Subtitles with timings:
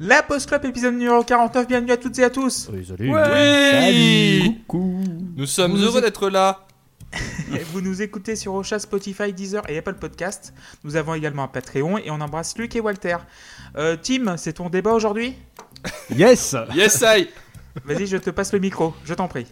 [0.00, 2.70] La Post Club épisode numéro 49, bienvenue à toutes et à tous.
[2.72, 3.12] Oui, salut.
[3.12, 5.02] Ouais Coucou.
[5.36, 6.66] Nous sommes Vous heureux d'être là.
[7.72, 10.54] Vous nous écoutez sur Ocha, Spotify, Deezer et Apple Podcast.
[10.84, 13.16] Nous avons également un Patreon et on embrasse Luc et Walter.
[13.76, 15.34] Euh, Tim, c'est ton débat aujourd'hui?
[16.14, 17.28] Yes Yes, I
[17.84, 19.46] Vas-y, je te passe le micro, je t'en prie.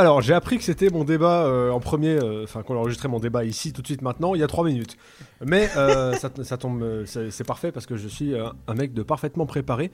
[0.00, 3.18] Alors, j'ai appris que c'était mon débat euh, en premier, euh, enfin qu'on enregistrait mon
[3.20, 4.96] débat ici tout de suite maintenant, il y a 3 minutes.
[5.44, 9.44] Mais euh, ça, ça tombe, c'est parfait parce que je suis un mec de parfaitement
[9.44, 9.90] préparé.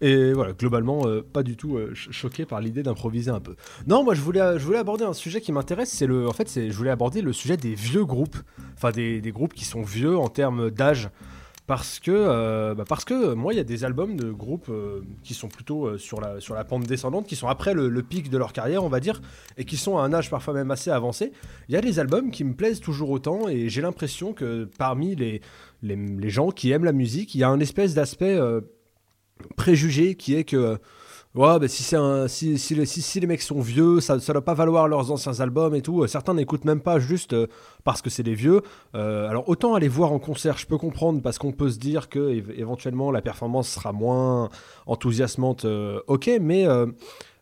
[0.00, 3.54] Et voilà, globalement, euh, pas du tout euh, ch- choqué par l'idée d'improviser un peu.
[3.86, 6.48] Non, moi je voulais, je voulais aborder un sujet qui m'intéresse, c'est le, en fait,
[6.48, 8.38] c'est, je voulais aborder le sujet des vieux groupes,
[8.78, 11.10] enfin des, des groupes qui sont vieux en termes d'âge,
[11.66, 14.68] parce que, euh, bah, parce que euh, moi il y a des albums de groupes
[14.70, 18.28] euh, qui sont plutôt sur la, sur la pente descendante, qui sont après le, pic
[18.28, 19.20] de leur carrière, on va dire,
[19.56, 21.32] et qui sont à un âge parfois même assez avancé.
[21.68, 25.14] Il y a des albums qui me plaisent toujours autant, et j'ai l'impression que parmi
[25.14, 25.42] les,
[25.82, 28.38] les, gens qui aiment la musique, il y a un espèce d'aspect
[29.56, 30.78] préjugé qui est que
[31.34, 34.88] ouais, bah, si, un, si, si, les, mecs sont vieux, ça ne doit pas valoir
[34.88, 36.02] leurs anciens albums et tout.
[36.02, 37.46] Euh, Certains n'écoutent même pas juste euh,
[37.84, 38.62] parce que c'est des vieux.
[38.94, 42.08] Euh, alors autant aller voir en concert, je peux comprendre parce qu'on peut se dire
[42.08, 44.48] que éve- éventuellement la performance sera moins
[44.86, 45.66] enthousiasmante,
[46.06, 46.66] ok, mais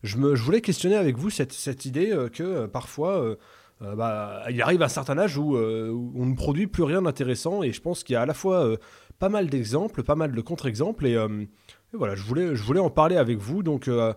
[0.03, 3.37] je, me, je voulais questionner avec vous cette, cette idée que parfois...
[3.81, 7.81] bah, il arrive un certain âge où, on ne produit plus rien d'intéressant et je
[7.81, 8.77] pense qu'il y a à la fois
[9.19, 11.17] pas mal d'exemples, pas mal de contre-exemples et,
[11.95, 13.63] et voilà, je voulais, je voulais en parler avec vous.
[13.63, 14.13] Donc, euh,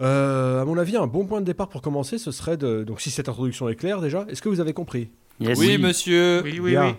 [0.00, 2.82] euh, à mon avis, un bon point de départ pour commencer, ce serait de.
[2.84, 5.10] Donc, si cette introduction est claire déjà, est-ce que vous avez compris?
[5.40, 5.58] Yes.
[5.58, 6.42] Oui, monsieur.
[6.44, 6.86] Oui, oui, Bien.
[6.86, 6.94] oui.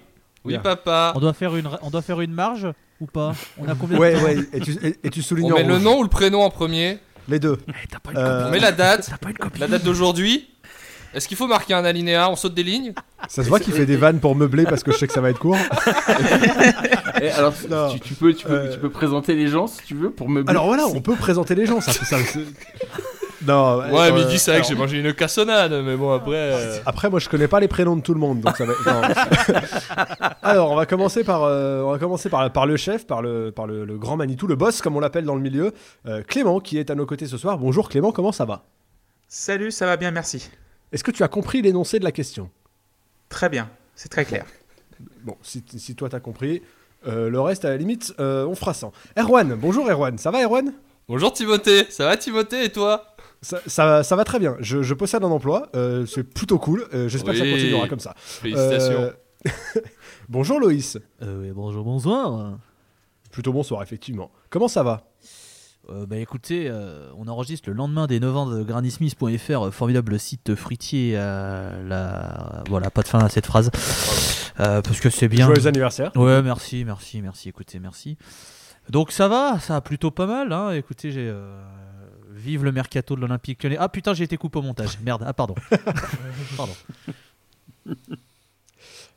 [0.45, 0.59] Oui, Bien.
[0.61, 1.11] papa.
[1.15, 2.67] On doit faire une, on doit faire une marge
[3.01, 3.33] ou pas?
[3.57, 4.25] On a combien Ouais, de temps?
[4.25, 4.37] ouais.
[4.53, 6.99] Et tu, et- et tu soulignes On met le nom ou le prénom en premier?
[7.27, 7.57] Les deux.
[7.89, 9.07] T'as pas une Euh, On met la date.
[9.09, 10.47] T'as pas une copine La date d'aujourd'hui?
[11.15, 12.93] Est-ce qu'il faut marquer un alinéa On saute des lignes
[13.29, 15.21] Ça se voit qu'il fait des vannes pour meubler parce que je sais que ça
[15.21, 15.57] va être court.
[17.37, 17.89] Alors, Non.
[17.93, 18.73] tu, tu peux, tu, peux, Euh.
[18.73, 20.43] tu peux présenter les gens si tu veux pour me.
[20.47, 21.79] Alors voilà, on peut présenter les gens.
[21.81, 21.91] Ça,
[23.47, 26.33] non, Ouais, euh, dit c'est vrai que j'ai mangé une cassonade, mais bon, après.
[26.35, 28.73] euh, Après, moi, je connais pas les prénoms de tout le monde, donc ça va.
[28.85, 29.01] non.
[30.41, 33.51] Alors, on va commencer par, euh, on va commencer par, par le chef, par le,
[33.51, 35.73] par le, le grand Manitou, le boss, comme on l'appelle dans le milieu,
[36.07, 37.57] euh, Clément, qui est à nos côtés ce soir.
[37.57, 38.63] Bonjour Clément, comment ça va?
[39.27, 40.49] Salut, ça va bien, merci.
[40.95, 42.49] Est-ce que tu as compris l'énoncé de la question?
[43.27, 44.45] Très bien, c'est très clair.
[45.25, 46.61] Bon, si, si toi t'as compris,
[47.05, 48.93] euh, le reste, à la limite, euh, on fera sans.
[49.19, 50.71] Erwan, bonjour Erwan, ça va Erwan?
[51.09, 51.83] Bonjour Timothée.
[51.89, 53.13] Ça va Timothée et toi?
[53.41, 54.55] Ça, ça, ça va très bien.
[54.61, 56.87] Je, je possède un emploi, euh, c'est plutôt cool.
[56.93, 58.13] euh, J'espère que ça continuera comme ça.
[58.15, 59.11] Félicitations.
[59.47, 59.51] Euh,
[60.29, 60.97] bonjour Loïs.
[61.21, 62.57] Euh, oui, bonjour, bonsoir.
[63.31, 64.31] Plutôt bonsoir, effectivement.
[64.49, 65.11] Comment ça va?
[65.89, 70.17] Euh, bah écoutez, euh, on enregistre le lendemain des 9 ans de grannismith.fr, euh, formidable
[70.19, 71.13] site fruitier.
[71.13, 72.63] la...
[72.69, 73.69] Voilà, pas de fin à cette phrase.
[74.59, 75.45] Euh, parce que c'est bien.
[75.45, 76.11] Joyeux anniversaire.
[76.15, 77.49] Ouais, merci, merci, merci.
[77.49, 78.17] Écoutez, merci.
[78.89, 80.51] Donc ça va, ça va plutôt pas mal.
[80.53, 80.71] Hein.
[80.71, 81.27] Écoutez, j'ai.
[81.29, 81.61] euh,
[82.31, 83.77] Vive le mercato de l'Olympique lyonnais.
[83.79, 84.99] Ah putain, j'ai été coupé au montage.
[85.03, 85.23] Merde.
[85.25, 85.55] Ah pardon.
[86.57, 86.73] pardon.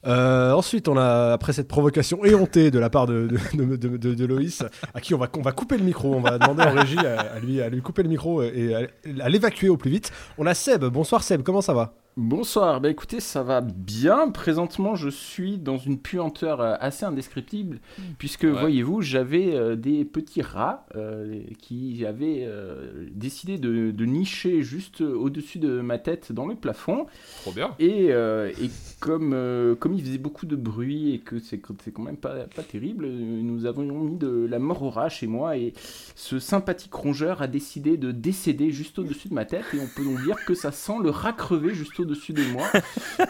[0.09, 4.65] Euh, ensuite, on a, après cette provocation éhontée de la part de, de, de, Loïs,
[4.95, 7.21] à qui on va, on va couper le micro, on va demander en régie à,
[7.21, 10.11] à lui, à lui couper le micro et à, à l'évacuer au plus vite.
[10.39, 10.85] On a Seb.
[10.87, 11.95] Bonsoir Seb, comment ça va?
[12.21, 14.29] Bonsoir, bah écoutez, ça va bien.
[14.31, 17.79] Présentement, je suis dans une puanteur euh, assez indescriptible,
[18.19, 24.63] puisque voyez-vous, j'avais euh, des petits rats euh, qui avaient euh, décidé de, de nicher
[24.63, 27.07] juste au-dessus de ma tête dans le plafond.
[27.43, 27.77] Trop bien.
[27.79, 32.35] Et, et comme, comme il faisait beaucoup de bruit et que c'est quand même pas,
[32.53, 35.73] pas terrible, nous avions mis de la mort au rat chez moi et
[36.17, 40.03] ce sympathique rongeur a décidé de décéder juste au-dessus de ma tête et on peut
[40.03, 42.69] donc dire que ça sent le rat crevé juste au-dessus de moi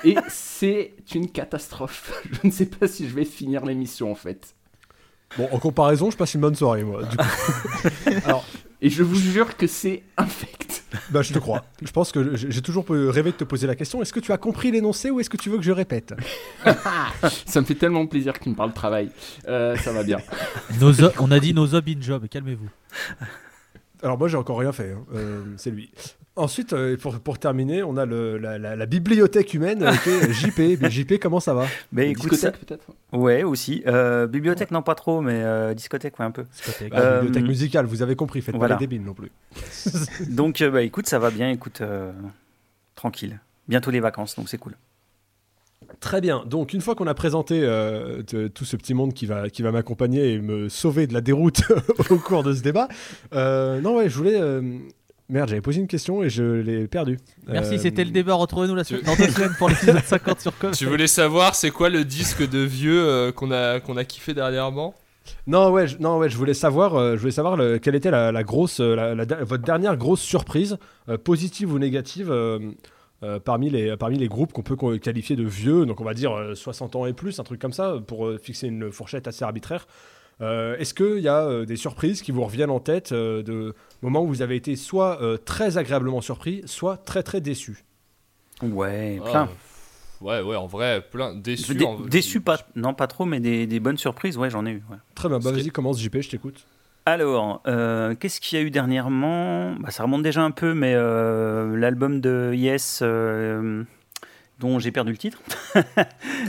[0.04, 2.12] et c'est une catastrophe.
[2.32, 4.54] Je ne sais pas si je vais finir l'émission en fait.
[5.36, 7.02] Bon, en comparaison, je passe une bonne soirée, moi.
[7.04, 7.24] Du coup,
[8.80, 10.84] Et je vous jure que c'est infect.
[11.10, 11.64] bah, je te crois.
[11.82, 14.38] Je pense que j'ai toujours rêvé de te poser la question est-ce que tu as
[14.38, 16.14] compris l'énoncé ou est-ce que tu veux que je répète?
[17.46, 19.10] Ça me fait tellement plaisir que tu me parles travail.
[19.48, 20.18] Euh, ça va bien.
[20.80, 22.26] Nos on a dit nos job in job.
[22.30, 22.68] Calmez-vous.
[24.02, 25.04] Alors moi j'ai encore rien fait, hein.
[25.14, 25.90] Euh, c'est lui.
[26.36, 29.84] Ensuite, euh, pour, pour terminer, on a le, la, la- la bibliothèque humaine
[30.30, 30.78] JP.
[30.80, 31.66] Mais JP, comment ça va?
[31.90, 32.30] Mais écoute.
[32.30, 32.84] Discothèque peut-être?
[33.12, 33.82] Ouais, aussi.
[33.88, 36.44] Euh, bibliothèque, non pas trop, mais discothèque, ouais, un peu.
[36.44, 36.92] Discothèque.
[36.94, 38.76] Ah, Bibliothèque musicale, vous avez compris, faites voilà.
[38.76, 39.32] pas les débiles non plus.
[40.28, 41.82] Donc, bah, écoute, ça va bien, écoute,
[42.94, 43.40] tranquille.
[43.66, 44.76] Bientôt les vacances, donc c'est cool.
[46.00, 46.44] Très bien.
[46.46, 49.62] Donc, une fois qu'on a présenté euh, de- tout ce petit monde qui va, qui
[49.62, 51.62] va m'accompagner et me sauver de la déroute
[52.10, 52.86] au cours de ce débat,
[53.34, 54.40] euh, non, ouais, je voulais.
[54.40, 54.62] euh,
[55.30, 57.18] Merde, j'avais posé une question et je l'ai perdue.
[57.48, 58.32] Merci, Euh, c'était le débat.
[58.34, 60.70] Retrouvez-nous la semaine, tu- dans deux semaines pour l'épisode 50 sur Com.
[60.70, 64.32] Tu voulais savoir c'est quoi le disque de vieux euh, qu'on a, qu'on a kiffé
[64.32, 64.94] dernièrement?
[65.46, 68.10] Non, ouais, je, non, ouais, je voulais savoir, euh, je voulais savoir le- quelle était
[68.10, 70.78] la, la grosse, la- la der- votre dernière grosse surprise,
[71.10, 72.58] euh, positive ou négative, euh,
[73.22, 76.32] euh, parmi, les, parmi les groupes qu'on peut qualifier de vieux, donc on va dire
[76.32, 79.44] euh, 60 ans et plus, un truc comme ça, pour euh, fixer une fourchette assez
[79.44, 79.86] arbitraire.
[80.40, 83.74] Euh, Est-ce qu'il y a euh, des surprises qui vous reviennent en tête euh, de
[84.02, 87.84] moments où vous avez été soit euh, très agréablement surpris, soit très très déçu
[88.62, 89.48] Ouais, Ah, plein.
[90.20, 91.34] ouais, ouais, en vrai, plein.
[91.34, 91.74] Déçu.
[91.74, 94.70] Dé- en- déçu, pas, non, pas trop, mais des, des bonnes surprises, ouais, j'en ai
[94.70, 94.82] eu.
[94.90, 94.96] ouais.
[95.16, 96.64] Très bien, bah vas-y, commence JP, je t'écoute.
[97.08, 99.74] Alors, euh, qu'est-ce qu'il y a eu dernièrement?
[99.80, 103.82] Bah, Ça remonte déjà un peu, mais euh, l'album de Yes, euh,
[104.58, 105.40] dont j'ai perdu le titre.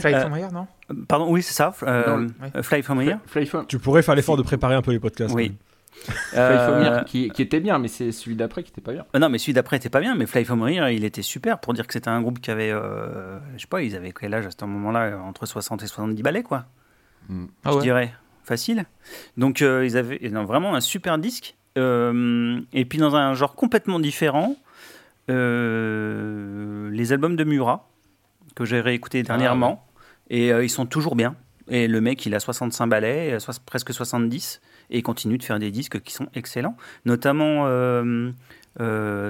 [0.00, 0.66] Fly from Here, non?
[1.08, 1.72] Pardon, oui, c'est ça.
[1.72, 3.18] Fly From Here.
[3.26, 5.34] Fly from, Tu pourrais faire l'effort de préparer un peu les podcasts.
[5.34, 5.54] Oui.
[6.04, 9.06] Fly from Here, qui, qui était bien, mais c'est celui d'après qui était pas bien.
[9.18, 11.72] Non, mais celui d'après était pas bien, mais Fly From Here, il était super pour
[11.72, 14.44] dire que c'était un groupe qui avait, euh, je sais pas, ils avaient quel âge
[14.44, 16.66] à ce moment-là Entre 60 et 70 ballets, quoi.
[17.30, 17.82] Ah je ouais.
[17.82, 18.12] dirais.
[18.44, 18.84] Facile.
[19.36, 21.56] Donc, euh, ils avaient non, vraiment un super disque.
[21.78, 24.56] Euh, et puis, dans un genre complètement différent,
[25.30, 27.88] euh, les albums de Murat,
[28.56, 29.86] que j'ai réécoutés dernièrement.
[30.30, 31.34] Et ils sont toujours bien.
[31.68, 34.60] Et le mec, il a 65 ballets, presque 70,
[34.90, 36.76] et il continue de faire des disques qui sont excellents.
[37.04, 37.64] Notamment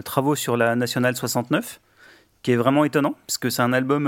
[0.05, 1.81] Travaux sur la Nationale 69,
[2.43, 4.07] qui est vraiment étonnant, parce que c'est un album.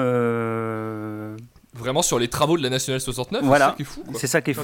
[1.75, 3.75] Vraiment sur les travaux de la Nationale 69, Voilà.
[3.77, 4.03] c'est ça qui est fou.
[4.03, 4.21] Quoi.
[4.21, 4.61] c'est ça qui est On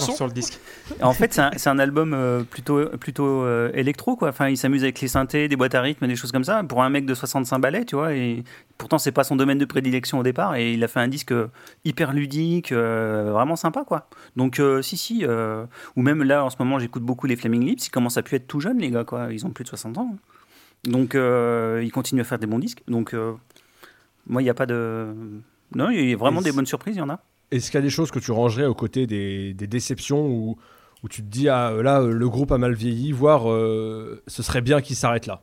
[0.00, 0.12] fou.
[0.16, 0.58] sur le disque.
[1.02, 4.30] En fait, c'est un, c'est un album euh, plutôt, plutôt euh, électro, quoi.
[4.30, 6.64] Enfin, il s'amuse avec les synthés, des boîtes à rythme, des choses comme ça.
[6.64, 8.42] Pour un mec de 65 ballets, tu vois, et
[8.78, 11.32] pourtant, c'est pas son domaine de prédilection au départ, et il a fait un disque
[11.32, 11.48] euh,
[11.84, 14.08] hyper ludique, euh, vraiment sympa, quoi.
[14.34, 17.66] Donc, euh, si, si, euh, ou même là, en ce moment, j'écoute beaucoup les Flaming
[17.66, 19.28] Lips, ils commencent à pu être tout jeunes, les gars, quoi.
[19.30, 20.16] Ils ont plus de 60 ans.
[20.84, 22.82] Donc, euh, ils continuent à faire des bons disques.
[22.88, 23.32] Donc, euh,
[24.26, 25.08] moi, il n'y a pas de.
[25.74, 27.20] Non, il y a vraiment des bonnes surprises, il y en a.
[27.50, 30.56] Est-ce qu'il y a des choses que tu rangerais aux côtés des, des déceptions où,
[31.02, 34.42] où tu te dis, ah là, euh, le groupe a mal vieilli, voire euh, ce
[34.42, 35.42] serait bien qu'il s'arrête là?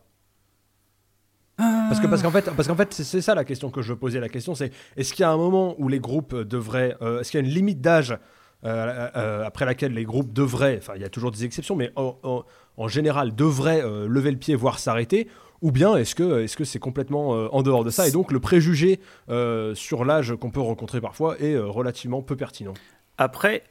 [1.57, 4.19] Parce que parce qu'en fait, parce qu'en fait c'est ça la question que je posais.
[4.19, 6.95] La question, c'est est-ce qu'il y a un moment où les groupes devraient.
[7.01, 8.17] euh, est-ce qu'il y a une limite d'âge
[8.63, 10.77] après laquelle les groupes devraient.
[10.77, 12.43] Enfin, il y a toujours des exceptions, mais en, en-
[12.77, 15.27] en général, devraient lever le pied, voire s'arrêter
[15.61, 18.99] ou bien est-ce que c'est complètement euh, en dehors de ça et donc le préjugé
[19.29, 22.73] euh, sur l'âge qu'on peut rencontrer parfois est euh, relativement peu pertinent?
[23.17, 23.63] Après,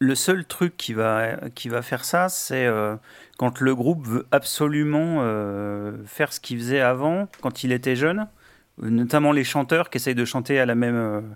[0.00, 1.38] le seul truc qui va,
[1.82, 2.68] faire ça, c'est
[3.38, 5.22] quand le groupe veut absolument
[6.04, 8.26] faire ce qu'il faisait avant, quand il était jeune,
[8.82, 11.34] notamment les chanteurs qui essayent de chanter à la même,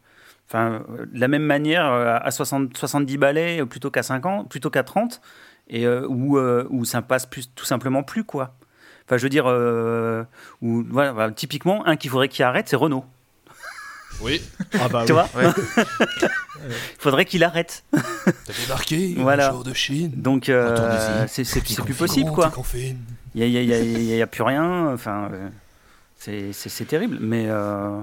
[0.52, 5.22] de la même manière à 60, 70 ballets plutôt qu'à 50, plutôt qu'à 30,
[5.68, 8.58] et où, où ça passe tout simplement plus, quoi.
[9.10, 10.22] Enfin, je veux dire, euh,
[10.62, 13.04] où, voilà, voilà, typiquement, un qu'il faudrait qu'il arrête, c'est Renault.
[14.20, 14.40] Oui,
[14.78, 15.18] ah bah Tu oui.
[15.34, 15.52] vois
[15.84, 16.70] Il
[17.00, 17.82] faudrait qu'il arrête.
[17.92, 19.48] t'as débarqué, Voilà.
[19.48, 20.12] bonjour de Chine.
[20.14, 21.44] Donc, euh, c'est
[21.84, 22.52] plus possible, quoi.
[23.34, 24.92] Il n'y a, y a- y a- y a- y a plus rien.
[24.94, 25.48] Enfin, euh,
[26.16, 27.18] c'est- c'est c'est terrible.
[27.20, 28.00] Mais, euh,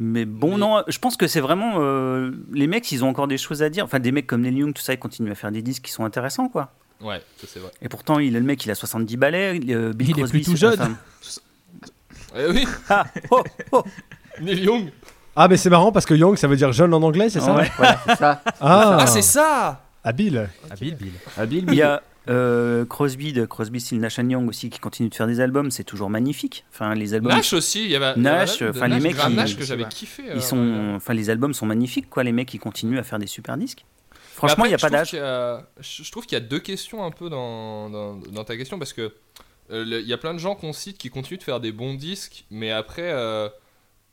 [0.00, 1.74] mais bon, Mais- non, je pense que c'est vraiment.
[1.78, 3.84] euh, les mecs, ils ont encore des choses à dire.
[3.84, 5.92] Enfin, des mecs comme Neil Young, tout ça, ils continuent à faire des disques qui
[5.92, 6.72] sont intéressants, quoi.
[7.00, 7.70] Ouais, ça c'est vrai.
[7.82, 9.60] Et pourtant, il, le mec, il a 70 balais.
[9.70, 10.96] euh, Bill Il est Crosby, plus tout jeune.
[12.36, 13.82] Eh oui, ah, oh, oh,
[14.40, 14.90] Neil Young.
[15.34, 17.56] ah mais c'est marrant parce que young ça veut dire jeune en anglais c'est ça
[17.56, 17.68] ouais.
[17.76, 18.42] Voilà, c'est ça.
[18.60, 21.12] ah, Ah, c'est ça habile Habile, Bill.
[21.36, 25.14] Habile, Il y a euh, Crosby de Crosby, Still Nash Young aussi qui continue de
[25.14, 25.70] faire des albums.
[25.72, 26.64] C'est toujours magnifique.
[26.72, 27.32] Enfin, les albums.
[27.32, 30.22] Nash aussi, il y avait Nash, de enfin, les Nash, mecs, Nash que j'avais kiffé.
[30.30, 32.22] euh, Ils sont, enfin, les albums sont magnifiques, quoi.
[32.22, 33.84] Les mecs, ils continuent à faire des super disques.
[34.34, 35.10] Franchement, il n'y a pas d'âge.
[35.12, 38.92] Je trouve qu'il y a deux questions un peu dans, dans, dans ta question parce
[38.92, 39.12] que
[39.70, 41.94] euh, il y a plein de gens qu'on cite qui continuent de faire des bons
[41.94, 43.48] disques, mais après, euh,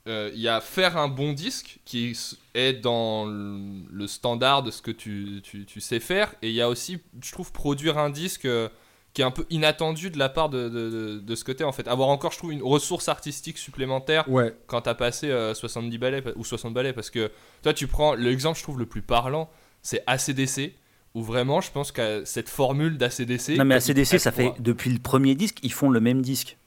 [0.08, 2.16] euh, il y a faire un bon disque qui
[2.54, 6.62] est dans le standard de ce que tu, tu, tu sais faire, et il y
[6.62, 8.70] a aussi, je trouve, produire un disque euh,
[9.14, 11.72] qui est un peu inattendu de la part de, de, de- de ce côté en
[11.72, 11.88] fait.
[11.88, 16.24] Avoir encore, je trouve, une ressource artistique supplémentaire ouais quand t'as passé euh, 70 balais
[16.36, 17.32] ou 60 balais parce que
[17.64, 19.50] toi tu prends l'exemple je trouve le plus parlant
[19.82, 20.74] c'est ACDC
[21.14, 25.00] où vraiment je pense que cette formule d'ACDC Non, mais ACDC, ça fait depuis le
[25.00, 26.58] premier disque, ils font le même disque.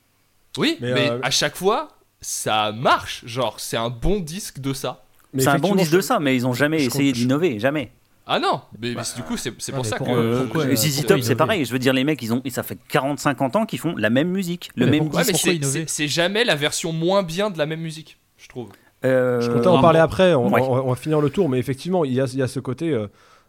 [0.58, 1.88] oui Mais, mais, euh, à chaque fois
[2.20, 6.00] ça marche genre c'est un bon disque de ça Mais C'est un bon disque de
[6.00, 7.92] ça, mais ils ont jamais je essayé d'innover, jamais.
[8.26, 11.06] ah non mais, mais du coup c'est Ah, pour ça pourquoi- que pourquoi, euh, ZZ
[11.06, 11.64] Top, c'est pareil.
[11.64, 14.10] Je veux dire, les mecs, ils ont, et ça fait 40-50 ans qu'ils font la
[14.10, 15.86] même musique, le Mais même pourquoi disque.
[15.86, 18.70] c'est jamais la version moins bien de la même musique je trouve
[19.04, 20.60] Euh, Je comptais en parler après, on, Ouais.
[20.60, 22.60] on- on va finir le tour, mais effectivement, il y a, il y a ce
[22.60, 23.06] côté, euh,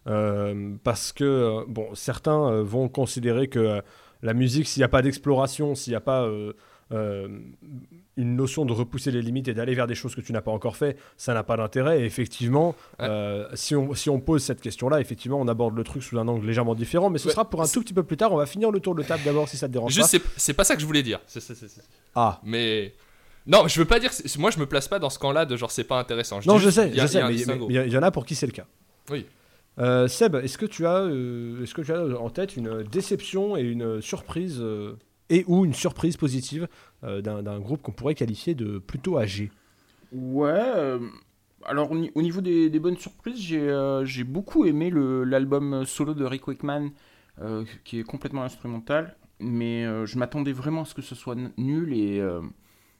[0.08, 3.82] euh, parce que, euh, bon, certains vont considérer que
[4.22, 6.24] la musique, s'il n'y a pas d'exploration, s'il n'y a pas
[6.94, 7.30] euh,
[8.18, 10.52] une notion de repousser les limites et d'aller vers des choses que tu n'as pas
[10.52, 12.02] encore fait, ça n'a pas d'intérêt.
[12.02, 13.06] Et effectivement, Ouais.
[13.08, 16.28] euh, si, on, si on pose cette question-là, effectivement, on aborde le truc sous un
[16.28, 17.34] angle légèrement différent, mais ce Ouais.
[17.34, 18.34] sera pour un tout petit peu plus tard.
[18.34, 20.30] On va finir le tour de table d'abord si ça te dérange Juste, pas.
[20.36, 21.22] c'est- pas ça que je voulais dire.
[22.16, 22.94] Ah, Mais.
[23.48, 24.12] Non, je veux pas dire.
[24.38, 26.40] Moi, je me place pas dans ce camp-là de genre c'est pas intéressant.
[26.46, 28.26] non, dis je sais, il y a- je sais, mais il y, en a pour
[28.26, 28.66] qui c'est le cas.
[29.10, 29.26] Oui.
[29.80, 33.56] Euh, Seb, est-ce que tu as, euh, est-ce que tu as en tête une déception
[33.58, 34.98] et une surprise euh,
[35.30, 36.68] et ou une surprise positive
[37.04, 39.50] euh, d'un groupe qu'on pourrait qualifier de plutôt âgé?
[40.12, 40.50] Ouais.
[40.52, 41.00] euh,
[41.66, 45.24] alors au ni- au niveau des, des bonnes surprises, j'ai euh, j'ai beaucoup aimé le-
[45.24, 46.92] l'album solo de Rick Wakeman,
[47.42, 51.36] euh, qui est complètement instrumental, mais euh, je m'attendais vraiment à ce que ce soit
[51.58, 52.42] nul et, euh,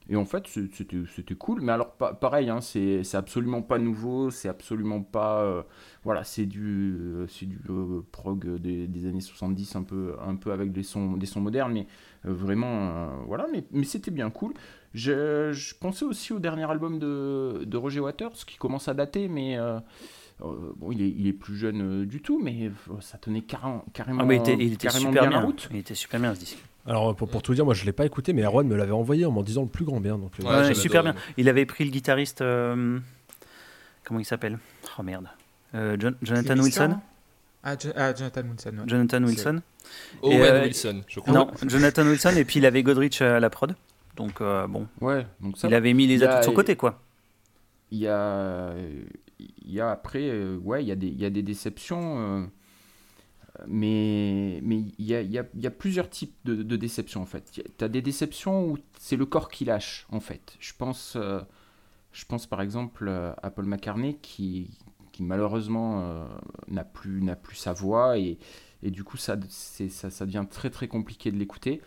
[0.08, 1.60] et en fait c'était cool.
[1.62, 5.62] Mais alors pa- pareil, hein, c'est absolument pas nouveau, c'est absolument pas euh,
[6.04, 10.52] voilà, c'est du euh, du euh, prog des, des années 70 un peu un peu
[10.52, 11.86] avec des sons des sons modernes, mais
[12.26, 14.54] euh, vraiment voilà, mais, mais c'était bien cool.
[14.94, 19.28] Je, je pensais aussi au dernier album de, de Roger Waters qui commence à dater,
[19.28, 19.78] mais euh,
[20.76, 23.84] bon, il est, il est plus jeune euh, du tout, mais euh, ça tenait carrément,
[23.92, 25.40] carrément, Ah, mais il était, il était carrément super bien bien.
[25.40, 25.68] la route.
[25.70, 26.58] Il était super bien ce disque.
[26.86, 29.24] Alors pour, pour tout dire, moi je l'ai pas écouté, mais Erwan me l'avait envoyé
[29.24, 30.18] en m'en disant le plus grand bien.
[30.18, 31.14] Donc, euh, Ouais, Ouais, j'avais super bien.
[31.36, 32.40] Il avait pris le guitariste.
[32.42, 32.98] euh,
[34.04, 34.58] comment il s'appelle?
[34.98, 35.28] Oh merde.
[35.74, 36.98] Euh, Jon- Jonathan Wilson?
[37.64, 38.70] Ah, Jo- ah, Jonathan Wilson.
[38.78, 38.84] ouais.
[38.88, 39.62] Jonathan Wilson.
[40.22, 41.32] Owen euh, Wilson, je crois.
[41.34, 42.32] Non, Jonathan Wilson.
[42.36, 43.74] Et puis il avait Godrich à la prod.
[44.16, 47.00] Donc euh, bon, Ouais, donc ça, il avait mis les atouts de son côté quoi.
[47.90, 48.74] il y a,
[49.38, 50.30] il y a après,
[50.62, 52.50] ouais, il y a des, il y a des déceptions,
[53.66, 57.22] mais, mais il y a, il y a- y a plusieurs types de, de déceptions
[57.22, 57.50] en fait.
[57.52, 60.56] Tu as des déceptions où c'est le corps qui lâche en fait.
[60.60, 61.40] Je pense, euh,
[62.12, 64.70] je pense par exemple euh, à Paul McCartney qui,
[65.20, 66.24] malheureusement euh,
[66.68, 68.38] n'a plus, plus sa voix et,
[68.82, 71.80] et du coup ça, ça, devient très très compliqué de l'écouter.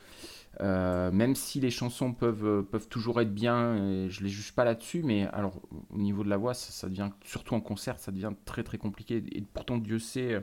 [0.62, 5.04] Même si les chansons peuvent, peuvent toujours être bien, et je les juge pas là-dessus,
[5.04, 8.64] mais alors au niveau de la voix, ça, devient, surtout en concert, ça devient très
[8.64, 9.22] très compliqué.
[9.34, 10.42] Et pourtant, Dieu sait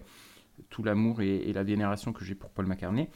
[0.71, 3.09] tout l'amour et, la vénération que j'ai pour Paul McCartney.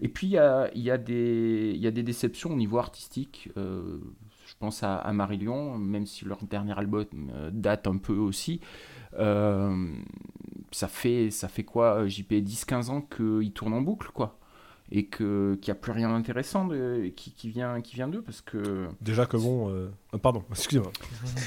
[0.00, 3.50] Et puis, il y a, y, a y a des déceptions au niveau artistique.
[3.56, 3.98] Euh,
[4.46, 8.60] je pense à, à Marillion, même si leur dernier album euh, date un peu aussi.
[9.18, 9.94] Euh,
[10.72, 14.38] ça, fait, ça fait quoi, JP 10-15 ans qu'ils tournent en boucle, quoi
[14.92, 18.20] et que qu'il n'y a plus rien d'intéressant de- qui, qui vient qui vient d'eux
[18.22, 20.92] parce que Déjà que bon, euh, ah, pardon, excusez-moi.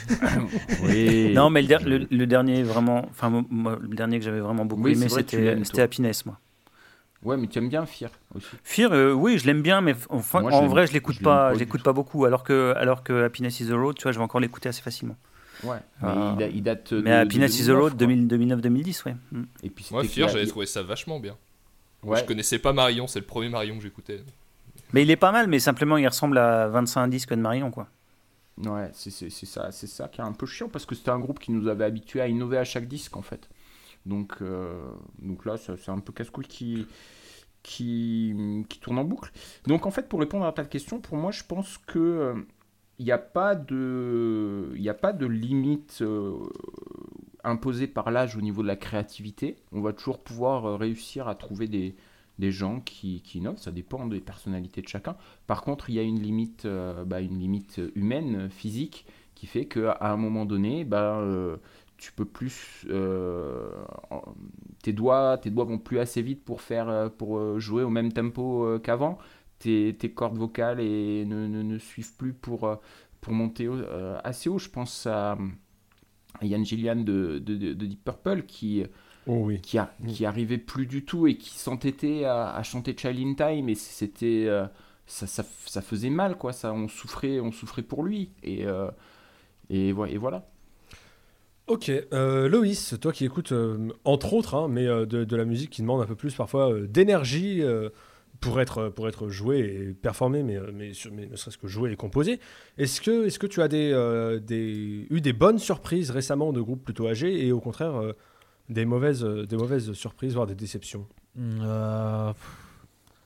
[0.84, 4.66] oui Non, mais le, der- le- le dernier vraiment, enfin le dernier que j'avais vraiment
[4.66, 5.82] beaucoup Oui, aimé, c'était c'était.
[5.82, 6.40] Happiness, moi.
[7.24, 10.42] ouais mais tu aimes bien Fear aussi Fear, euh, oui, je l'aime bien, mais enfin,
[10.42, 13.24] Moi, en vrai, je l'écoute pas, pas je l'écoute pas beaucoup, alors que alors que
[13.24, 15.16] Happiness is the Road, tu vois, je vais encore l'écouter assez facilement.
[15.64, 16.36] ouais mais Ah.
[16.40, 18.08] il, il date de, mais de Happiness is the 2009, Road quoi.
[18.08, 19.16] 2000 2009-2010, ouais.
[19.32, 19.44] Mm.
[19.64, 21.36] et puis Moi, c'était Fear, j'avais trouvé ça vachement bien.
[22.04, 22.20] Ouais.
[22.20, 24.24] Je connaissais pas Marion, c'est le premier Marion que j'écoutais.
[24.94, 27.88] Mais il est pas mal, mais simplement il ressemble à 25 disques de Marion, quoi.
[28.66, 31.12] Ouais, c'est c'est- c'est ça, c'est ça qui est un peu chiant parce que c'était
[31.12, 33.50] un groupe qui nous avait habitués à innover à chaque disque en fait.
[34.06, 34.80] Donc, euh,
[35.20, 36.88] donc là, c'est un peu casse-couille qui,
[37.62, 38.34] qui,
[38.70, 39.32] qui tourne en boucle.
[39.68, 42.34] Donc en fait, pour répondre à ta question, pour moi, je pense que euh,
[43.00, 46.38] il n'y a pas de, il y a pas de limite euh,
[47.48, 49.56] imposée par l'âge au niveau de la créativité.
[49.72, 51.96] On va toujours pouvoir euh, réussir à trouver des,
[52.40, 53.58] des gens qui, qui innovent.
[53.58, 55.16] Ça dépend des personnalités de chacun.
[55.48, 59.66] Par contre, il y a une limite, euh, bah, une limite humaine, physique, qui fait
[59.66, 61.58] qu'à un moment donné, bah, euh,
[61.98, 62.86] tu peux plus,
[64.84, 68.78] tes doigts, tes doigts vont plus assez vite pour faire, pour jouer au même tempo
[68.84, 69.18] qu'avant.
[69.58, 72.78] Tes, tes cordes vocales et ne, ne, suivent plus pour,
[73.20, 73.68] pour monter
[74.24, 74.60] assez haut.
[74.60, 75.40] Je pense à,
[76.42, 78.84] Ian Gillian de, de, de- de Deep Purple qui,
[79.28, 79.60] Oh oui.
[79.62, 83.34] qui, a, qui arrivait plus du tout et qui s'entêtait à, à chanter Child in
[83.36, 84.66] Time et c'était euh,
[85.06, 86.54] ça, ça, ça faisait mal quoi.
[86.54, 88.90] Ça on souffrait on souffrait pour lui et euh,
[89.70, 90.48] et, vo- et voilà.
[91.68, 95.70] Ok, euh, Loïs, toi qui écoutes euh, entre autres, hein, mais de, de la musique
[95.70, 97.62] qui demande un peu plus parfois d'énergie
[98.40, 101.96] pour être pour être joué et performé, mais, euh, mais, ne serait-ce que joué et
[101.96, 102.40] composé.
[102.78, 106.62] Est-ce que est-ce que tu as des, euh, des eu des bonnes surprises récemment de
[106.62, 108.14] groupes plutôt âgés et au contraire euh,
[108.70, 111.08] des mauvaises des mauvaises surprises voire des déceptions?
[111.40, 112.34] Euh,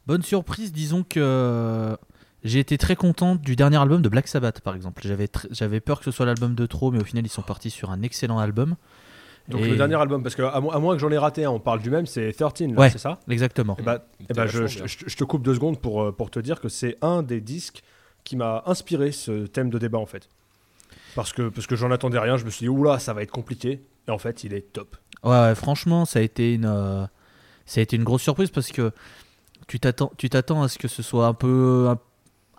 [0.08, 1.96] Bonne surprise, disons que
[2.44, 5.04] j'ai été très content du dernier album de Black Sabbath, par exemple.
[5.52, 7.92] J'avais peur que ce soit l'album de trop, mais au final, ils sont partis sur
[7.92, 8.76] un excellent album.
[9.48, 11.46] Donc Et- le dernier album, parce que à, mo- à moins que j'en ai raté,
[11.46, 12.90] un, on parle du même, c'est 13, là, Ouais.
[12.90, 13.20] c'est ça?
[13.30, 13.76] Exactement.
[13.80, 16.30] Eh bah, Il Eh ben, je, vachement je- te coupe deux secondes pour, euh, pour
[16.32, 17.84] te dire que c'est un des disques
[18.24, 20.30] qui m'a inspiré ce thème de débat en fait.
[21.16, 23.32] Parce que, parce que j'en attendais rien, je me suis dit, oula, ça va être
[23.32, 23.82] compliqué.
[24.08, 24.96] Et en fait, il est top.
[25.24, 27.06] Ouais, ouais, franchement, ça a été une, euh,
[27.66, 28.92] ça a été une grosse surprise parce que
[29.68, 32.00] tu t'attends, tu t'attends à ce que ce soit un peu, un,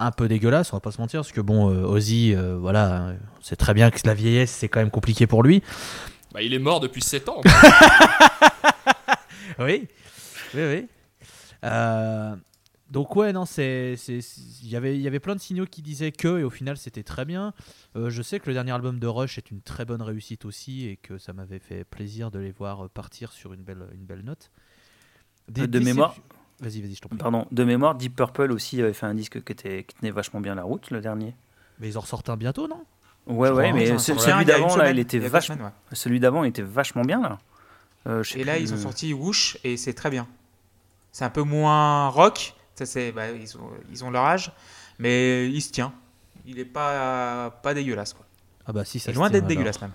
[0.05, 3.12] un peu dégueulasse, on va pas se mentir, parce que bon, euh, Ozzy, euh, voilà,
[3.41, 5.62] c'est très bien que la vieillesse, c'est quand même compliqué pour lui.
[6.33, 7.41] Bah, il est mort depuis 7 ans.
[9.59, 9.87] Oui,
[10.55, 10.89] oui, oui.
[11.65, 12.35] Euh,
[12.91, 16.12] donc ouais, non, c'est, il y avait, il y avait plein de signaux qui disaient
[16.12, 17.53] que, et au final, c'était très bien.
[17.97, 20.87] Euh, je sais que le dernier album de Rush est une très bonne réussite aussi,
[20.89, 24.23] et que ça m'avait fait plaisir de les voir partir sur une belle, une belle
[24.23, 24.51] note.
[25.49, 26.17] Des De mémoire.
[26.61, 27.19] Vas-y, vas-y, je t'en prie.
[27.19, 30.41] Pardon, de mémoire, Deep Purple aussi avait fait un disque qui, était, qui tenait vachement
[30.41, 31.35] bien la route, le dernier.
[31.79, 32.85] Mais ils en ressortent un bientôt, non?
[33.26, 35.55] Ouais, ouais, crois, mais ce- celui d'avant, là, il était il vachement.
[35.57, 35.97] semaines, ouais.
[35.97, 37.38] Celui d'avant, était vachement bien, là.
[38.09, 40.26] Euh, Et là, plus, ils ont sorti Whoosh et c'est très bien.
[41.12, 42.55] C'est un peu moins rock.
[42.75, 44.50] Ça, c'est, bah, ils, ont, ils ont leur âge,
[44.99, 45.93] mais il se tient.
[46.47, 48.12] Il est pas, pas dégueulasse.
[48.14, 48.26] Quoi.
[48.67, 49.49] Ah bah si, ça loin d'être alors.
[49.49, 49.93] dégueulasse même.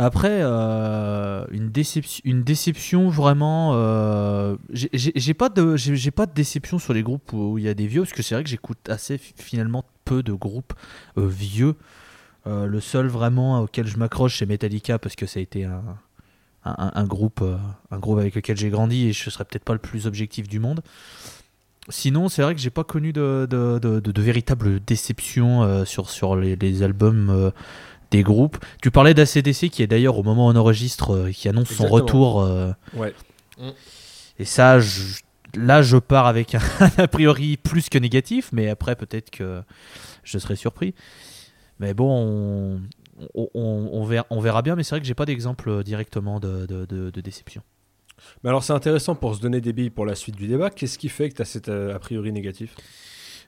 [0.00, 3.72] Après, euh, une, déception, une déception vraiment.
[3.74, 7.58] euh, j'ai- j'ai j'ai pas, de- j'ai j'ai pas de déception sur les groupes où
[7.58, 10.22] il y a des vieux, parce que c'est vrai que j'écoute assez fi- finalement peu
[10.22, 10.72] de groupes
[11.18, 11.74] euh, vieux.
[12.48, 15.82] Euh, le seul vraiment auquel je m'accroche, c'est Metallica, parce que ça a été un,
[16.64, 17.56] un, un groupe, euh,
[17.90, 20.58] un groupe avec lequel j'ai grandi et je serais peut-être pas le plus objectif du
[20.58, 20.80] monde.
[21.90, 26.36] Sinon, c'est vrai que j'ai pas connu de, de, de, véritable déception euh, sur, sur
[26.36, 27.50] les, les albums euh,
[28.10, 28.58] des groupes.
[28.82, 31.84] Tu parlais d'ACDC qui est d'ailleurs au moment où on enregistre, euh, qui annonce son
[31.86, 32.46] retour.
[32.94, 33.14] Ouais.
[34.38, 35.20] Et ça, je-
[35.54, 36.60] là, je pars avec un
[36.98, 39.62] a priori plus que négatif, mais après, peut-être que
[40.24, 40.94] je serai surpris.
[41.80, 42.80] Mais bon,
[43.20, 45.82] on, on, on- on verra, on verra bien, mais c'est vrai que j'ai pas d'exemple
[45.84, 47.62] directement de, de- de- de déception.
[48.42, 50.70] Mais alors c'est intéressant pour se donner des billes pour la suite du débat.
[50.70, 52.74] Qu'est-ce qui fait que tu as cet euh, a priori négatif?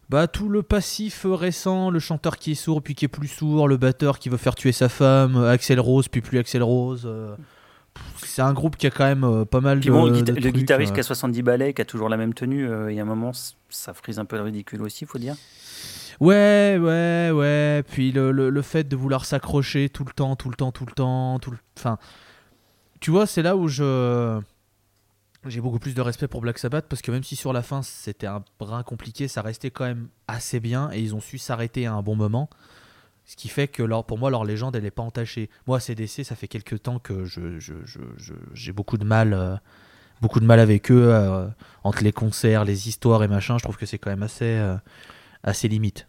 [0.08, 3.68] Bah, tout le passif récent, le chanteur qui est sourd puis qui est plus sourd,
[3.68, 7.02] le batteur qui veut faire tuer sa femme, Axel Rose puis plus Axel Rose.
[7.06, 7.34] euh,
[8.18, 9.92] c'est un groupe qui a quand même euh, pas mal Puis de.
[9.94, 10.94] bon, le, de le trucs, guitariste euh.
[10.94, 13.06] qui a 70 balais, qui a toujours la même tenue, euh, il y a un
[13.06, 13.32] moment,
[13.68, 15.34] ça frise un peu le ridicule aussi, faut dire.
[16.20, 17.82] Ouais, ouais, ouais.
[17.88, 20.84] Puis le, le, le fait de vouloir s'accrocher tout le temps, tout le temps, tout
[20.86, 21.56] le temps, tout le...
[21.78, 21.98] Enfin,
[23.00, 24.40] tu vois, c'est là où je...
[25.46, 27.80] J'ai beaucoup plus de respect pour Black Sabbath parce que même si sur la fin
[27.80, 31.86] c'était un brin compliqué, ça restait quand même assez bien et ils ont su s'arrêter
[31.86, 32.50] à un bon moment.
[33.24, 35.50] Ce qui fait que leur, pour moi, leur légende, elle n'est pas entachée.
[35.66, 39.32] Moi, CDC, ça fait quelques temps que je, je- je- je- j'ai beaucoup de mal,
[39.34, 39.56] euh,
[40.20, 41.48] beaucoup de mal avec eux euh,
[41.84, 43.58] entre les concerts, les histoires et machin.
[43.58, 44.76] Je trouve que c'est quand même assez, euh,
[45.44, 46.08] assez limite.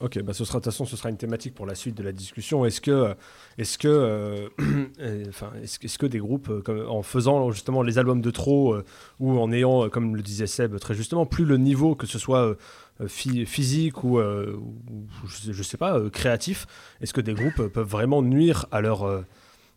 [0.00, 2.02] Ok, bah ce sera de toute façon, ce sera une thématique pour la suite de
[2.02, 2.64] la discussion.
[2.64, 3.14] Est-ce que,
[3.58, 4.48] est-ce que, euh,
[5.00, 8.20] euh, enfin, est-ce, que- est-ce que des groupes, euh, comme- en faisant justement les albums
[8.20, 8.84] de trop euh,
[9.20, 12.18] ou en ayant, euh, comme le disait Seb très justement, plus le niveau que ce
[12.18, 12.54] soit euh,
[13.00, 16.66] euh, phy- physique ou, euh, ou, je, sais, pas, euh, créatif,
[17.00, 19.22] est-ce que des groupes euh, peuvent vraiment nuire à leur euh,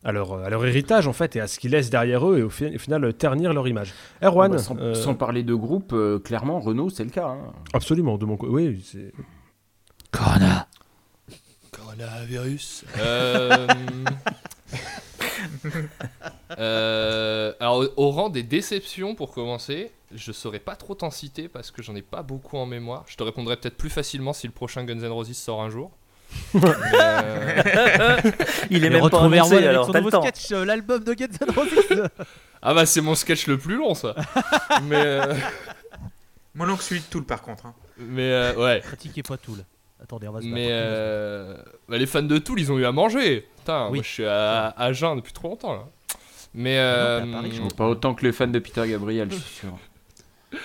[0.04, 2.44] à leur, à leur héritage en fait et à ce qu'ils laissent derrière eux et
[2.44, 3.94] au, fi- au final euh, ternir leur image?
[4.24, 7.28] Erwan, Bah, sans, euh, sans parler de groupe, euh, clairement, Renault, c'est le cas.
[7.28, 7.54] hein.
[7.74, 9.12] absolument de mon côté, oui, c'est-
[10.18, 10.68] Corona.
[11.72, 12.84] Coronavirus.
[12.98, 13.68] Euh...
[16.60, 21.48] euh, Alors, au- au rang des déceptions, pour commencer, je saurais pas trop t'en citer
[21.48, 23.04] parce que j'en ai pas beaucoup en mémoire.
[23.08, 25.92] Je te répondrai peut-être plus facilement si le prochain Guns N' Roses sort un jour.
[26.54, 26.62] Mais,
[26.94, 28.18] euh,
[28.70, 30.22] Il est même pas avec alors son t'as le nouveau temps.
[30.24, 32.10] sketch, euh, l'album de Guns N' Roses.
[32.60, 34.16] Ah bah, c'est mon sketch le plus long, ça.
[34.86, 35.36] Mais, euh,
[36.56, 37.68] Moi non que celui de Tool par contre.
[37.68, 37.76] hein.
[38.00, 38.82] mais euh, ouais.
[38.84, 39.64] Critiquez pas Tool.
[40.02, 41.56] Attendez, on va se Mais euh,
[41.90, 43.48] bah, les fans de Tool, ils ont eu à manger.
[43.58, 43.96] Putain, Oui.
[43.98, 45.84] moi je suis à, à jeun depuis trop longtemps là.
[46.54, 47.68] Mais Ah non, t'es à Paris, je euh.
[47.76, 49.78] Pas autant que les fans de Peter Gabriel, je suis sûr.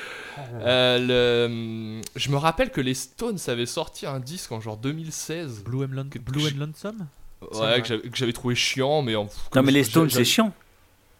[0.61, 5.64] euh, le- je me rappelle que les Stones avaient sorti un disque en genre 2016.
[5.64, 7.07] Blue and, Lon- que- Blue and Lonesome?
[7.55, 9.29] Ouais, que j'avais- trouvé chiant, mais en.
[9.55, 10.53] Non, mais les Stones, c'est chiant.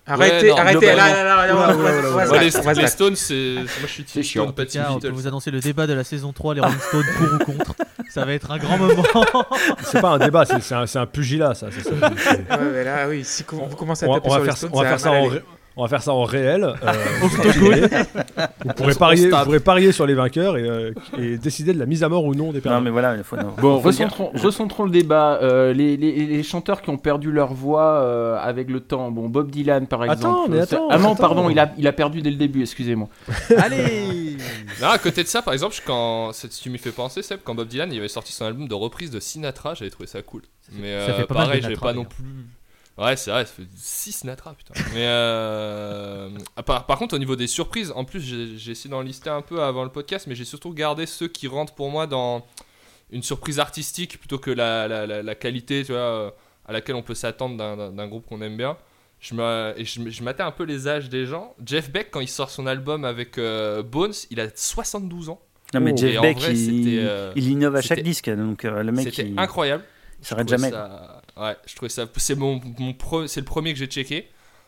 [0.05, 2.87] Arrêtez, non, arrêtez, là, là, là, là, les.
[2.89, 3.55] Stones, c'est.
[3.55, 4.23] Moi je suis Team.
[4.25, 5.15] Stone, pas Team Tiens, on peut Beatles.
[5.15, 7.75] vous annoncer le débat de la saison 3, les Rolling Stones pour ou contre.
[8.11, 9.05] Ça va être un grand moment.
[9.85, 11.69] c'est pas un débat, c'est, un, c'est un pugilat ça.
[11.71, 11.91] c'est ça.
[11.95, 14.71] Ouais, ouais, là, oui, si vous commencez à taper on va sur les faire, Stones,
[14.73, 15.29] on va faire ça en
[15.77, 16.65] on va faire ça en réel.
[16.65, 21.79] euh, vous, pourrez parier, vous pourrez parier sur les vainqueurs et, euh, et décider de
[21.79, 22.81] la mise à mort ou non des Non, perdants.
[22.81, 23.37] mais voilà, il faut.
[23.37, 23.55] non.
[23.59, 25.39] Bon, Faut recentrons, recentrons le débat.
[25.43, 29.11] Euh, les, les- les chanteurs qui ont perdu leur voix euh, avec le temps.
[29.11, 30.21] Bon, Bob Dylan, par exemple.
[30.27, 31.17] Attends, mais attends, Ah non, attends.
[31.21, 33.09] pardon, il a, il a perdu dès le début, excusez-moi.
[33.57, 34.37] Allez
[34.81, 37.55] Non, à côté de ça, par exemple, quand si tu m'y fais penser, Seb, quand
[37.55, 40.43] Bob Dylan il avait sorti son album de reprise de Sinatra, j'avais trouvé ça cool.
[40.73, 42.25] mais ça euh, fait pas mal de pareil, j'avais Natra, pas non plus.
[42.99, 44.75] Ouais, c'est vrai, ça fait 6 Sinatra, putain.
[44.93, 46.29] Mais euh...
[46.67, 49.63] par, par contre, au niveau des surprises, en plus, j'ai essayé d'en lister un peu
[49.63, 52.45] avant le podcast, mais j'ai surtout gardé ceux qui rentrent pour moi dans
[53.11, 56.31] une surprise artistique plutôt que la, la, la, la qualité, tu vois, euh,
[56.67, 57.57] à laquelle on peut s'attendre
[57.93, 58.77] d'un- groupe qu'on aime bien.
[59.21, 61.55] Je me, et je, me- je matais un peu les âges des gens.
[61.65, 65.41] Jeff Beck, quand il sort son album avec euh, Bones, il a 72 ans.
[65.75, 65.97] Non, mais Oh.
[65.97, 69.39] Jeff Beck, vrai, il, euh, il innove à chaque disque, donc le mec, C'était il,
[69.39, 69.85] incroyable.
[70.21, 70.71] il s'arrête jamais.
[70.71, 72.07] ça- Ouais, je trouvais ça.
[72.17, 74.27] C'est mon, mon pre- c'est le premier que j'ai checké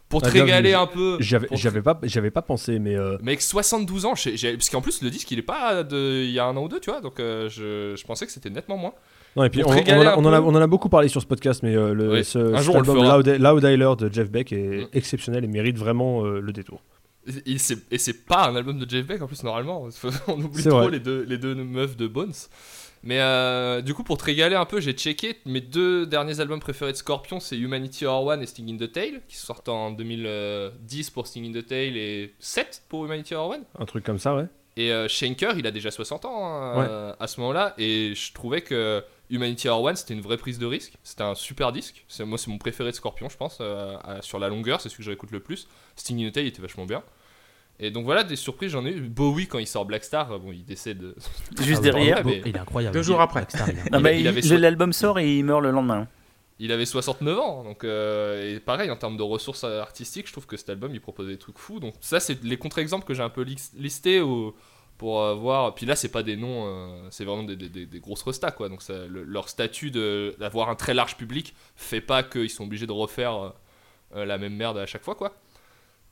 [0.09, 1.17] pour te Ah, bien régaler un peu.
[1.21, 4.81] J'avais te- j'avais pas, j'avais pas pensé, mais euh, Mec, 72 ans, j'ai- parce qu'en
[4.81, 6.91] plus le disque il est pas de il y a un an ou deux, tu
[6.91, 8.93] vois, donc euh, je, je pensais que c'était nettement moins.
[9.37, 10.47] non, et puis on, te en a, on en a- peu.
[10.47, 12.25] on en a beaucoup parlé sur ce podcast, mais euh, le, Oui.
[12.25, 12.97] ce, Un cet jour, album.
[13.03, 14.89] Loud, Loud Isler de Jeff Beck est Mm.
[14.93, 16.81] exceptionnel et mérite vraiment euh, le détour.
[17.27, 19.89] Et- Et c'est et c'est pas un album de Jeff Beck en plus normalement,
[20.29, 20.91] on oublie trop vrai.
[20.93, 22.33] les deux les deux meufs de Bones.
[23.05, 26.59] Mais euh, du coup pour te régaler un peu, j'ai checké mes deux derniers albums
[26.61, 29.91] préférés de Scorpion, c'est Humanity Or One et Sting in the Tail qui sortent en
[29.91, 33.65] 2010 pour Sting in the Tail et 7 pour Humanity Or One.
[33.79, 34.47] Un truc comme ça, ouais.
[34.77, 37.75] Et euh, Schenker, il a déjà 60 ans hein, euh, à ce moment-là.
[37.79, 40.95] Et je trouvais que Humanity Hour One, c'était une vraie prise de risque.
[41.05, 42.05] C'était un super disque.
[42.21, 43.59] Moi, c'est mon préféré de Scorpion, je pense.
[43.61, 45.69] euh, sur la longueur, c'est celui que j'écoute le plus.
[45.97, 47.03] Sting in the Tail, il était vachement bien.
[47.81, 49.01] Et donc voilà, des surprises, j'en ai eu.
[49.09, 51.15] Bowie, quand il sort Black Star, euh, bon, il décède.
[51.61, 52.25] Juste Ah, derrière.
[52.25, 52.95] mais- Il est incroyable.
[52.95, 53.41] Deux jours après.
[53.41, 55.45] Blackstar, il est Non, il- mais il il- avait le- so- l'album sort et il
[55.45, 56.07] meurt le lendemain.
[56.61, 60.47] Il avait 69 ans, donc euh, et pareil en termes de ressources artistiques, je trouve
[60.47, 61.81] que cet album il proposait des trucs fous.
[61.81, 64.55] Donc ça c'est les contre-exemples que j'ai un peu lis- listés au-
[64.97, 65.75] pour euh, voir.
[65.75, 68.53] Puis là c'est pas des noms, euh, c'est vraiment des, des- des- des grosses restas
[68.53, 68.69] quoi.
[68.69, 72.87] Donc ça, le- leur statut d'avoir un très large public fait pas qu'ils sont obligés
[72.87, 73.51] de refaire euh,
[74.15, 75.35] euh, la même merde à chaque fois quoi.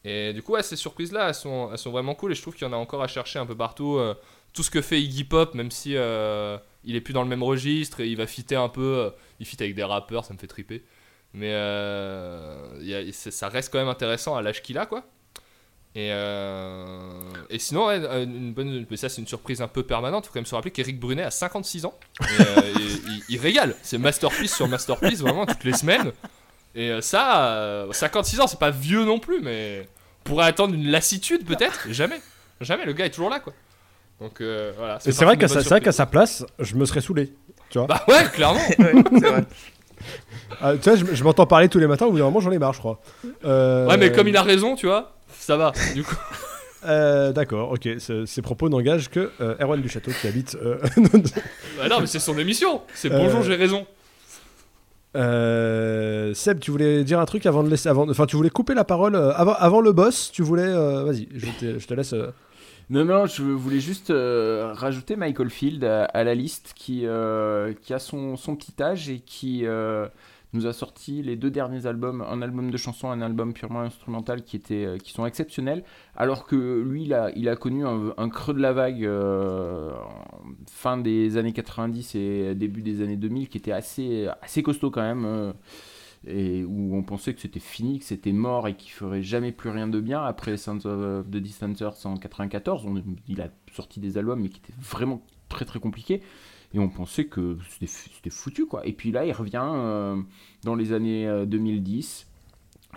[0.05, 2.71] Et du coup ces surprises là elles sont, vraiment cool et je trouve qu'il y
[2.71, 3.97] en a encore à chercher un peu partout.
[3.97, 4.15] euh,
[4.53, 7.43] tout ce que fait Iggy Pop, même si euh, il est plus dans le même
[7.43, 8.83] registre et il va fitter un peu.
[8.83, 9.11] euh,
[9.41, 10.85] il fit avec des rappeurs, ça me fait triper.
[11.35, 15.07] Mais euh, il ça reste quand même intéressant à l'âge qu'il a, quoi.
[15.95, 16.09] Et,
[17.59, 17.89] sinon,
[18.97, 20.27] ça c'est une surprise un peu permanente.
[20.27, 21.99] Faut quand même se rappeler qu'Eric Brunet a 56 ans.
[22.21, 23.75] Il, il régale.
[23.83, 26.13] C'est masterpiece sur masterpiece vraiment toutes les semaines.
[26.75, 29.87] Et euh, ça, euh, 56 ans, c'est pas vieux non plus, mais
[30.25, 31.87] on pourrait attendre une lassitude peut-être.
[31.91, 32.21] Jamais,
[32.61, 32.85] jamais.
[32.87, 33.53] Le gars est toujours là, quoi.
[34.21, 34.99] Donc euh, voilà.
[35.05, 35.97] Et c'est vrai qu'à sa, c'est vrai qu'à surprises.
[35.97, 37.35] sa place, je me serais saoulé.
[37.75, 38.61] Bah ouais, clairement.
[38.79, 39.45] Ouais, c'est vrai.
[40.61, 42.51] Ah, tu vois, je, je m'entends parler tous les matins, au bout d'un moment j'en
[42.53, 43.01] ai marre, je crois.
[43.45, 45.73] Euh, Ouais, mais comme il a raison, tu vois, ça va.
[45.95, 46.15] Du coup.
[46.87, 47.89] euh, D'accord, ok.
[47.99, 50.57] ce- Ces propos n'engagent que euh, Erwan du Château qui habite.
[50.57, 50.77] euh,
[51.79, 52.83] Bah non, mais c'est son émission.
[52.95, 53.87] C'est Euh, bonjour, j'ai raison.
[55.17, 57.89] Euh, Seb, tu voulais dire un truc avant de laisser.
[57.89, 60.31] Avant, enfin, tu voulais couper la parole euh, avant, avant le boss.
[60.33, 60.63] Tu voulais.
[60.67, 62.15] euh, Vas-y, je te, laisse.
[62.91, 67.07] Non, non, je voulais juste rajouter Michael Field à, à la liste qui,
[67.83, 69.65] qui a son, son petit âge et qui
[70.53, 74.43] nous a sorti les deux derniers albums, un album de chansons, un album purement instrumental
[74.43, 75.83] qui, euh, qui sont exceptionnels,
[76.17, 77.15] alors que lui, il
[77.49, 79.93] a, connu un, creux de la vague euh,
[80.71, 85.03] fin des années 90 et début des années 2000 qui était assez, assez costaud quand
[85.03, 85.25] même.
[85.25, 85.53] euh,
[86.25, 89.71] et où on pensait que c'était fini, que c'était mort et qu'il ferait jamais plus
[89.71, 90.23] rien de bien.
[90.23, 94.59] Après Sons of the Distancers en 94, on- il a sorti des albums mais qui
[94.59, 96.23] étaient vraiment très très compliqués.
[96.75, 98.87] Et on pensait que c'était foutu quoi.
[98.87, 100.17] Et puis là, il revient euh,
[100.65, 102.27] dans les années euh, 2010.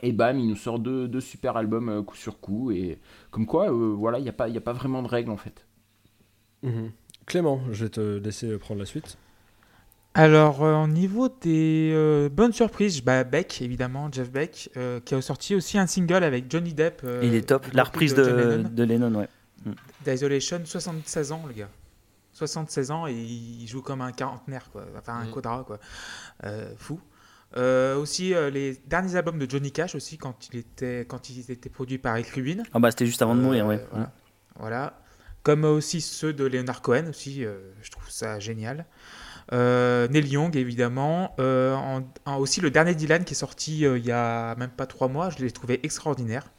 [0.03, 2.71] Et bam, il nous sort deux, deux super albums euh, coup sur coup.
[2.71, 2.99] Et
[3.31, 5.31] comme quoi, euh, voilà, il n'y a, pas- il y a pas vraiment de règles
[5.31, 5.65] en fait.
[6.63, 6.91] mhm.
[7.25, 9.17] Clément, je vais te laisser euh, prendre la suite.
[10.13, 15.13] Alors, euh, au niveau des euh, bonnes surprises, bah, Beck, évidemment, Jeff Beck, euh, qui
[15.15, 17.01] a sorti aussi un single avec Johnny Depp.
[17.03, 17.65] euh, il est top.
[17.73, 19.27] La reprise de, Lennon, de Lennon, ouais.
[20.05, 21.69] d'Isolation, 76 ans, le gars.
[22.35, 24.85] 76 ans et il joue comme un quarantenaire, quoi.
[24.99, 25.31] Enfin, un Mhm.
[25.31, 25.79] quadra, quoi.
[26.43, 26.99] Euh, fou.
[27.57, 31.49] Euh, aussi, euh, les derniers albums de Johnny Cash, aussi, quand il était, quand il
[31.49, 32.63] était produit par Rick Rubin.
[32.73, 33.83] Ah bah c'était juste avant de mourir, ouais.
[33.91, 34.11] Voilà.
[34.59, 35.01] Voilà.
[35.43, 37.43] Comme aussi ceux de Leonard Cohen aussi,
[37.81, 38.85] je trouve ça génial.
[39.53, 41.35] Neil Young évidemment.
[41.39, 45.07] En- en- aussi le dernier Dylan qui est sorti il y a même pas trois
[45.07, 46.51] mois, je l'ai trouvé extraordinaire.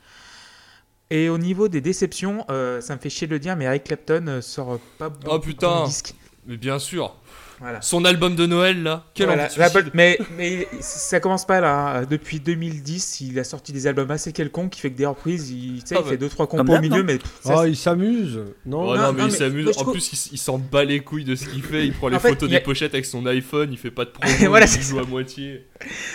[1.11, 3.85] Et au niveau des déceptions, euh, ça me fait chier de le dire, mais Eric
[3.85, 5.83] Clapton euh, sort pas beaucoup Oh, putain.
[5.83, 6.14] de disques.
[6.49, 7.14] Mais bien sûr.
[7.59, 7.81] Voilà.
[7.81, 9.05] Son album de Noël là.
[9.14, 9.85] Quel Voilà, envie de la suicide.
[9.85, 12.01] bonne- mais, mais ça commence pas là.
[12.01, 12.07] hein.
[12.11, 15.81] Depuis 2010, il a sorti des albums assez quelconques qui fait que des reprises, il,
[15.83, 16.03] Ah il bah.
[16.11, 18.40] fait deux trois compos au milieu, mais ça, Ah, il s'amuse.
[18.66, 19.69] Non, Oh Non, non, mais non, il s'amuse.
[19.69, 21.87] En trouve- plus, il, s'en bat les couilles de ce qu'il fait.
[21.87, 23.71] Il prend les fait, photos a- des pochettes avec son iPhone.
[23.73, 24.35] Il fait pas de promo.
[24.49, 25.66] Voilà, il joue à moitié.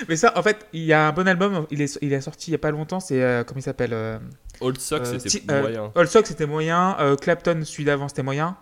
[0.09, 2.49] Mais ça, en fait, il y a un bon album, il est, il est sorti
[2.49, 4.19] il y a pas longtemps, c'est, euh, comment il s'appelle euh,
[4.61, 5.91] Old Sock, euh, c'était Sti- euh, moyen.
[5.95, 8.55] All Sock, c'était moyen, euh, Clapton, celui d'avant, c'était moyen,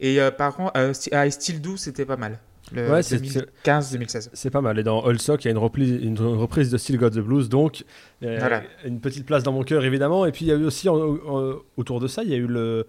[0.00, 2.38] et euh, par contre, euh, Sti- I Still Do, c'était pas mal.
[2.72, 4.30] Le Ouais, c'est- 2015-2016.
[4.32, 4.76] C'est pas mal.
[4.78, 7.18] Et dans All Sock, il y a une reprise, une reprise de Still Got the
[7.20, 7.84] Blues, donc
[8.24, 8.62] euh, Voilà.
[8.84, 10.26] une petite place dans mon cœur évidemment.
[10.26, 12.38] Et puis il y a eu aussi en- en- autour de ça, il y a
[12.38, 12.86] eu le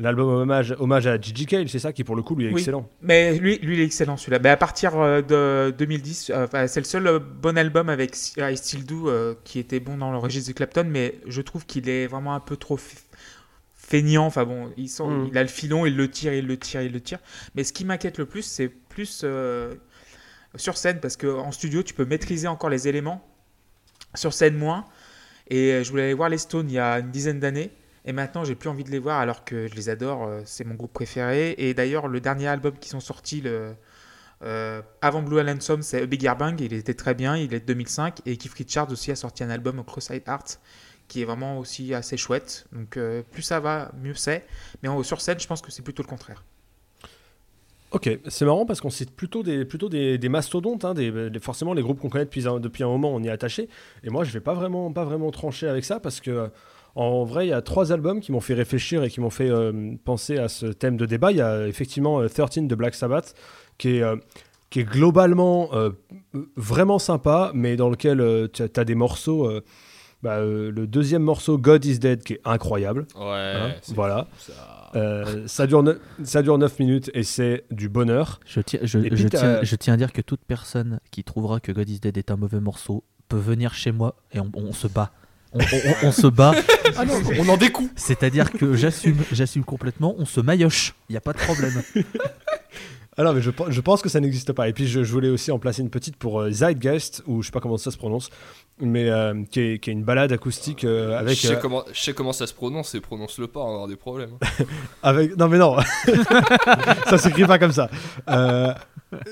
[0.00, 2.60] l'album hommage, hommage à Gigi Cale, c'est ça qui pour le coup lui est Oui.
[2.60, 2.88] excellent.
[3.02, 4.38] Mais lui, lui, il est excellent celui-là.
[4.38, 8.56] Mais à partir euh, de 2010, euh, c'est le seul euh, bon album avec I
[8.56, 11.88] Still Do euh, qui était bon dans le registre de Clapton, mais je trouve qu'il
[11.88, 12.78] est vraiment un peu trop
[13.74, 14.26] feignant.
[14.26, 15.28] Enfin bon, il, sent- Mm.
[15.30, 17.18] il a le filon, il le tire, il le tire, il le tire.
[17.54, 19.74] Mais ce qui m'inquiète le plus, c'est plus euh,
[20.56, 23.26] sur scène, parce qu'en studio, tu peux maîtriser encore les éléments.
[24.14, 24.84] Sur scène, moins.
[25.48, 27.70] Et je voulais aller voir les Stones il y a une dizaine d'années.
[28.04, 30.24] Et maintenant, j'ai plus envie de les voir alors que je les adore.
[30.24, 31.54] euh, C'est mon groupe préféré.
[31.58, 33.74] Et d'ailleurs, le dernier album qui sont sortis le,
[34.42, 36.60] euh, avant Blue Allen Some, c'est Big Bang.
[36.60, 37.36] Il était très bien.
[37.36, 38.20] Il est de 2005.
[38.26, 40.60] Et Keith Richards aussi a sorti un album, Cross-Eyed Heart,
[41.08, 42.66] qui est vraiment aussi assez chouette.
[42.72, 44.46] Donc, euh, plus ça va, mieux c'est.
[44.82, 46.42] Mais sur scène, je pense que c'est plutôt le contraire.
[47.92, 50.94] Ok, c'est marrant parce qu'on cite plutôt des, plutôt des, mastodontes, hein,
[51.42, 53.68] forcément les groupes qu'on connaît depuis un, depuis un moment, on y est attaché.
[54.02, 56.50] Et moi, je vais pas vraiment, pas vraiment trancher avec ça parce que,
[56.94, 59.48] en vrai, il y a trois albums qui m'ont fait réfléchir et qui m'ont fait
[59.50, 61.30] euh, penser à ce thème de débat.
[61.30, 63.34] Il y a effectivement euh, 13 de Black Sabbath
[63.78, 64.16] qui est, euh,
[64.70, 65.90] qui est globalement euh,
[66.56, 69.46] vraiment sympa, mais dans lequel tu as, des morceaux.
[69.48, 69.62] euh,
[70.22, 73.06] bah, euh, le deuxième morceau, God is Dead, qui est incroyable.
[73.16, 73.24] Ouais,
[73.56, 74.28] hein, c'est voilà.
[74.36, 74.90] fou, ça.
[74.94, 78.38] Euh, ça, dure ne- ça dure 9 minutes et c'est du bonheur.
[78.46, 81.88] Je tiens, je, tiens, je tiens à dire que toute personne qui trouvera que God
[81.88, 85.10] is Dead est un mauvais morceau peut venir chez moi et on, on se bat.
[85.54, 86.52] On, on- on se bat,
[86.96, 87.88] Ah non, On en découle.
[87.96, 91.82] c'est-à-dire que j'assume, j'assume complètement, on se maillotche, il n'y a pas de problème.
[93.18, 94.70] Non, mais je, pe- je pense que ça n'existe pas.
[94.70, 97.46] Et puis je, je voulais aussi en placer une petite pour euh, Zeitgeist, ou je
[97.48, 98.30] sais pas comment ça se prononce,
[98.80, 101.84] mais euh, qui, est, qui est une balade acoustique euh, avec, je, sais euh, comment,
[101.92, 104.30] je sais comment ça se prononce et prononce-le pas, on va avoir des problèmes.
[105.02, 105.36] avec.
[105.36, 105.76] Non mais non,
[107.06, 107.90] ça s'écrit pas comme ça.
[108.30, 108.72] Euh,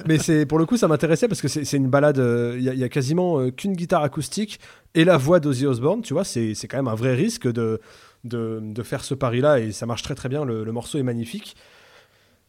[0.07, 2.19] mais c'est pour le coup ça m'intéressait parce que c'est une balade.
[2.19, 4.61] euh, Il y, y a quasiment euh, qu'une guitare acoustique
[4.95, 6.03] et la voix d'Ozzy Osbourne.
[6.03, 7.81] Tu vois, c'est c'est quand même un vrai risque de
[8.25, 10.45] de, de faire ce pari-là et ça marche très très bien.
[10.45, 11.57] Le, le morceau est magnifique.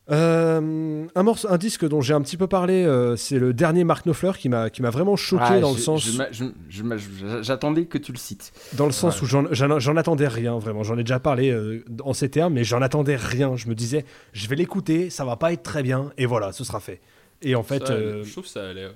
[0.09, 3.83] Euh, un, morceau, un disque dont j'ai un petit peu parlé, euh, c'est le dernier
[3.83, 6.31] Mark Knopfler qui m'a qui m'a vraiment choqué Ah, dans je- le sens je m'a-
[6.31, 8.51] je- je m'a- je- J'attendais que tu le cites.
[8.73, 10.83] dans le sens où j'en- j'en j'en attendais rien vraiment.
[10.83, 13.55] J'en ai déjà parlé euh, en ces termes, mais j'en attendais rien.
[13.55, 16.63] Je me disais, je vais l'écouter, ça va pas être très bien, et voilà, ce
[16.63, 16.99] sera fait.
[17.43, 18.91] Et en fait, Ça, euh, Je trouve que ça allait, ouais.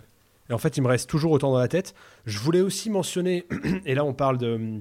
[0.49, 1.93] Et en fait, il me reste toujours autant dans la tête.
[2.25, 3.45] Je voulais aussi mentionner,
[3.85, 4.79] et là on parle de,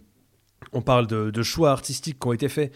[0.72, 2.72] on parle de, de choix artistiques qui ont été faits,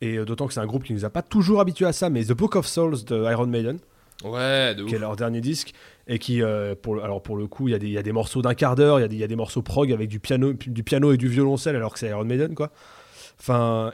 [0.00, 2.10] et euh, d'autant que c'est un groupe qui nous a pas toujours habitués à ça,
[2.10, 3.78] mais The Book of Souls de Iron Maiden,
[4.24, 4.88] Ouais, de ouf.
[4.88, 5.72] qui est leur dernier disque,
[6.06, 7.98] et qui, euh, pour, le- alors pour le coup, il y, a des- il y
[7.98, 9.62] a des morceaux d'un quart d'heure, il y a des- il y, a des morceaux
[9.62, 12.70] prog avec du piano, du piano et du violoncelle, alors que c'est Iron Maiden, quoi.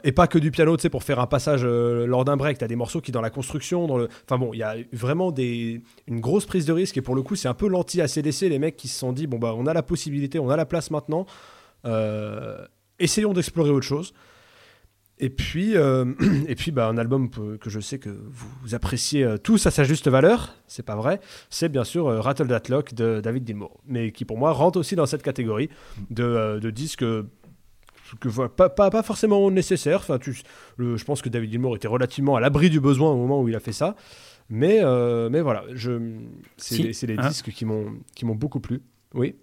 [0.03, 2.57] Et pas que du piano, tu sais, pour faire un passage euh, lors d'un break.
[2.59, 4.07] T'as des morceaux qui, dans la construction, dans le.
[4.25, 6.97] Enfin bon, il y a vraiment une grosse prise de risque.
[6.97, 9.39] Et pour le coup, c'est un peu l'anti-ACDC, les mecs qui se sont dit bon,
[9.39, 11.25] bah, on a la possibilité, on a la place maintenant.
[11.85, 12.65] euh,
[12.99, 14.13] essayons d'explorer autre chose.
[15.21, 16.05] Et puis, euh,
[16.47, 20.07] et puis bah, un album que je sais que vous appréciez tous à sa juste
[20.07, 24.23] valeur, c'est pas vrai, c'est bien sûr Rattle That Lock de David Gilmour, mais qui
[24.25, 25.69] pour moi rentre aussi dans cette catégorie
[26.09, 27.05] de, de disques
[28.19, 29.99] que, voilà, pas, pas, pas forcément nécessaires.
[29.99, 30.37] Enfin, tu,
[30.77, 33.47] le- je pense que David Gilmour était relativement à l'abri du besoin au moment où
[33.47, 33.95] il a fait ça.
[34.49, 35.91] Mais, euh, mais voilà, je,
[36.57, 37.27] c'est Si, les, c'est les hein.
[37.27, 38.81] disques qui m'ont, qui m'ont beaucoup plu.
[39.13, 39.35] Oui.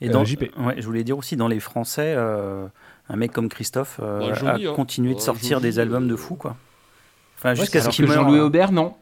[0.00, 0.42] Et Euh, dans, JP.
[0.58, 2.66] ouais, je voulais dire aussi dans les Français, euh,
[3.08, 4.74] un mec comme Christophe euh, Bah, joli, a hein.
[4.74, 6.56] continué de Bah, sortir joli, des albums de euh, fou quoi.
[7.36, 8.06] Enfin jusqu'à ce qu'il.
[8.06, 8.94] Jean-Louis Aubert, non?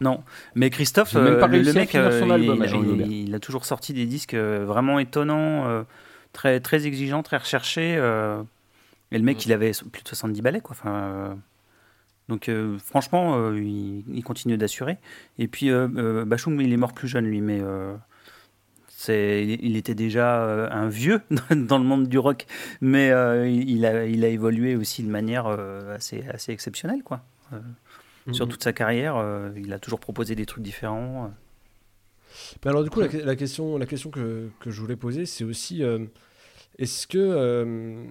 [0.00, 0.22] Non,
[0.54, 2.64] mais Christophe, euh, le, mec, euh, album
[3.10, 5.82] il, a toujours sorti des disques euh, vraiment étonnants, euh,
[6.32, 7.96] très très exigeants, très recherchés.
[9.12, 9.42] Et le mec, Mm.
[9.46, 10.76] il avait plus de 70 ballets quoi.
[10.78, 11.34] Enfin, euh,
[12.28, 14.98] donc euh, franchement, euh, il, il continue d'assurer.
[15.38, 15.70] Et puis
[16.26, 17.60] Bachung, il est mort plus jeune lui, mais
[18.88, 22.46] c'est, il était déjà un vieux dans le monde du rock,
[22.80, 23.08] mais
[23.50, 27.22] il, a, il a évolué aussi de manière assez, assez exceptionnelle quoi.
[28.32, 28.52] Sur Mhm.
[28.52, 29.16] toute sa carrière,
[29.56, 31.32] il a toujours proposé des trucs différents.
[32.66, 35.82] alors du coup, la, la question, la question que, que je voulais poser, c'est aussi,
[36.78, 38.04] est-ce que-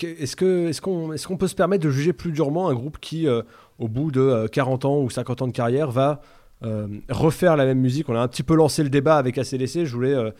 [0.00, 3.42] est-ce qu'on, est-ce qu'on peut se permettre de juger plus durement un groupe qui, euh,
[3.78, 6.20] au bout de euh, 40 ans ou 50 ans de carrière, va
[6.62, 8.08] euh, refaire la même musique?
[8.08, 9.84] On a un petit peu lancé le débat avec ACDC.
[9.84, 10.30] Je voulais, euh,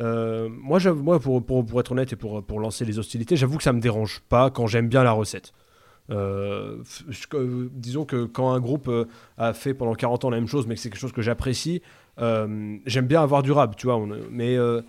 [0.00, 3.56] euh, moi, moi, pour, pour, pour être honnête et pour, pour lancer les hostilités, j'avoue
[3.56, 5.52] que ça me dérange pas quand j'aime bien la recette.
[6.10, 6.82] Euh,
[7.32, 9.06] euh, disons que quand un groupe euh,
[9.38, 11.80] a fait pendant 40 ans la même chose, mais que c'est quelque chose que j'apprécie,
[12.20, 14.00] euh, j'aime bien avoir du rap, tu vois.
[14.30, 14.82] mais euh,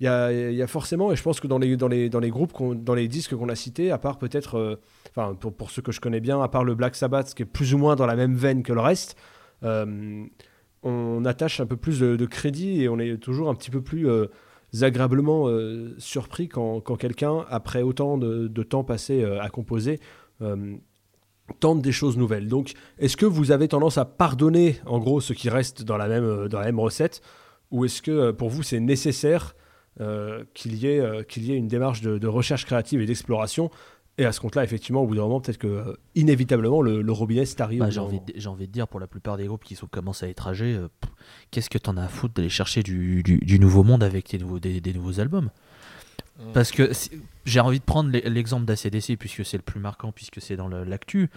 [0.00, 2.54] il y, a, forcément, et je pense que dans les, dans les, dans les groupes,
[2.82, 5.92] dans les disques qu'on a cités, à part peut-être, euh, enfin pour, pour ceux que
[5.92, 8.16] je connais bien, à part le Black Sabbath, qui est plus ou moins dans la
[8.16, 9.14] même veine que le reste,
[9.62, 10.24] euh,
[10.82, 14.08] on attache un peu plus de, crédit et on est toujours un petit peu plus
[14.08, 14.28] euh,
[14.80, 15.48] agréablement
[15.98, 20.00] surpris quand, quand quelqu'un, après autant de, temps passé à composer,
[21.58, 22.48] tente des choses nouvelles.
[22.48, 26.08] Donc, est-ce que vous avez tendance à pardonner, en gros, ce qui reste dans la
[26.08, 27.20] même, dans la même recette
[27.70, 29.54] Ou est-ce que, pour vous, c'est nécessaire
[30.00, 33.06] euh, qu'il y, ait, euh, qu'il y ait une démarche de, de recherche créative et
[33.06, 33.70] d'exploration
[34.18, 37.12] Et à ce compte-là, effectivement, au bout d'un moment, peut-être que euh, inévitablement le, le
[37.12, 37.80] robinet s'est arrivé.
[37.80, 39.86] Bah, j'ai, envie de, j'ai envie de dire, pour la plupart des groupes qui sont,
[39.86, 41.10] commencent à être âgés, euh, pff,
[41.50, 44.38] qu'est-ce que t'en as à foutre d'aller chercher du, du- du nouveau monde avec des
[44.38, 45.50] nouveaux, des, des nouveaux albums?
[46.38, 46.52] Mm.
[46.52, 46.90] Parce que
[47.44, 50.68] j'ai envie de prendre l'e- l'exemple d'ACDC, puisque c'est le plus marquant, puisque c'est dans
[50.68, 51.30] l'actu.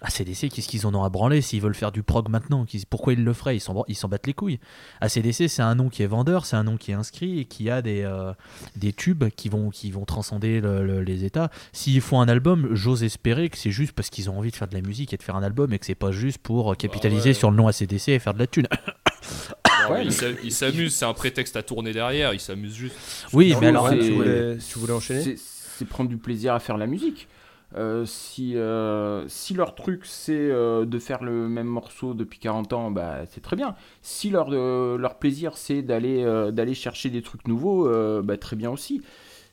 [0.00, 3.24] ACDC, qu'est-ce qu'ils en ont à branler s'ils veulent faire du prog maintenant Pourquoi ils
[3.24, 4.60] le feraient Ils s'en, bran- ils s'en battent les couilles.
[5.00, 7.68] ACDC, c'est un nom qui est vendeur, c'est un nom qui est inscrit et qui
[7.68, 8.32] a des, euh,
[8.76, 11.50] des tubes qui vont, qui vont transcender le- le- les états.
[11.72, 14.68] S'ils font un album, j'ose espérer que c'est juste parce qu'ils ont envie de faire
[14.68, 17.30] de la musique et de faire un album et que c'est pas juste pour capitaliser
[17.30, 17.34] ouais.
[17.34, 18.68] sur le nom ACDC et faire de la thune.
[18.70, 20.06] Non, Ouais,
[20.44, 22.94] il s'amuse, c'est un prétexte à tourner derrière, il s'amuse juste.
[23.32, 23.90] Oui, mais alors.
[23.90, 25.38] Tu, voulais, tu voulais enchaîner C'est-
[25.78, 27.28] C'est prendre du plaisir à faire la musique.
[27.76, 32.72] Euh, si, euh, si leur truc c'est euh, de faire le même morceau depuis 40
[32.72, 33.74] ans, bah, c'est très bien.
[34.02, 37.88] Si leur, leur plaisir c'est d'aller chercher des trucs nouveaux,
[38.22, 39.02] bah, très bien aussi.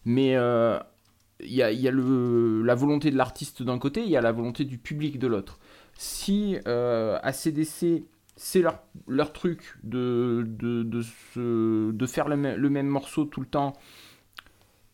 [0.06, 0.36] Mais
[1.41, 4.21] il y a, y a le, la volonté de l'artiste d'un côté, il y a
[4.21, 5.60] la volonté du public de l'autre.
[5.97, 8.06] Si euh, ACDC
[8.38, 13.39] c'est leur, leur truc de, de, de, se- de faire le, le même morceau tout
[13.41, 13.73] le temps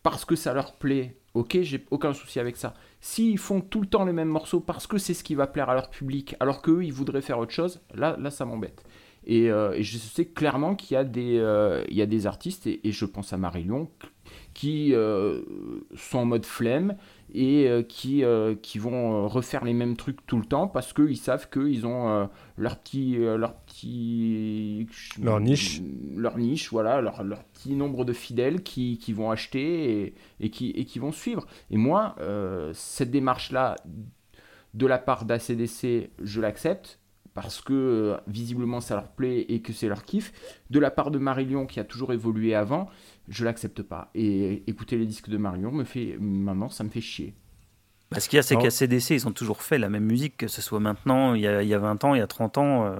[0.02, 2.74] parce que ça leur plaît, ok, j'ai aucun souci avec ça.
[3.04, 5.68] S'ils font tout le temps le même morceau parce que c'est ce qui va plaire
[5.68, 8.84] à leur public, alors qu'eux, ils voudraient faire autre chose, là, là ça m'embête.
[9.26, 12.68] Et, euh, et je sais clairement qu'il y, a des, euh, y a des artistes,
[12.68, 13.90] et, je pense à Marie-Lyon,
[14.54, 15.42] qui euh,
[15.96, 16.96] sont en mode flemme
[17.34, 20.92] et euh, qui, euh, qui vont euh, refaire les mêmes trucs tout le temps parce
[20.92, 23.16] qu'ils savent qu'ils ont euh, leur petit...
[23.16, 24.86] leur petit
[25.20, 25.80] Leur niche.
[26.14, 30.50] Leur niche, voilà, leur, leur petit nombre de fidèles qui, qui vont acheter et, et
[30.50, 31.46] qui, et qui vont suivre.
[31.70, 32.16] Et moi,
[32.74, 33.76] cette démarche-là,
[34.74, 36.98] de la part d'ACDC, je l'accepte
[37.34, 40.32] parce que visiblement ça leur plaît et que c'est leur kiff.
[40.70, 42.88] De la part de Marillion qui a toujours évolué avant,
[43.32, 44.10] je l'accepte pas.
[44.14, 47.34] Et écouter les disques de Marillion me fait maintenant ça me fait chier.
[48.10, 50.36] Bah, ce qu'il y a, c'est Alors- qu'ACDC, ils ont toujours fait la même musique,
[50.36, 52.26] que ce soit maintenant, il y a, il y a 20 ans, il y a
[52.26, 52.84] 30 ans.
[52.86, 52.96] euh,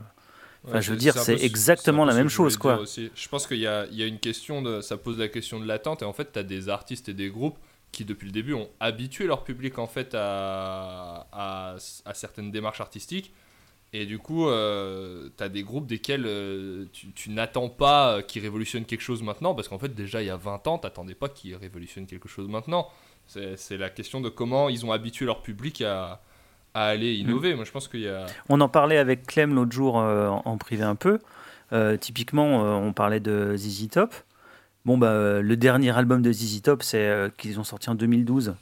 [0.65, 2.79] Enfin, je veux dire, c'est exactement la même chose, quoi.
[2.79, 3.11] aussi.
[3.17, 5.59] Je pense qu'il y a, il y a une question de, ça pose la question
[5.61, 7.59] de l'attente et en fait, tu as des artistes et des groupes
[7.91, 12.81] qui depuis le début ont habitué leur public en fait à, à, à certaines démarches
[12.81, 13.35] artistiques
[13.93, 18.43] et du coup, tu as des groupes desquels euh, tu, tu n'attends pas euh, qu'ils
[18.43, 21.29] révolutionnent quelque chose maintenant parce qu'en fait déjà il y a 20 ans, t'attendais pas
[21.29, 22.89] qu'ils révolutionnent quelque chose maintenant.
[23.27, 26.21] C'est la question de comment ils ont habitué leur public à,
[26.75, 27.55] à aller innover.
[27.55, 28.27] Moi je pense qu'il y a...
[28.49, 31.19] On en parlait avec Clem l'autre jour euh, en, en privé un peu.
[31.73, 34.15] Euh, typiquement, euh, on parlait de ZZ Top.
[34.85, 37.95] Bon, bah, euh, le dernier album de ZZ Top, c'est euh, qu'ils ont sorti en
[37.95, 38.55] 2012.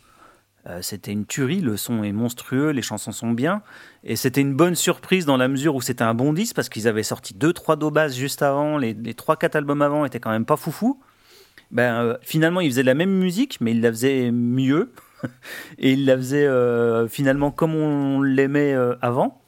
[0.66, 3.62] Euh, c'était une tuerie, le son est monstrueux, les chansons sont bien.
[4.04, 6.86] Et c'était une bonne surprise dans la mesure où c'était un bon disque parce qu'ils
[6.86, 10.56] avaient sorti 2-3 dos juste avant, les, les 3-4 albums avant étaient quand même pas
[10.56, 11.00] foufou.
[11.70, 14.92] Ben, euh, finalement, ils faisaient la même musique, mais ils la faisaient mieux.
[15.78, 19.39] et ils la faisaient euh, finalement comme on l'aimait avant.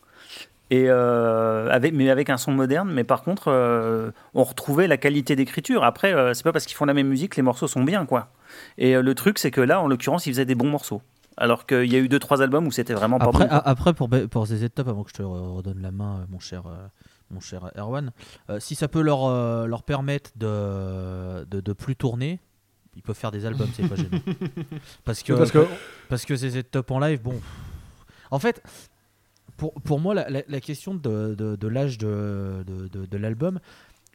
[0.74, 4.96] Et euh, avec, mais avec un son moderne, mais par contre, euh, on retrouvait la
[4.96, 5.84] qualité d'écriture.
[5.84, 8.06] Après, euh, c'est pas parce qu'ils font la même musique que les morceaux sont bien,
[8.06, 8.28] quoi.
[8.78, 11.02] Et euh, le truc, c'est que là, en l'occurrence, ils faisaient des bons morceaux.
[11.36, 13.60] Alors qu'il y a eu deux trois albums où c'était vraiment pas Après, bon.
[13.64, 16.62] après pour, pour ZZ Top, avant que je te re- redonne la main, mon cher,
[17.30, 18.10] mon cher Erwan,
[18.50, 22.40] euh, si ça peut leur, euh, leur permettre de, de, de plus tourner,
[22.96, 24.10] ils peuvent faire des albums, c'est pas gênant.
[25.04, 25.66] Parce que, Parce que
[26.08, 27.40] parce que ZZ Top en live, bon.
[28.30, 28.62] En fait,
[29.70, 33.60] pour, moi, la, question de, l'âge de, l'album,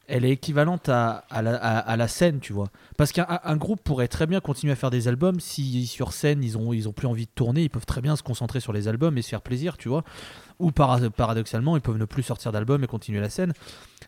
[0.08, 2.70] elle est équivalente à, la, scène, tu vois.
[2.98, 6.44] Parce qu'un un groupe pourrait très bien continuer à faire des albums si sur scène
[6.44, 8.74] ils ont, ils ont plus envie de tourner, ils peuvent très bien se concentrer sur
[8.74, 10.04] les albums et se faire plaisir, tu vois.
[10.60, 13.54] Ou para- paradoxalement, ils peuvent ne plus sortir d'album et continuer la scène.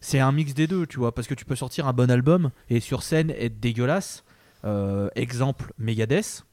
[0.01, 1.13] C'est un mix des deux, tu vois.
[1.13, 4.23] Parce que tu peux sortir un bon album et sur scène être dégueulasse.
[4.65, 6.43] Euh, exemple, Megadeth.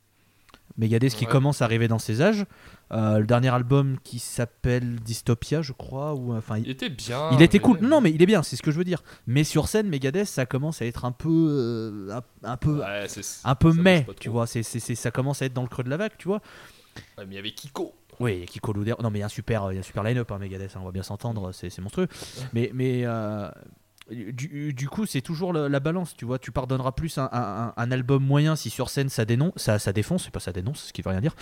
[0.78, 1.30] Megadeth qui Ouais.
[1.30, 2.44] commence à arriver dans ses âges.
[2.92, 7.30] Euh, le dernier album qui s'appelle Dystopia, je crois, ou enfin, Il était bien.
[7.32, 7.78] il était cool.
[7.80, 9.02] Non, mais il est bien, c'est ce que je veux dire.
[9.26, 13.06] Mais sur scène, Megadeth, ça commence à être un peu, euh, un, peu, Ouais,
[13.44, 14.46] un peu mais, tu vois.
[14.46, 16.40] Ça commence à être dans le creux de la vague, tu vois.
[17.18, 17.94] Ouais, mais il y avait Kiko.
[18.20, 18.94] Oui, Kiko Louder.
[19.02, 20.76] Non, mais il y a un super, il y a un super line-up, hein, Megadeth.
[20.76, 22.08] hein, on va bien s'entendre, c'est, c'est monstrueux.
[22.54, 23.50] Mais, mais euh,
[24.10, 26.38] du, du coup, c'est toujours la balance, tu vois.
[26.38, 29.92] Tu pardonneras plus un, un- un album moyen si sur scène ça dénonce, ça, ça
[29.92, 31.34] défonce, c'est pas ça dénonce, ce qui veut rien dire.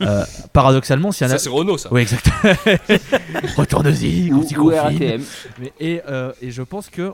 [0.00, 1.88] Euh, paradoxalement, si un Ça c'est Renault ça.
[1.92, 2.28] oui, exact.
[3.56, 5.22] Retourne-y, il ou confine.
[5.80, 7.12] Et, euh, et je pense que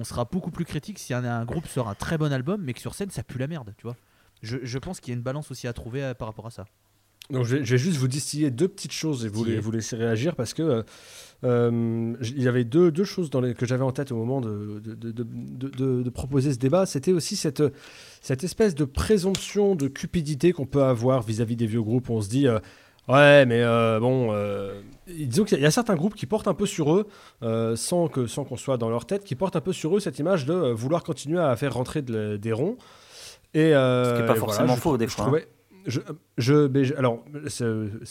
[0.00, 2.74] on sera beaucoup plus critique si un, un groupe sort un très bon album, mais
[2.74, 3.96] que sur scène ça pue la merde, tu vois.
[4.42, 6.50] Je, je pense qu'il y a une balance aussi à trouver euh, par rapport à
[6.50, 6.64] ça.
[7.30, 9.54] Donc je vais, je vais juste vous distiller deux petites choses et vous, Distiller.
[9.56, 10.82] les- vous laisser réagir parce que euh,
[11.44, 14.40] euh, il y avait deux, deux choses dans les, que j'avais en tête au moment
[14.40, 16.86] de, proposer ce débat.
[16.86, 17.62] C'était aussi cette,
[18.20, 22.10] cette espèce de présomption de cupidité qu'on peut avoir vis-à-vis des vieux groupes.
[22.10, 22.58] On se dit, euh,
[23.08, 26.26] ouais, mais euh, bon, euh, disons qu'il y a- il y a certains groupes qui
[26.26, 27.06] portent un peu sur eux,
[27.42, 30.44] euh, sans qu'on soit dans leur tête, qui portent un peu sur eux cette image
[30.46, 32.76] de vouloir continuer à faire rentrer de des ronds.
[33.54, 35.30] Et, Ce qui est pas forcément je faux, des fois, hein.
[35.86, 37.24] Je, alors,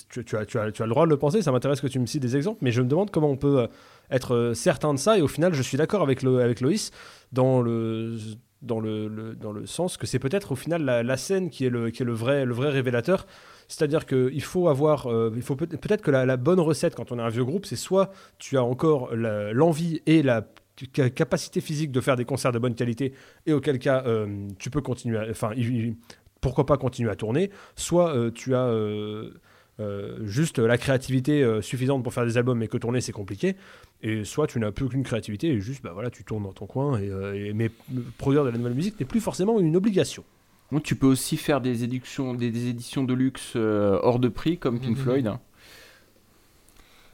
[0.10, 2.00] tu, as, tu, as, tu as le droit de le penser, ça m'intéresse que tu
[2.00, 3.68] me cites des exemples, mais je me demande comment on peut euh,
[4.10, 6.92] être euh, certain de ça, et au final, je suis d'accord avec, Loïs
[7.32, 8.18] dans le,
[8.62, 11.90] dans, le, dans le sens que c'est peut-être au final la, scène qui est le,
[11.92, 13.26] qui est le, vrai, le vrai révélateur.
[13.68, 17.46] C'est-à-dire qu'il faut avoir, euh, peut-être que la, bonne recette quand on est un vieux
[17.46, 20.46] groupe, c'est soit tu as encore l'envie et la
[20.94, 23.14] ca- capacité physique de faire des concerts de bonne qualité,
[23.46, 24.04] et auquel cas
[24.60, 25.52] tu peux continuer, enfin,
[26.42, 29.30] pourquoi pas continuer à tourner, soit euh, tu as euh,
[29.80, 33.56] euh, juste la créativité euh, suffisante pour faire des albums, mais que tourner c'est compliqué,
[34.04, 36.66] et soit tu n'as plus aucune créativité et juste bah voilà tu tournes dans ton
[36.66, 37.70] coin, et, euh, et- mais
[38.18, 40.24] produire de la nouvelle musique n'est plus forcément une obligation.
[40.72, 44.30] Donc, tu peux aussi faire des éditions, des, des éditions de luxe euh, hors de
[44.30, 45.04] prix comme Pink Mhm.
[45.04, 45.28] Floyd.
[45.28, 45.40] hein.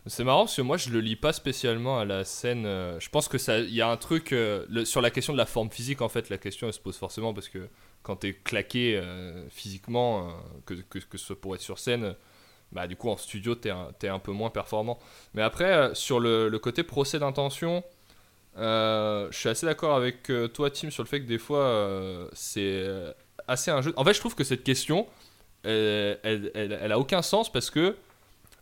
[0.05, 2.63] C'est marrant parce que moi je le lis pas spécialement à la scène.
[2.65, 5.37] je pense que ça, il y a un truc euh, le- sur la question de
[5.37, 6.29] la forme physique en fait.
[6.29, 7.67] La question elle se pose forcément parce que
[8.07, 10.31] quand t'es claqué euh, physiquement, euh,
[10.65, 12.15] que, que, que ce pour être sur scène,
[12.71, 14.97] bah du coup en studio t'es un, un peu moins performant.
[15.33, 17.83] Mais après euh, sur le, côté procès d'intention,
[18.55, 22.87] je suis assez d'accord avec toi Tim sur le fait que des fois c'est
[23.47, 23.93] assez un jeu.
[23.97, 25.05] En fait je trouve que cette question
[25.63, 27.97] elle, a aucun sens parce que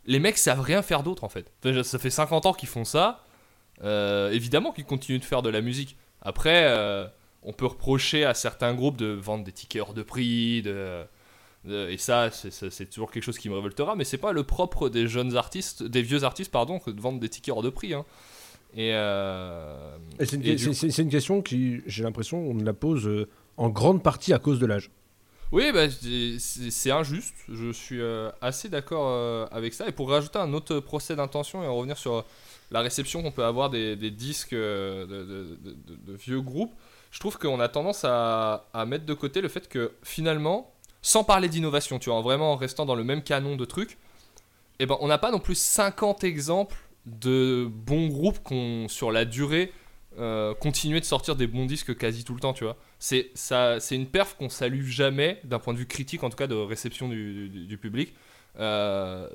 [0.06, 1.52] les mecs savent rien faire d'autre en fait.
[1.84, 3.24] Ça fait 50 ans qu'ils font ça.
[3.80, 5.96] Évidemment qu'ils continuent de faire de la musique.
[6.20, 6.66] Après,
[7.46, 10.60] on peut reprocher à certains groupes de vendre des tickets hors de prix.
[10.62, 11.02] De,
[11.64, 13.96] de- et ça, c'est- toujours quelque chose qui me révoltera.
[13.96, 17.18] Mais c'est pas le propre des jeunes artistes, des vieux artistes, pardon, que de vendre
[17.20, 17.94] des tickets hors de prix.
[17.94, 18.04] hein.
[18.76, 23.26] Et, euh, Et c'est une, question qui, j'ai l'impression, on la pose euh,
[23.56, 24.90] en grande partie à cause de l'âge.
[25.52, 27.34] Oui, bah, c'est injuste.
[27.48, 29.88] Je suis euh, assez d'accord avec ça.
[29.88, 32.24] Et pour rajouter un autre procès d'intention et en revenir sur
[32.72, 36.74] la réception qu'on peut avoir des, des disques de, de- de- de- de vieux groupes,
[37.10, 41.48] je trouve qu'on a tendance à, mettre de côté le fait que finalement, sans parler
[41.48, 43.98] d'innovation, tu vois, en vraiment en restant dans le même canon de trucs,
[44.78, 46.76] eh ben, on n'a pas non plus 50 exemples
[47.06, 49.72] de bons groupes qu'on, sur la durée,
[50.18, 52.76] euh, continuaient de sortir des bons disques quasi tout le temps, tu vois.
[52.98, 53.30] C'est,
[53.90, 57.08] une perf qu'on salue jamais, d'un point de vue critique, en tout cas de réception
[57.08, 58.14] du, public.
[58.58, 59.28] Euh,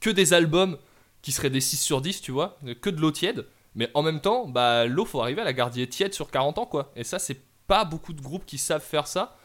[0.00, 0.78] que des albums
[1.22, 3.46] qui seraient des 6 sur 10, tu vois, que de l'eau tiède.
[3.74, 6.66] Mais en même temps, bah, l'eau, faut arriver à la garder tiède sur 40 ans,
[6.66, 6.90] quoi.
[6.96, 9.36] Et ça, c'est pas beaucoup de groupes qui savent faire ça.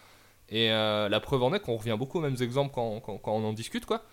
[0.49, 3.43] Et euh, la preuve en est qu'on revient beaucoup aux mêmes exemples quand, quand- on
[3.43, 4.03] en discute, quoi.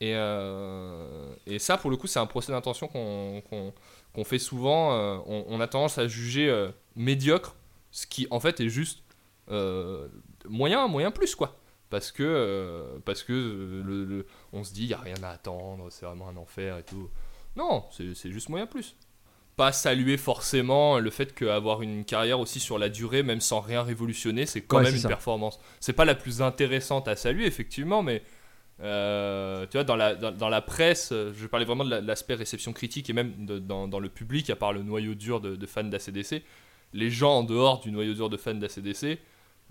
[0.00, 3.72] Et, euh, et ça, pour le coup, c'est un procès d'intention qu'on qu'on-
[4.12, 4.92] qu'on fait souvent.
[4.92, 6.52] Euh, on, a tendance à juger
[6.96, 7.54] médiocre,
[7.92, 9.02] ce qui en fait est juste
[10.48, 11.56] moyen, moyen plus, quoi.
[11.90, 16.06] Parce que, parce que le, on se dit, il n'y a rien à attendre, c'est
[16.06, 17.08] vraiment un enfer et tout.
[17.56, 18.96] Non, c'est juste moyen plus.
[19.56, 23.82] Pas saluer forcément le fait qu'avoir une carrière aussi sur la durée, même sans rien
[23.84, 25.08] révolutionner, c'est quand Ouais, même une ça.
[25.08, 25.60] performance.
[25.78, 28.22] C'est pas la plus intéressante à saluer, effectivement, mais
[28.82, 32.06] euh, tu vois, dans la, dans, dans la presse, je parlais vraiment de la- de
[32.08, 35.40] l'aspect réception critique et même de- dans, dans le public, à part le noyau dur
[35.40, 36.42] de, de fans d'ACDC,
[36.92, 39.18] les gens en dehors du noyau dur de fans d'ACDC,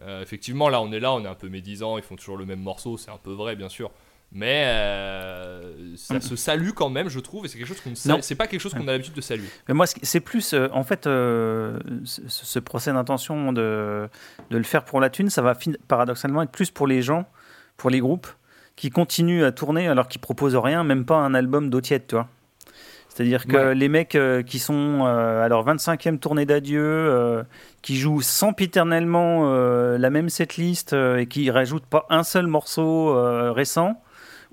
[0.02, 2.46] euh, effectivement, là, on est là, on est un peu médisant, ils font toujours le
[2.46, 3.92] même morceau, c'est un peu vrai, bien sûr.
[4.36, 8.36] Mais euh, ça se salue quand même, je trouve, et c'est quelque chose qu'on c'est
[8.36, 9.48] pas quelque chose qu'on a l'habitude de saluer.
[9.68, 14.10] Mais moi, c'est plus, euh, en fait, euh, ce, ce procès d'intention de,
[14.50, 15.54] de le faire pour la thune, ça va
[15.88, 17.26] paradoxalement être plus pour les gens,
[17.78, 18.28] pour les groupes,
[18.76, 22.16] qui continuent à tourner alors qu'ils proposent rien, même pas un album d'eau tiède, tu
[22.16, 22.28] vois.
[23.10, 23.76] C'est-à-dire que Ouais.
[23.76, 27.44] les mecs euh, qui sont euh, à leur 25e tournée d'adieu, euh,
[27.84, 33.14] qui jouent sempiternellement euh, la même setlist et qui rajoutent pas un seul morceau
[33.54, 34.02] récent,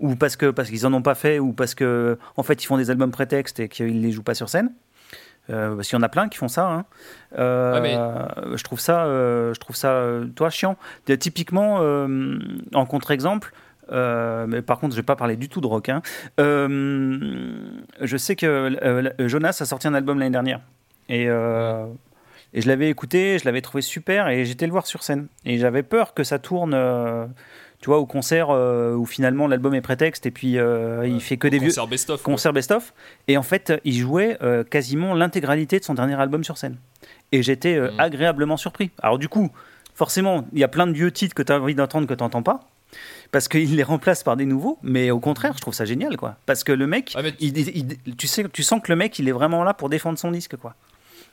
[0.01, 2.67] ou parce que parce qu'ils en ont pas fait, ou parce que en fait ils
[2.67, 4.73] font des albums prétextes et qu'ils les jouent pas sur scène.
[5.49, 6.69] Euh, parce qu'il y en a plein qui font ça.
[6.71, 6.85] hein.
[7.39, 10.77] Euh, Ouais, mais- Je trouve ça, euh, je trouve ça, euh, toi, chiant.
[11.19, 11.77] Typiquement,
[12.75, 13.53] en contre-exemple,
[13.91, 15.89] euh, mais par contre, je vais pas parler du tout de rock.
[15.89, 16.03] hein.
[16.39, 17.19] Euh,
[18.01, 20.61] je sais que euh, Jonas a sorti un album l'année dernière.
[21.09, 25.27] Et, et je l'avais écouté, je l'avais trouvé super et j'étais le voir sur scène.
[25.45, 26.75] Et j'avais peur que ça tourne,
[27.81, 31.37] tu vois, au concert euh, où finalement l'album est prétexte et puis euh, il fait
[31.39, 32.23] que des vieux Concert best-of.
[32.23, 32.33] quoi.
[32.35, 32.93] concert best-of.
[33.29, 36.77] Et en fait, il jouait euh, quasiment l'intégralité de son dernier album sur scène.
[37.33, 37.91] Et j'étais Mhm.
[37.99, 38.91] agréablement surpris.
[39.03, 39.51] Alors du coup,
[39.95, 42.23] forcément, il y a plein de vieux titres que tu as envie d'entendre que tu
[42.23, 42.61] n'entends pas.
[43.31, 46.35] Parce qu'il les remplace par des nouveaux, mais au contraire, je trouve ça génial, quoi.
[46.47, 49.17] Parce que le mec, Ah, mais il- il- tu, sais, tu sens que le mec,
[49.21, 50.75] il est vraiment là pour défendre son disque, quoi.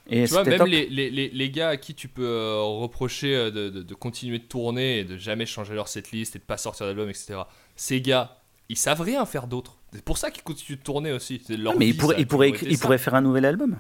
[0.10, 3.36] Et Tu vois, même les, les, les, les gars à qui tu peux euh, reprocher
[3.36, 6.44] euh, de, de, de continuer de tourner et de jamais changer leur setlist et de
[6.44, 7.40] pas sortir d'album, etc.
[7.76, 8.38] Ces gars,
[8.70, 9.78] ils savent rien faire d'autre.
[9.94, 11.42] C'est pour ça qu'ils continuent de tourner aussi.
[11.46, 12.78] C'est leur Ah, mais vie, il pourrait, ça a il, pourrait, toujours écri- été il
[12.78, 12.82] ça.
[12.84, 13.78] pourrait faire un nouvel album.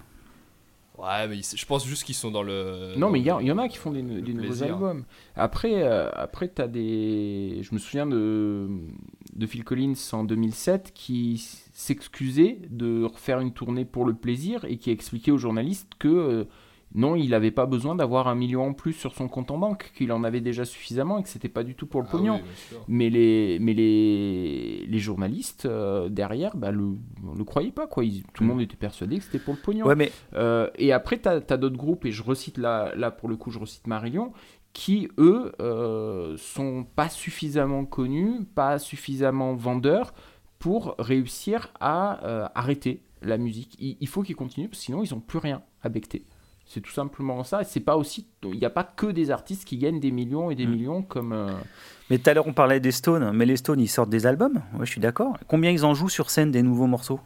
[0.97, 2.93] Ouais, mais ils- je pense juste qu'ils sont dans le.
[2.95, 4.33] Non, dans mais il y, le- a- il y en a qui font des, des
[4.33, 5.05] nouveaux albums.
[5.35, 7.59] Après, euh, après tu as des.
[7.61, 8.67] Je me souviens de,
[9.35, 11.45] de Phil Collins en 2007 qui
[11.79, 16.43] s'excusait de refaire une tournée pour le plaisir et qui expliquait aux journalistes que euh,
[16.95, 19.91] non, il n'avait pas besoin d'avoir un million en plus sur son compte en banque,
[19.95, 22.41] qu'il en avait déjà suffisamment et que c'était pas du tout pour le Ah pognon.
[22.43, 22.77] oui.
[22.87, 26.93] Mais les, mais les, les journalistes euh, derrière bah, le,
[27.37, 27.85] le croyaient pas.
[27.87, 28.05] Quoi.
[28.05, 29.85] Ils- tout le monde était persuadé que c'était pour le pognon.
[29.85, 33.29] Ouais, mais Euh, et après, tu as, d'autres groupes, et je recite là, là pour
[33.29, 34.31] le coup, je recite Marillion,
[34.73, 40.13] qui eux euh, sont pas suffisamment connus, pas suffisamment vendeurs
[40.59, 43.75] pour réussir à euh, arrêter la musique.
[43.79, 46.23] Il, il faut qu'ils continuent, parce que sinon ils n'ont plus rien à becter.
[46.65, 47.63] C'est tout simplement ça.
[47.63, 50.55] C'est pas aussi, il n'y a pas que des artistes qui gagnent des millions et
[50.55, 50.71] des Mm.
[50.71, 51.31] millions comme.
[51.31, 51.53] euh,
[52.09, 54.61] Mais tout à l'heure, on parlait des Stones, mais les Stones, ils sortent des albums.
[54.73, 55.37] Ouais, je suis d'accord.
[55.47, 57.21] Combien ils en jouent sur scène des nouveaux morceaux?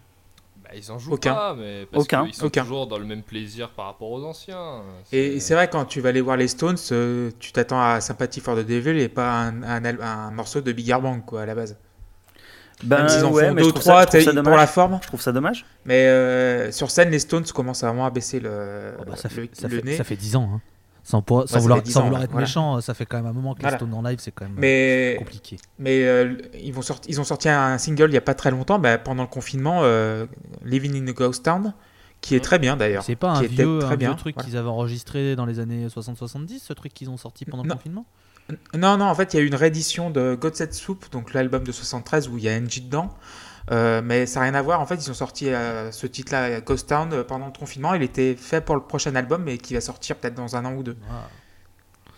[0.63, 1.33] Bah, ils en jouent Aucun.
[1.33, 2.25] pas, mais parce Aucun.
[2.25, 2.61] qu'ils sont Aucun.
[2.61, 4.83] toujours dans le même plaisir par rapport aux anciens.
[5.11, 8.41] Et c'est vrai, quand tu vas aller voir les Stones, euh, tu t'attends à Sympathy
[8.41, 11.55] for the Devil et pas un, un, un morceau de Bigger Bang, quoi, à la
[11.55, 11.77] base.
[12.83, 13.73] Ben Même en ouais, font mais deux je
[14.39, 14.99] ou pour la forme.
[15.01, 15.65] Je trouve ça dommage.
[15.85, 19.35] Mais euh, sur scène, les Stones commencent vraiment à baisser le, Oh, bah, ça, le,
[19.43, 19.97] fait, ça, le fait, nez.
[19.97, 20.49] ça fait 10 ans.
[20.55, 20.61] hein.
[21.03, 22.45] Sans, pour- sans ça vouloir, fait 10 sans ans, vouloir ouais, être voilà.
[22.45, 23.75] méchant, ça fait quand même un moment que Voilà.
[23.77, 25.57] les Stones en live, c'est quand même euh, Mais, compliqué.
[25.79, 28.51] mais euh, ils, vont sorti- ils ont sorti un single il n'y a pas très
[28.51, 30.27] longtemps, bah, pendant le confinement, euh,
[30.63, 31.73] Living in a Ghost Town,
[32.21, 33.01] qui est très bien d'ailleurs.
[33.03, 34.47] C'est pas un qui était vieux, très un vieux bien, truc voilà.
[34.47, 38.05] qu'ils avaient enregistré dans les années 60-70, ce truc qu'ils ont sorti pendant le confinement?
[38.75, 41.33] Non, non, en fait, il y a eu une réédition de God Set Soup, donc
[41.33, 43.09] l'album de 73 où il y a NG dedans.
[43.71, 44.81] Euh, mais ça n'a rien à voir.
[44.81, 47.93] En fait, ils ont sorti euh, ce titre-là, Ghost Town, euh, pendant le confinement.
[47.93, 50.73] Il était fait pour le prochain album, mais qui va sortir peut-être dans un an
[50.73, 50.97] ou deux.
[51.09, 51.27] Ah.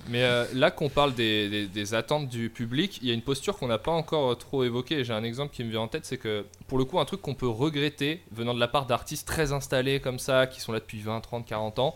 [0.10, 3.68] Mais euh, là qu'on parle des, attentes du public, il y a une posture qu'on
[3.68, 5.04] n'a pas encore trop évoquée.
[5.04, 7.22] J'ai un exemple qui me vient en tête, c'est que pour le coup, un truc
[7.22, 10.80] qu'on peut regretter venant de la part d'artistes très installés comme ça, qui sont là
[10.80, 11.96] depuis 20, 30, 40 ans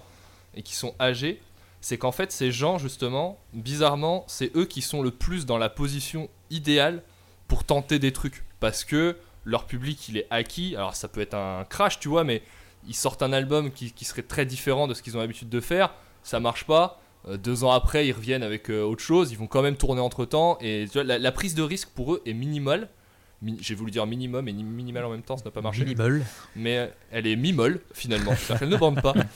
[0.55, 1.41] et qui sont âgés,
[1.81, 5.69] c'est qu'en fait, ces gens, justement, bizarrement, c'est eux qui sont le plus dans la
[5.69, 7.03] position idéale
[7.47, 8.45] pour tenter des trucs.
[8.59, 10.75] Parce que leur public, il est acquis.
[10.75, 12.41] Alors, ça peut être un crash, tu vois, mais
[12.87, 15.93] ils sortent un album qui, serait très différent de ce qu'ils ont l'habitude de faire.
[16.23, 16.99] Ça marche pas.
[17.27, 19.31] Euh, deux ans après, ils reviennent avec euh, autre chose.
[19.31, 20.57] Ils vont quand même tourner entre temps.
[20.61, 22.89] Et la, la prise de risque pour eux est minimale.
[23.59, 25.83] J'ai voulu dire minimum et ni- minimal en même temps, ça n'a pas marché.
[25.83, 26.23] Minimal.
[26.55, 28.33] Mais euh, elle est mi-molle finalement.
[28.35, 29.13] C'est-à-dire qu'elle ne bande pas.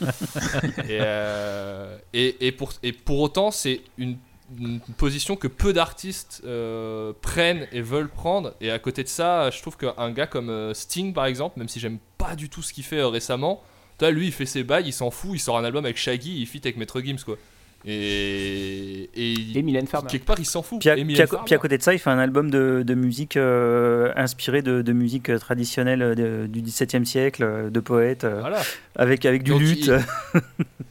[0.88, 4.16] et, euh, et, et pour, et pour autant, c'est une,
[4.58, 8.54] une position que peu d'artistes euh, prennent et veulent prendre.
[8.60, 11.78] Et à côté de ça, je trouve qu'un gars comme Sting, par exemple, même si
[11.78, 13.62] j'aime pas du tout ce qu'il fait euh, récemment,
[13.98, 16.40] toi, lui, il fait ses bails, il s'en fout, il sort un album avec Shaggy,
[16.40, 17.36] il fit avec Maître Gims, quoi.
[17.84, 20.08] Et, et, il- Et Mylène Farmer.
[20.08, 20.80] quelque part, il s'en fout.
[20.80, 24.12] Puis à, puis puis côté de ça, il fait un album de, de musique euh,
[24.16, 28.40] inspiré de, de musique euh, traditionnelle euh, de- du XVIIe siècle, euh, de poètes, euh,
[28.40, 28.60] Voilà.
[28.96, 29.90] avec, avec du Donc, luth.
[30.34, 30.40] il-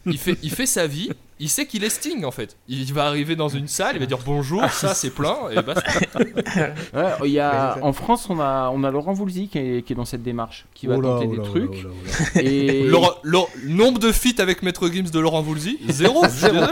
[0.14, 1.12] il fait, il fait sa vie,
[1.42, 2.56] il sait qu'il est Sting en fait.
[2.68, 5.82] Il va arriver dans une salle, il va dire bonjour, ça c'est plein, et basta.
[6.94, 9.94] Ouais, il y a, en France, on a, on a Laurent Voulzy qui est, qui
[9.94, 11.88] est dans cette démarche, qui va Oh tenter oh des oh trucs.
[12.36, 12.84] Et
[13.24, 16.22] Laurent- nombre de feats avec Maître Gims de Laurent Voulzy, zéro.
[16.22, 16.62] désolé.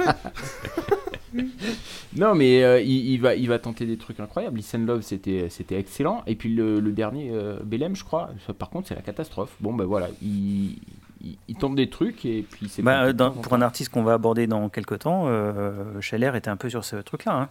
[2.15, 4.57] Non, mais euh, il, il va, il va tenter des trucs incroyables.
[4.57, 6.23] Listen Love, c'était, c'était excellent.
[6.25, 9.51] Et puis le, le dernier, euh, Belém, je crois, par contre, c'est la catastrophe.
[9.59, 10.77] Bon, ben voilà, il,
[11.21, 14.03] il, il tente des trucs et puis c'est Bah, euh, dans- pour un artiste qu'on
[14.03, 17.33] va aborder dans quelques temps, euh, Scheller était un peu sur ce truc-là.
[17.33, 17.49] hein.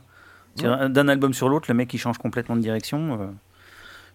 [0.62, 0.88] Ouais.
[0.88, 3.18] D'un album sur l'autre, le mec il change complètement de direction.
[3.20, 3.26] euh.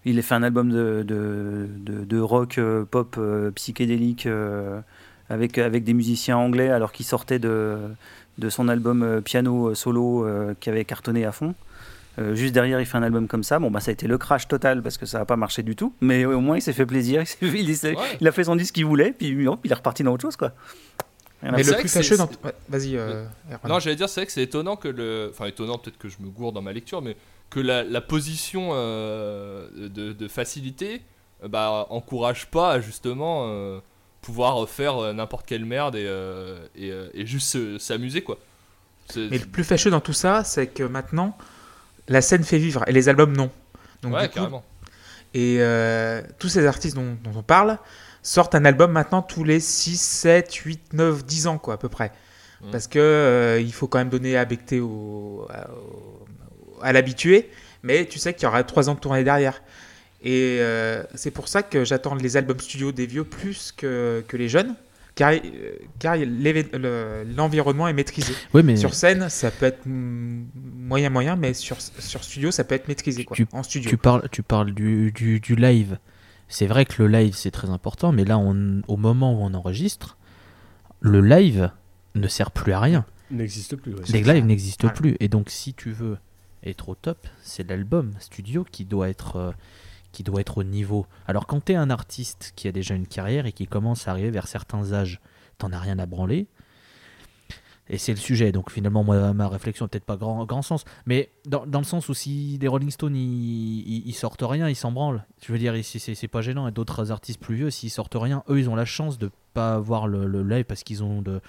[0.05, 3.17] il a fait un album de, de, de- de rock euh, pop
[3.55, 4.27] psychédélique
[5.29, 7.77] avec, avec des musiciens anglais alors qu'il sortait de,
[8.39, 10.27] de son album piano solo
[10.59, 11.55] qui avait cartonné à fond.
[12.19, 13.57] Euh, juste derrière, il fait un album comme ça.
[13.59, 15.75] Bon, bah, ça a été le crash total parce que ça n'a pas marché du
[15.75, 15.93] tout.
[16.01, 17.21] Mais au moins, il s'est fait plaisir.
[17.23, 18.17] Il, s'est fait- il s'est- Ouais.
[18.21, 20.35] il a fait son disque qu'il voulait, puis hop, il est reparti dans autre chose,
[20.35, 20.51] quoi.
[21.41, 22.29] Mais le plus fâcheux dans.
[22.43, 23.25] Ouais, Vas-y, euh.
[23.67, 25.29] Non, j'allais dire, c'est vrai que c'est étonnant que le.
[25.31, 27.17] Enfin, étonnant, peut-être que je me gourde dans ma lecture, mais
[27.49, 31.01] que la, la position euh, de, de facilité
[31.43, 33.79] euh, bah, encourage pas à justement euh,
[34.21, 38.37] pouvoir faire n'importe quelle merde et, euh, et, et juste se- s'amuser, quoi.
[39.17, 41.35] Mais le plus fâcheux dans tout ça, c'est que maintenant,
[42.07, 43.49] la scène fait vivre et les albums non.
[44.01, 44.63] Donc, ouais, du coup, carrément.
[45.33, 47.77] Et euh, tous ces artistes dont, dont on parle
[48.21, 51.89] sortent un album maintenant tous les 6, 7, 8, 9, 10 ans, quoi, à peu
[51.89, 52.11] près.
[52.61, 52.71] Mm.
[52.71, 55.67] Parce que euh, il faut quand même donner à becter aux, à-
[56.81, 57.49] à l'habitué,
[57.81, 59.61] mais tu sais qu'il y aura trois ans de tournée derrière.
[60.21, 64.37] Et euh, c'est pour ça que j'attends les albums studio des vieux plus que, que
[64.37, 64.75] les jeunes,
[65.15, 65.39] car, euh,
[65.99, 68.33] car l'éve- le- l'environnement est maîtrisé.
[68.53, 72.75] Oui, mais Sur scène, ça peut être moyen moyen, mais sur, sur studio, ça peut
[72.75, 73.89] être maîtrisé quoi, Tu- en studio.
[73.89, 75.97] tu parles, tu parles du, du, du live.
[76.47, 79.53] C'est vrai que le live c'est très important, mais là, on, au moment où on
[79.53, 80.17] enregistre,
[80.99, 81.71] le live
[82.15, 83.05] ne sert plus à rien.
[83.31, 83.93] N'existe plus.
[83.95, 84.01] ouais.
[84.09, 85.15] Les lives n'existent plus.
[85.19, 86.17] Et donc, si tu veux
[86.63, 89.51] être au top, c'est l'album studio qui doit être, euh,
[90.13, 91.05] qui doit être au niveau.
[91.27, 94.11] Alors, quand tu es un artiste qui a déjà une carrière et qui commence à
[94.11, 95.19] arriver vers certains âges,
[95.57, 96.47] t'en as rien à branler.
[97.89, 98.53] Et c'est le sujet.
[98.53, 100.85] Donc, finalement, moi, ma réflexion peut-être pas grand, grand sens.
[101.05, 104.93] Mais dans, dans le sens où si les Rolling Stones ils, sortent rien, ils s'en
[104.93, 105.25] branlent.
[105.45, 106.67] Je veux dire, c'est pas gênant.
[106.67, 109.73] Et d'autres artistes plus vieux, s'ils sortent rien, eux, ils ont la chance de pas
[109.73, 111.41] avoir le, le live parce qu'ils ont, de-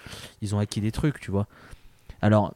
[0.42, 1.46] ils ont acquis des trucs, tu vois.
[2.20, 2.52] Alors,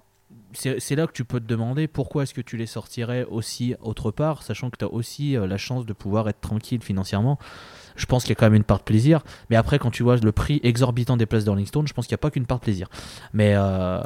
[0.55, 4.11] c'est là que tu peux te demander pourquoi est-ce que tu les sortirais aussi autre
[4.11, 7.39] part, sachant que tu as aussi euh, la chance de pouvoir être tranquille financièrement.
[7.97, 9.23] Je pense qu'il y a quand même une part de plaisir.
[9.51, 12.07] Mais après, quand tu vois le prix exorbitant des places de Rolling Stone, je pense
[12.07, 12.89] qu'il n'y a pas qu'une part de plaisir.
[13.33, 14.01] Mais euh,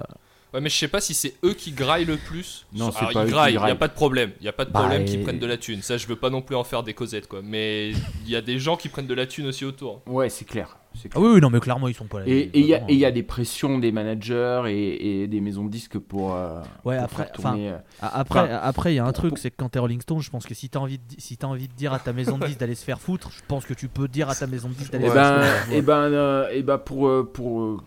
[0.55, 2.67] Ouais, mais je sais pas si c'est eux qui graillent le plus.
[2.75, 4.33] Non, Alors, pas eux ils qui graillent, il y a pas de problème.
[4.41, 5.81] Il y a pas de Bah, problème qu'ils et- prennent de la thune.
[5.81, 7.41] Ça, je veux pas non plus en faire des causettes, quoi.
[7.43, 10.03] Mais il y a des gens qui prennent de la thune aussi autour.
[10.07, 10.77] Ouais, c'est clair.
[11.15, 12.25] Ah oui, oui, non, mais clairement, ils sont pas là.
[12.29, 15.27] Et et il y, a- et il y a des pressions des managers et, et
[15.27, 17.71] des maisons de disques pour, euh, Ouais, pour après, tourner.
[17.71, 20.01] euh, Après, après, il y a un pour- truc, pour- c'est que quand t'es Rolling
[20.01, 22.13] Stone, je pense que si t'as envie, de, si t'as envie de dire à ta
[22.13, 24.47] maison de disques d'aller se faire foutre, je pense que tu peux dire à ta
[24.47, 25.77] maison de disques d'aller Eh se ben, faire foutre.
[25.77, 27.83] eh ben, euh, eh ben pour,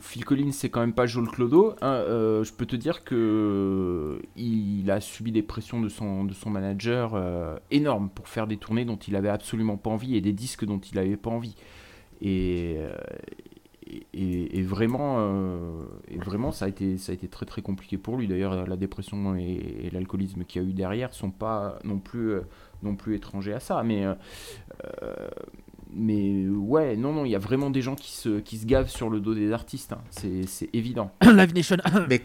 [0.00, 1.74] Phil Collins, c'est quand même pas Joel Clodo.
[1.82, 2.02] hein,
[2.42, 7.18] je peux te dire que il a subi des pressions de son, de son manager
[7.70, 10.78] énormes pour faire des tournées dont il avait absolument pas envie et des disques dont
[10.92, 11.54] il avait pas envie.
[12.22, 12.92] Et, euh,
[14.12, 17.98] et, et- vraiment, euh, et vraiment, ça a été, ça a été très très compliqué
[17.98, 18.28] pour lui.
[18.28, 22.30] D'ailleurs, la dépression et, et l'alcoolisme qu'il y a eu derrière sont pas non plus,
[22.30, 22.40] euh,
[22.82, 23.82] non plus étrangers à ça.
[23.82, 24.14] Mais euh,
[25.92, 28.88] mais ouais, non, non, il y a vraiment des gens qui se, qui se gavent
[28.90, 30.02] sur le dos des artistes, hein.
[30.10, 31.10] c'est c'est évident.
[31.22, 31.76] Live Nation.
[32.08, 32.22] Mais,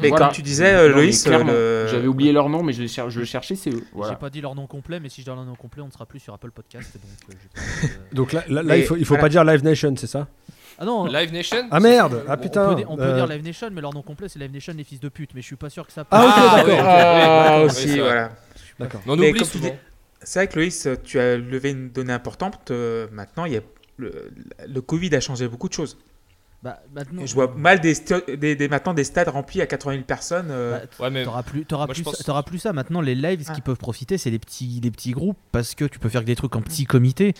[0.00, 0.26] mais Voilà.
[0.26, 2.86] comme tu disais, euh, Non, mais Loïs, euh, le- J'avais oublié leur nom, mais je,
[2.86, 3.84] cher- je le cherchais, c'est eux.
[4.08, 5.90] J'ai pas dit leur nom complet, mais si je donne leur nom complet, on ne
[5.92, 6.92] sera plus sur Apple Podcast.
[6.94, 9.22] Donc, euh, de- Donc là, là, là, Mais il faut, il faut voilà.
[9.22, 10.28] pas dire Live Nation, c'est ça
[10.78, 13.26] Ah non, Live Nation Ah merde Ah on putain peut, dire, on peut euh, dire
[13.26, 15.30] Live Nation, mais leur nom complet c'est Live Nation, les fils de pute.
[15.34, 16.04] Mais je suis pas sûr que ça.
[16.10, 16.78] Ah, ok, Ah, d'accord.
[16.86, 18.08] Ah, d'accord, aussi, oui, c'est vrai.
[18.08, 18.30] voilà.
[18.78, 19.00] D'accord.
[19.06, 19.68] Mais on Mais oublie comme tu souvent.
[19.70, 19.74] dis-
[20.22, 22.70] C'est vrai que Loïs, tu as levé une donnée importante.
[23.12, 23.60] maintenant, il y a
[23.98, 24.30] le,
[24.66, 25.98] le Covid a changé beaucoup de choses.
[26.62, 29.94] Bah, maintenant, Je vois mal des, sto- des, des- maintenant des stades remplis à 80
[29.94, 30.48] 000 personnes.
[30.50, 32.72] euh, Bah, Ouais, mais T'auras plus, Moi, je plus, pense- plus ça.
[32.72, 33.54] Maintenant, les lives, ce Ah.
[33.54, 36.26] qui peuvent profiter, c'est les petits, les petits groupes parce que tu peux faire que
[36.26, 37.34] des trucs en petits comités.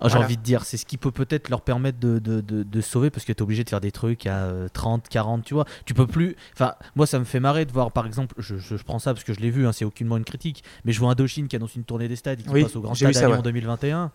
[0.00, 0.24] Ah, J'ai Voilà.
[0.26, 3.10] envie de dire, c'est ce qui peut peut-être leur permettre de, de, de, de sauver
[3.10, 5.66] parce que tu es obligé de faire des trucs à euh, 30, 40, tu vois.
[5.86, 6.34] Tu peux plus.
[6.54, 9.14] Enfin, moi, ça me fait marrer de voir, par exemple, je, je, je prends ça
[9.14, 11.54] parce que je l'ai vu, hein, c'est aucunement une critique, mais je vois Indochine qui
[11.54, 13.36] annonce une tournée des stades et qui Oui, passe au Grand Stade ça, ouais.
[13.36, 14.10] en 2021.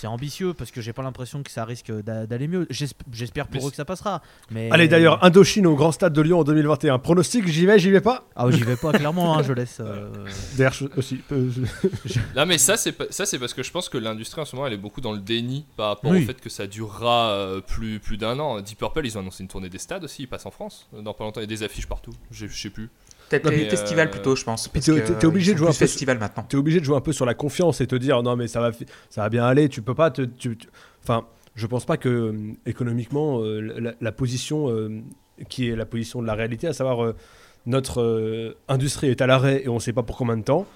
[0.00, 2.66] C'est ambitieux parce que j'ai pas l'impression que ça risque d'a- d'aller mieux.
[2.70, 4.22] J'esp- J'espère pour Mais eux que ça passera.
[4.50, 4.70] Mais...
[4.72, 6.98] Allez d'ailleurs, Indochine au Grand Stade de Lyon en 2021.
[6.98, 8.24] Pronostic, j'y vais, j'y vais pas?
[8.34, 9.76] Ah, j'y vais pas, clairement, hein, je laisse.
[9.80, 10.08] euh,
[10.56, 11.20] D'ailleurs, je- aussi.
[11.32, 11.50] euh,
[12.06, 14.46] je- Non mais ça c'est pas- ça c'est parce que je pense que l'industrie en
[14.46, 16.22] ce moment elle est beaucoup dans le déni par rapport Oui.
[16.22, 18.60] au fait que ça durera euh, plus plus d'un an.
[18.62, 21.02] Deep Purple ils ont annoncé une tournée des stades aussi, ils passent en France euh,
[21.02, 21.40] dans pas longtemps.
[21.40, 22.12] Il y a des affiches partout.
[22.30, 22.88] Je je sais plus.
[23.30, 23.46] Peut-être
[24.08, 24.68] euh, plutôt, je pense.
[24.68, 26.42] parce t'es- t'es obligé de jouer un peu- festival maintenant.
[26.48, 28.60] T'es obligé de jouer un peu sur la confiance et te dire non mais ça
[28.60, 29.68] va, fi- ça va bien aller.
[29.68, 30.22] Tu peux pas te.
[30.22, 30.68] tu- tu-
[31.02, 31.24] Enfin,
[31.54, 32.32] je pense pas que euh,
[32.66, 35.00] économiquement euh, la, la position euh,
[35.48, 37.14] qui est la position de la réalité, à savoir euh,
[37.66, 40.66] notre euh, industrie est à l'arrêt et on sait pas pour combien de temps.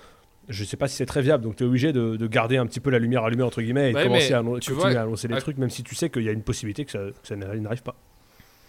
[0.49, 2.67] Je sais pas si c'est très viable, donc tu es obligé de, de garder un
[2.67, 5.03] petit peu la lumière allumée entre guillemets et Ouais, commencer à tu continuer vois, à
[5.03, 6.99] annoncer les à- trucs, même si tu sais qu'il y a une possibilité que ça,
[6.99, 7.97] que ça n'arrive pas.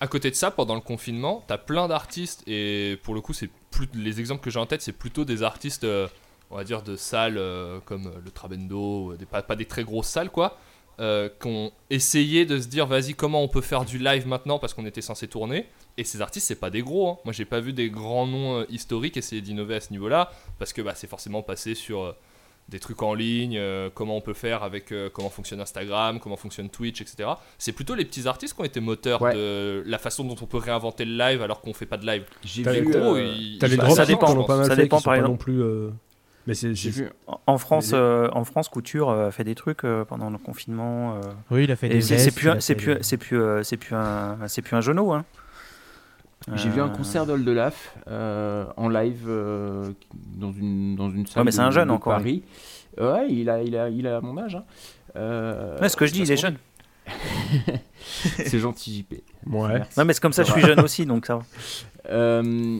[0.01, 3.49] À côté de ça, pendant le confinement, t'as plein d'artistes et pour le coup, c'est
[3.71, 6.07] plus les exemples que j'ai en tête, c'est plutôt des artistes, euh,
[6.51, 10.07] on va dire de salles euh, comme euh, le Trabendo, des, pas, des très grosses
[10.07, 10.57] salles quoi,
[10.97, 14.73] qui ont essayé de se dire vas-y comment on peut faire du live maintenant parce
[14.73, 15.67] qu'on était censé tourner.
[15.97, 17.09] Et ces artistes, c'est pas des gros.
[17.09, 17.17] hein.
[17.23, 20.81] Moi, j'ai pas vu des grands noms historiques essayer d'innover à ce niveau-là parce que
[20.81, 22.15] bah, c'est forcément passé sur
[22.67, 26.35] des trucs en ligne, euh, comment on peut faire avec euh, comment fonctionne Instagram, comment
[26.35, 27.29] fonctionne Twitch, etc.
[27.59, 29.33] C'est plutôt les petits artistes qui ont été moteurs Ouais.
[29.35, 32.23] de la façon dont on peut réinventer le live alors qu'on fait pas de live.
[32.43, 35.31] J'ai vu, gros, euh, les bah, ça dépend, pas mal ça fait, dépend, par exemple.
[35.31, 35.61] non plus.
[35.61, 35.89] euh,
[36.47, 37.09] Mais c'est j'ai c'est- vu.
[37.47, 41.15] En- France, euh, en France, Couture a fait des trucs euh, pendant le confinement.
[41.17, 44.37] euh, Oui, il a fait des c'est plus, c'est plus, c'est plus, c'est plus un,
[44.47, 45.13] c'est plus un genou.
[45.13, 45.23] Hein.
[46.53, 51.43] J'ai vu un Euh, concert d'Oldelaf euh, en live euh, dans une dans une salle
[51.43, 52.43] mais c'est un jeune encore, Paris.
[52.99, 54.55] Ouais, il a il a il a mon âge.
[54.55, 54.63] Hein.
[55.15, 56.57] Euh, Ouais, ce que je dis, il est jeune.
[58.45, 59.13] c'est gentil JP.
[59.47, 59.67] Ouais.
[59.73, 59.99] Merci.
[59.99, 61.43] Non, mais c'est comme ça, je suis jeune aussi, donc ça va.
[62.09, 62.79] Euh,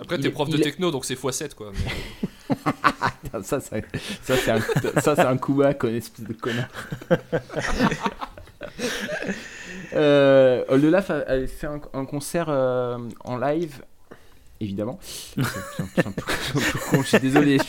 [0.00, 1.72] Après, t'es prof de il techno, donc c'est x7 quoi.
[1.72, 2.56] mais-
[3.42, 4.60] ça, ça, ça, c'est un,
[5.00, 6.68] ça, c'est un coup bas, espèce de connard.
[9.94, 13.82] euh, Oldelaf a, a fait un, un concert euh, en live,
[14.60, 14.98] évidemment.
[15.36, 17.58] Je suis désolé.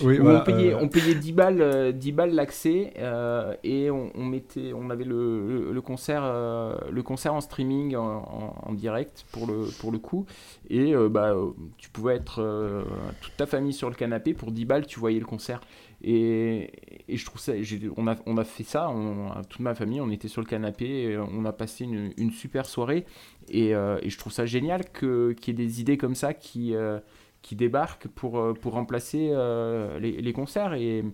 [0.00, 3.90] Oui, voilà, on, payait, euh, on payait 10 balles, euh, 10 balles l'accès euh, et
[3.92, 8.02] on, on mettait, on avait le, le, le concert, euh, le concert en streaming en,
[8.04, 10.26] en- en direct pour le, pour le coup.
[10.68, 12.82] Et euh, bah, euh, tu pouvais être euh,
[13.20, 15.60] toute ta famille sur le canapé pour 10 balles, tu voyais le concert.
[16.06, 16.70] Et,
[17.08, 17.52] et je trouve ça,
[17.96, 20.84] on a, on a fait ça, on- toute ma famille, on était sur le canapé,
[21.04, 23.06] et on a passé une, une super soirée.
[23.48, 26.74] Et, euh, et je trouve ça génial qu'il y ait des idées comme ça qui,
[26.74, 26.98] euh,
[27.40, 30.74] qui débarquent pour, euh, pour remplacer euh, les, les concerts.
[30.74, 31.04] Et,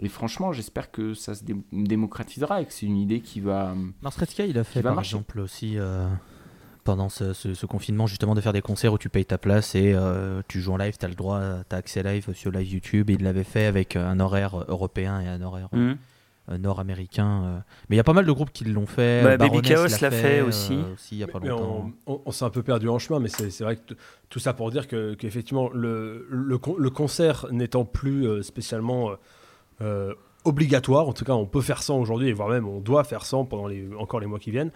[0.00, 3.74] et franchement, j'espère que ça se dé- démocratisera et que c'est une idée qui va.
[4.02, 5.16] Mars Red Sky, il a fait par marcher.
[5.16, 6.06] exemple aussi euh,
[6.84, 9.74] pendant ce, ce- ce confinement justement de faire des concerts où tu payes ta place
[9.74, 12.50] et euh, tu joues en live, tu as le droit, tu as accès live sur
[12.50, 13.10] live YouTube.
[13.10, 15.96] Et il l'avait fait avec euh, un horaire européen et un horaire Mhm.
[16.50, 17.42] euh, nord-américain.
[17.44, 17.58] euh.
[17.88, 19.22] Mais il y a pas mal de groupes qui l'ont fait.
[19.22, 20.76] Bah, Baby Chaos l'a fait euh, aussi.
[21.12, 21.92] il y a pas longtemps.
[22.06, 23.94] on, on- on s'est un peu perdu en chemin, mais c'est vrai que
[24.28, 29.10] tout ça pour dire que- qu'effectivement, le, le, con- le concert n'étant plus euh, spécialement
[29.10, 29.14] euh,
[29.82, 30.14] euh,
[30.44, 33.24] obligatoire, en tout cas, on peut faire sans aujourd'hui, et voire même on doit faire
[33.24, 34.72] sans pendant les, encore les mois qui viennent.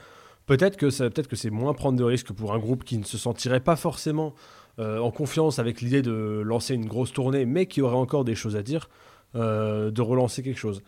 [0.47, 3.05] Peut-être que ça- peut-être que c'est moins prendre de risques pour un groupe qui ne
[3.05, 4.35] se sentirait pas forcément
[4.79, 8.35] euh, en confiance avec l'idée de lancer une grosse tournée, mais qui aurait encore des
[8.35, 8.91] choses à dire,
[9.35, 10.83] euh, de relancer quelque chose.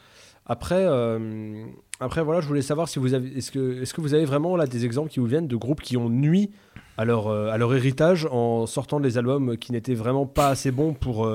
[0.44, 1.64] Après, euh,
[1.98, 4.56] après voilà, je voulais savoir si vous avez, est-ce que, est-ce que vous avez vraiment
[4.56, 6.50] là des exemples qui vous viennent de groupes qui ont nui
[6.98, 10.92] à leur, à leur héritage en sortant des albums qui n'étaient vraiment pas assez bons
[10.94, 11.26] pour.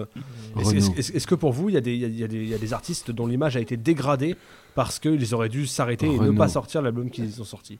[0.99, 2.53] est-ce, que pour vous, il y, a des- il y a- y a des- y
[2.53, 4.36] a des artistes dont l'image a été dégradée
[4.76, 7.80] parce qu'ils auraient dû s'arrêter et ne pas sortir l'album qu'ils ont sorti?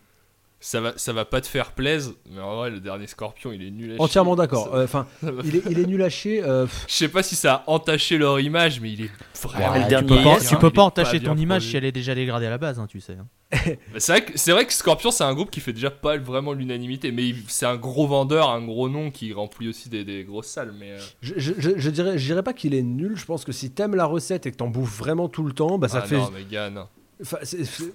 [0.66, 3.62] Ça va, ça va pas te faire plaisir, mais en vrai, le dernier Scorpion, il
[3.68, 4.02] est nul à chier.
[4.02, 4.74] Entièrement d'accord.
[4.74, 6.42] Euh, Enfin, va- il, est, il est nul à chier.
[6.42, 9.10] euh, Je sais pas si ça a entaché leur image, mais il est
[9.42, 9.76] vraiment.
[9.76, 11.70] le tu dernier peux pas, tu hein, peux pas entacher ton image produit.
[11.72, 13.18] si elle est déjà dégradée à la base, hein, tu sais.
[13.20, 13.28] hein.
[13.92, 17.12] Bah, C'est vrai, vrai que Scorpion, c'est un groupe qui fait déjà pas vraiment l'unanimité,
[17.12, 20.74] mais c'est un gros vendeur, un gros nom qui remplit aussi des, des grosses salles.
[20.80, 23.18] Mais euh, je, je, je, je dirais, je dirais pas qu'il est nul.
[23.18, 25.78] Je pense que si t'aimes la recette et que t'en bouffes vraiment tout le temps,
[25.78, 26.16] bah ça ah te fait.
[26.18, 26.88] non, mais gars, non.
[27.24, 27.38] Enfin,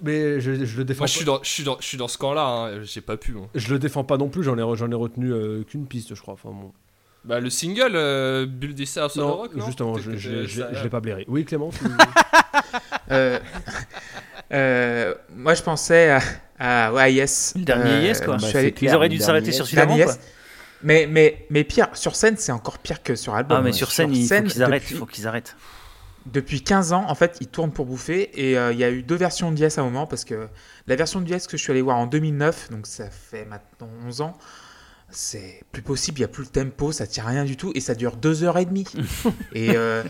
[0.03, 1.01] mais je, je le défends.
[1.01, 2.41] Moi, je pas- suis dans, je suis dans, je suis dans ce camp-là.
[2.45, 3.31] hein, J'ai pas pu.
[3.33, 3.47] moi.
[3.55, 6.21] Je le défends pas non plus, j'en ai, j'en ai retenu euh, qu'une piste, je
[6.21, 6.33] crois.
[6.33, 6.71] Enfin, bon.
[7.25, 10.69] Bah, le single euh, Build This House Non, Rock, non justement, je, l'ai- je, ça-
[10.71, 11.25] l'ai- je l'ai pas blairé.
[11.27, 11.85] Oui, Clément tu-
[13.11, 13.39] Euh,
[14.51, 16.09] euh, moi, je pensais
[16.59, 17.53] à, à ouais, Yes.
[17.57, 18.37] Le dernier Euh, Yes, quoi.
[18.37, 19.55] Bah, allé- Ils auraient dû s'arrêter Yes.
[19.55, 20.13] sur celui d'avant, Dernier quoi.
[20.13, 20.21] Yes.
[20.81, 23.57] Mais, mais, mais pire, sur scène, c'est encore pire que sur album.
[23.59, 24.81] Ah, mais sur scène, il faut scène, qu'ils arrêtent.
[24.83, 25.55] depuis- Il faut qu'ils arrêtent.
[26.31, 28.29] Depuis 15 ans, en fait, ils tournent pour bouffer.
[28.39, 30.07] Et euh, il y a eu deux versions de Yes à un moment.
[30.07, 30.47] Parce que
[30.87, 33.89] la version de Yes que je suis allé voir en 2009, donc ça fait maintenant
[34.05, 34.37] 11 ans,
[35.09, 36.19] c'est plus possible.
[36.19, 37.71] Il n'y a plus le tempo, ça tient rien du tout.
[37.75, 38.87] Et ça dure 2 heures et demie.
[39.53, 40.03] et euh,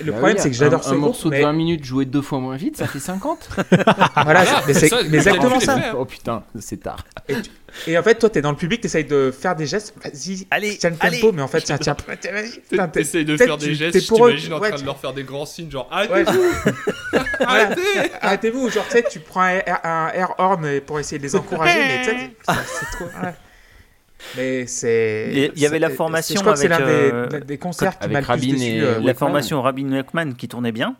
[0.00, 1.84] le Bah problème, oui, c'est que j'adore un, ce un morceau mais- de 20 minutes
[1.84, 3.48] joué deux fois moins vite, ça fait 50
[4.24, 5.78] Voilà, mais c'est exactement ça.
[5.80, 5.94] fait, hein.
[5.98, 7.04] Oh putain, c'est tard.
[7.86, 9.94] Et en fait, toi, t'es dans le public, t'essayes de faire des gestes.
[10.02, 11.20] Vas-y, Allez, tiens le allez.
[11.20, 11.96] tempo, mais en fait, tiens, tiens,
[12.92, 14.98] T'essayes de faire des gestes, t'es je pour eux, t'imagine en ouais, train de leur
[14.98, 16.42] faire des grands signes, genre arrêtez-vous.
[17.40, 17.82] Arrêtez
[18.20, 21.98] Arrêtez-vous, genre, tu sais, tu prends un air, horn pour essayer de les encourager, mais
[22.02, 22.16] tu sais,
[22.48, 23.06] c'est c'est trop.
[24.36, 25.50] Mais c'est.
[25.54, 27.98] Il y avait la formation Je crois que c'est l'un avec, des, euh, des concerts
[27.98, 28.64] qui avec m'a le plus Rabin déçu.
[28.64, 29.14] et- euh, La Wakeman.
[29.14, 30.96] formation Rabin Wakeman qui tournait bien,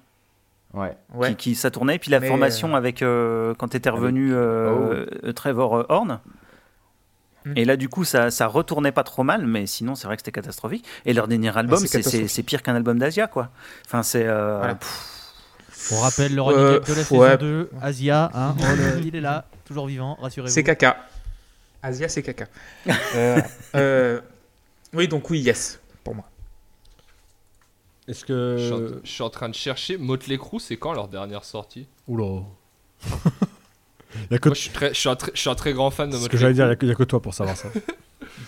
[0.75, 0.95] Ouais.
[1.15, 1.31] ouais.
[1.31, 5.07] qui, qui- ça tournait, et puis la Mais, formation avec euh, quand était revenu euh,
[5.25, 6.21] euh, Trevor euh, Horn.
[7.47, 7.53] Hmm.
[7.57, 10.21] Et là, du coup, ça, ça retournait pas trop mal, mais sinon, c'est vrai que
[10.21, 10.85] c'était catastrophique.
[11.07, 13.51] Et leur dernier album, c'est pire qu'un album d'Asia, quoi.
[13.87, 14.25] Enfin, c'est.
[14.27, 14.79] euh, Voilà.
[15.93, 17.37] On rappelle le Euh, gag de la saison ouais.
[17.39, 18.63] 2, Asia, hein, oh,
[18.99, 20.53] le- il est là, toujours vivant, rassurez-vous.
[20.53, 20.97] C'est caca.
[21.87, 22.47] Asia, c'est caca.
[23.15, 23.41] Euh,
[23.75, 24.21] euh,
[24.93, 26.29] oui, donc oui, yes, pour moi.
[28.09, 29.01] Est-ce je, suis en, que.
[29.03, 31.87] je suis en train de chercher Motley Crue, c'est quand leur dernière sortie?
[32.07, 32.43] Oula.
[34.31, 36.15] Moi, je suis, très, je, suis un très, je suis un très grand fan de
[36.17, 37.35] ce que Motley j'allais dire, il y a que- il y a que toi pour
[37.35, 37.69] savoir ça.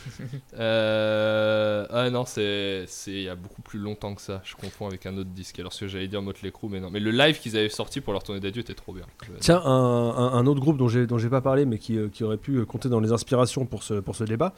[0.58, 1.86] Euh...
[1.90, 4.40] Ah non, c'est c'est il y a beaucoup plus longtemps que ça.
[4.44, 5.58] Je confonds avec un autre disque.
[5.60, 6.90] Alors ce que j'allais dire Motley Crue, mais non.
[6.90, 9.04] Mais le live qu'ils avaient sorti pour leur tournée d'adieu était trop bien.
[9.40, 12.08] Tiens, un, un- un autre groupe dont j'ai dont j'ai pas parlé, mais qui, euh,
[12.08, 14.52] qui aurait pu euh, compter dans les inspirations pour ce, pour ce débat,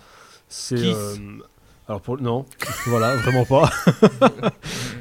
[0.48, 0.76] c'est.
[0.76, 0.84] Kiss.
[0.86, 1.16] euh,
[1.90, 2.44] alors, pour, non,
[2.86, 3.68] voilà, vraiment pas.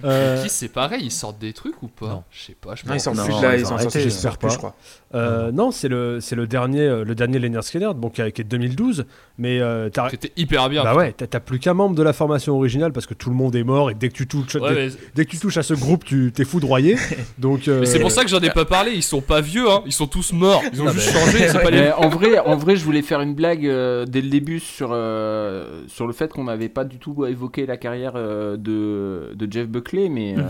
[0.05, 2.07] Euh, Qui c'est pareil, ils sortent des trucs ou pas?
[2.07, 2.23] Non.
[2.31, 2.73] Je sais pas.
[2.73, 4.47] Je Non, ils sortent plus de là, ils ils ont en sortent arrêté, j'espère plus,
[4.47, 4.53] pas.
[4.53, 4.75] je crois.
[5.13, 8.39] euh, non, c'est le, c'est le dernier, euh, le dernier Skinner, donc qui est qui
[8.39, 9.05] est de 2012.
[9.37, 10.83] Mais euh, t'as- C'était hyper bien.
[10.83, 13.55] bah ouais, t'as plus qu'un membre de la formation originale parce que tout le monde
[13.57, 15.63] est mort et dès que tu touches, Ouais, dès, mais, dès que tu touches à
[15.63, 16.95] ce groupe, tu t'es foudroyé.
[17.37, 18.91] donc, euh, mais c'est pour ça que j'en ai pas parlé.
[18.93, 19.81] Ils sont pas vieux, hein.
[19.85, 20.63] Ils sont tous morts.
[20.71, 21.47] Ils ont Non, juste changé.
[21.61, 21.91] Pas les.
[21.91, 25.83] En vrai, en vrai, je voulais faire une blague euh, dès le début sur euh,
[25.89, 29.51] sur le fait qu'on n'avait pas pas du tout évoqué la carrière euh, de, de
[29.51, 30.43] Jeff Buckley, mais euh,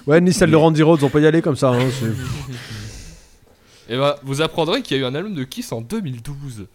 [0.06, 1.70] Ouais, ni celle de Randy Rhodes, on peut y aller comme ça.
[1.70, 5.80] hein, c'est- Et bah, vous apprendrez qu'il y a eu un album de Kiss en
[5.80, 6.66] 2012.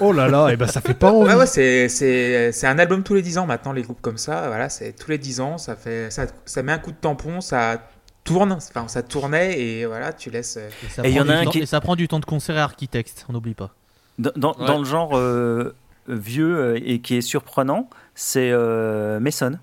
[0.00, 1.28] oh là là, et ben ça fait pas envie.
[1.28, 4.18] Ouais, ouais, c'est, c'est, c'est un album tous les 10 ans maintenant, les groupes comme
[4.18, 4.46] ça.
[4.46, 7.40] Voilà, c'est tous les 10 ans, ça, fait, ça, ça met un coup de tampon,
[7.40, 7.88] ça
[8.22, 10.58] tourne, enfin, ça tournait et voilà, tu laisses.
[10.58, 12.06] euh, Et ça, Et il y en a du un qui- et ça prend du
[12.06, 13.74] temps de concert et architecte, on n'oublie pas.
[14.18, 14.66] Dans, dans- Ouais.
[14.66, 15.74] dans le genre euh,
[16.06, 17.88] vieux et qui est surprenant,
[18.20, 19.58] c'est euh, Mason.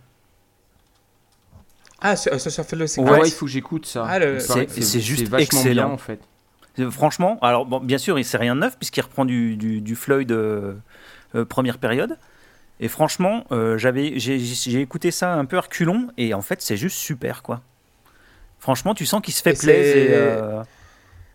[2.01, 4.05] Ah, ça, ça, ça fait le ouais, ouais, il faut que j'écoute ça.
[4.07, 5.85] Ah, le- C'est- c'est juste vachement excellent.
[5.85, 6.19] bien en fait.
[6.79, 9.81] Euh, Franchement, alors bon, bien sûr, il c'est rien de neuf puisqu'il reprend du, du,
[9.81, 10.73] du Floyd euh,
[11.35, 12.17] euh, première période.
[12.79, 16.61] Et franchement, euh, j'avais, j'ai, j'ai écouté ça un peu à reculons et en fait,
[16.61, 17.61] c'est juste super quoi.
[18.59, 19.93] Franchement, tu sens qu'il se fait Et plaisir.
[19.93, 20.61] c'est- et, euh,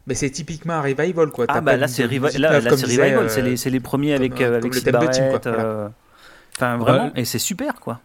[0.09, 1.47] Mais c'est typiquement un revival, quoi.
[1.49, 4.59] Ah bah là, c'est revival, euh, c'est les, c'est les premiers comme, avec, euh, euh,
[4.59, 5.93] avec le Sid thème de Tim, quoi, voilà.
[6.53, 7.21] Euh, Enfin, vraiment, Ouais.
[7.21, 8.01] et c'est super quoi.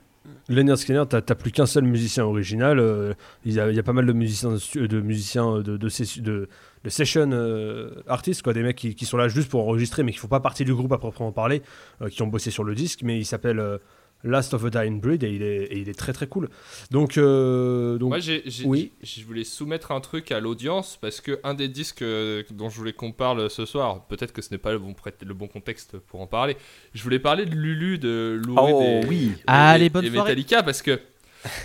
[0.50, 2.80] Leonard Skinner, t'as plus qu'un seul musicien original.
[2.80, 3.14] euh,
[3.46, 6.22] il, y a, il y a pas mal de musiciens, de, musiciens de, de, ses-
[6.22, 6.48] de-
[6.84, 10.12] de session euh, artistes, quoi, des mecs qui, qui sont là juste pour enregistrer, mais
[10.12, 11.62] qui font pas partie du groupe à proprement parler,
[12.02, 13.02] euh, qui ont bossé sur le disque.
[13.04, 13.78] Mais il s'appelle euh,
[14.24, 16.50] Last of a Dying Breed et il est, et il est très très cool.
[16.92, 18.92] Donc, euh, donc Moi, j'ai, j'ai- oui.
[19.02, 22.70] j'ai- je voulais soumettre un truc à l'audience parce que un des disques euh, dont
[22.70, 24.96] je voulais qu'on parle ce soir, peut-être que ce n'est pas le bon,
[25.26, 26.58] le bon contexte pour en parler.
[26.94, 29.32] Je voulais parler de Lulu, de Lou Reed Oh et, oui.
[29.38, 30.30] et- Allez, et bonne soirée.
[30.32, 31.00] Metallica parce que.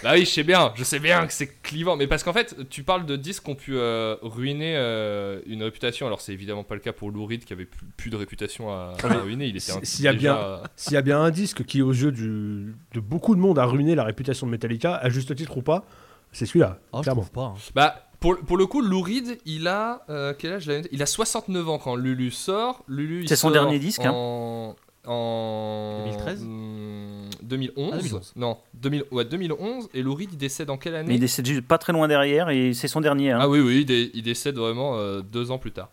[0.02, 2.56] Bah oui, je sais bien, je sais bien que c'est clivant, mais parce qu'en fait,
[2.68, 6.06] tu parles de disques qui ont pu euh, ruiner euh, une réputation.
[6.06, 8.70] Alors, c'est évidemment pas le cas pour Lou Reed qui avait plus, plus de réputation
[8.70, 9.46] à, à ruiner.
[9.46, 12.12] Il était s'il y a déjà- S'il y a bien un disque qui, aux yeux
[12.12, 15.62] du- de beaucoup de monde, a ruiné la réputation de Metallica, à juste titre ou
[15.62, 15.84] pas,
[16.32, 17.22] c'est celui-là, Oh, je clairement.
[17.24, 17.42] pas.
[17.42, 17.54] hein.
[17.74, 20.02] Bah, pour, pour le coup, Lou Reed, il a.
[20.08, 22.84] euh, quel âge il a Il a 69 ans quand Lulu sort.
[22.88, 24.74] Lulu, C'est son sort dernier disque, hein.
[25.06, 26.02] En.
[26.02, 26.42] En 2013?
[26.44, 27.90] hmm, 2011.
[27.92, 28.32] Ah, 2011.
[28.36, 29.88] Non, 2000, ouais, 2011.
[29.94, 32.06] Et Lou Reed, il décède en quelle année Mais il décède juste pas très loin
[32.08, 33.32] derrière et c'est son dernier.
[33.32, 33.38] hein.
[33.40, 35.90] Ah oui, oui, il, dé- il décède vraiment euh, deux ans plus tard.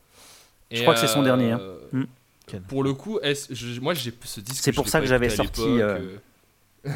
[0.72, 1.60] Je crois que c'est son dernier, hein.
[1.94, 2.04] euh,
[2.46, 2.62] Ken.
[2.62, 4.64] Pour le coup, je- moi j'ai ce disque.
[4.64, 6.18] C'est pour l'ai ça pas que j'avais sorti, euh.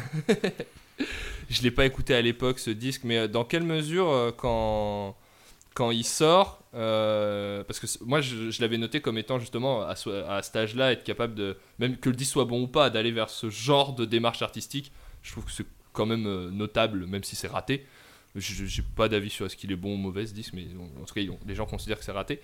[1.50, 5.16] je l'ai pas écouté à l'époque ce disque, mais euh, dans quelle mesure euh, quand
[5.74, 10.24] quand il sort, euh, parce que moi je, l'avais noté comme étant justement à, ce-
[10.28, 13.10] à cet âge-là être capable de même que le disque soit bon ou pas d'aller
[13.10, 14.92] vers ce genre de démarche artistique.
[15.22, 17.86] Je trouve que c'est quand même euh, notable, même si c'est raté.
[18.36, 20.66] J'ai pas d'avis sur est-ce qu'il est bon ou mauvais ce disque, mais
[21.00, 22.40] en tout cas, les gens considèrent que c'est raté.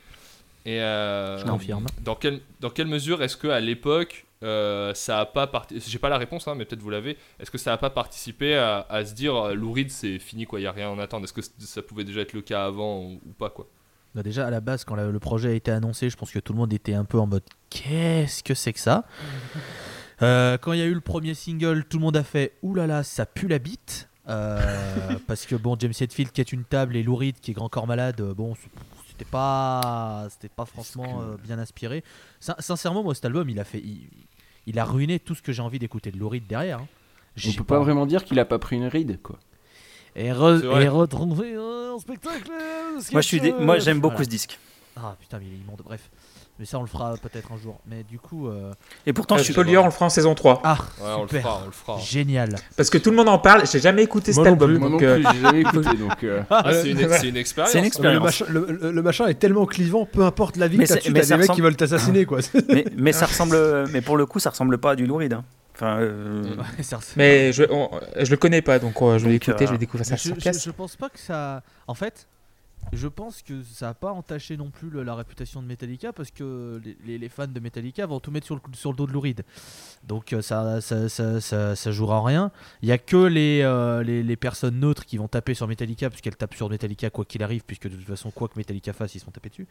[0.66, 1.86] Et euh, Je confirme.
[2.04, 5.98] Dans quelle, dans quelle mesure est-ce que à l'époque, euh, ça a pas participé J'ai
[5.98, 7.16] pas la réponse, hein, mais peut-être vous l'avez.
[7.38, 10.44] Est-ce que ça a pas participé à, à se dire euh, Lou Reed, c'est fini,
[10.46, 11.24] quoi, il y a rien à en attendre?
[11.24, 13.66] Est-ce que ça pouvait déjà être le cas avant ou, ou pas, quoi?
[14.14, 16.40] Bah déjà à la base quand la- le projet a été annoncé, je pense que
[16.40, 19.04] tout le monde était un peu en mode qu'est-ce que c'est que ça?
[20.22, 23.02] Euh, Quand il y a eu le premier single, tout le monde a fait oulala
[23.04, 24.60] ça pue la bite Euh,
[25.26, 27.68] parce que bon James Hetfield qui est une table et Lou Reed qui est grand
[27.70, 28.54] corps malade, bon
[29.20, 32.02] c'était pas c'était pas franchement euh, bien inspiré.
[32.40, 34.08] Sin- sincèrement moi cet album il a fait il,
[34.66, 36.78] il a ruiné tout ce que j'ai envie d'écouter de Lou Reed derrière.
[36.80, 36.86] hein.
[37.46, 39.38] On peut pas vraiment dire qu'il a pas pris une ride quoi.
[40.16, 42.50] Et, re- retrouver un spectacle.
[43.12, 44.24] Moi, je suis moi j'aime beaucoup voilà.
[44.24, 44.58] ce disque.
[44.96, 45.82] Ah putain, mais il est immonde.
[45.84, 46.10] Bref.
[46.60, 47.80] Mais ça, on le fera peut-être un jour.
[47.86, 48.46] Mais du coup.
[48.48, 48.72] euh,
[49.06, 49.54] Et pourtant, Euh, je suis.
[49.54, 50.60] Spoiler, on le fera en saison 3.
[50.62, 51.40] Ah, Ouais, on le super.
[51.42, 51.98] fera, on le fera.
[51.98, 52.54] Génial.
[52.76, 54.68] Parce que tout le monde en parle, j'ai jamais écouté cet non album.
[54.72, 56.22] plus, Moi non donc, euh, plus, j'ai jamais écouté donc.
[56.24, 57.72] euh, Ah, c'est une, c'est une expérience.
[57.72, 57.84] C'est une.
[57.84, 58.22] Le expérience.
[58.22, 61.26] machin, le, machin est tellement clivant, peu importe la vie Mais que t'as mais t'as
[61.26, 62.40] ça des mecs ressemble- qui veulent t'assassiner quoi.
[62.68, 63.56] mais, mais ça ressemble.
[63.92, 65.44] Mais pour le coup, ça ressemble pas à du Lou Reed, hein.
[65.74, 65.96] Enfin.
[66.00, 66.44] euh,
[66.82, 67.88] ça- Mais je, on-
[68.20, 70.34] je le connais pas, donc euh, je vais l'écouter, euh, je vais découvrir ça sur
[70.38, 71.62] je, je pense pas que ça.
[71.86, 72.26] En fait,
[72.92, 76.30] je pense que ça a pas entaché non plus le- la réputation de Metallica parce
[76.30, 79.06] que les, les- les fans de Metallica vont tout mettre sur le, sur le dos
[79.06, 79.42] de Lou Reed.
[80.04, 82.50] Donc euh, ça, ça, ça, ça, ça jouera en rien.
[82.82, 86.10] Il y a que les, euh, les, les personnes neutres qui vont taper sur Metallica
[86.10, 89.14] puisqu'elles tapent sur Metallica quoi qu'il arrive, puisque de toute façon, quoi que Metallica fasse,
[89.14, 89.68] ils sont tapés dessus.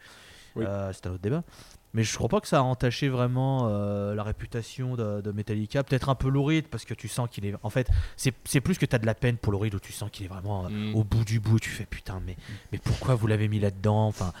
[0.56, 0.64] Oui.
[0.66, 1.44] Euh, c'est un autre débat.
[1.92, 5.82] Mais je crois pas que ça a entaché vraiment euh, la réputation de, de Metallica.
[5.82, 7.54] Peut-être un peu Lou Reed parce que tu sens qu'il est.
[7.64, 9.92] En fait, c'est plus que tu as de la peine pour Lou Reed où tu
[9.92, 10.94] sens qu'il est vraiment euh, Mm.
[10.94, 11.58] au bout du bout.
[11.58, 12.36] Tu fais putain, mais,
[12.70, 14.06] mais pourquoi vous l'avez mis là-dedans?
[14.06, 14.32] Enfin.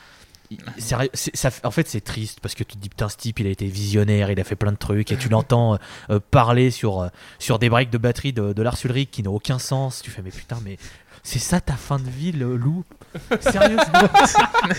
[0.78, 3.46] sérieux, ça, en fait, c'est triste parce que tu te dis putain, ce type il
[3.46, 5.76] a été visionnaire, il a fait plein de trucs et tu l'entends
[6.10, 7.08] euh, parler sur,
[7.40, 10.02] sur des breaks de batterie de, de Lars Ulrich qui n'ont aucun sens.
[10.02, 10.76] Tu fais, mais putain, mais
[11.24, 12.84] c'est ça ta fin de vie, le loup?
[13.40, 14.08] Sérieusement?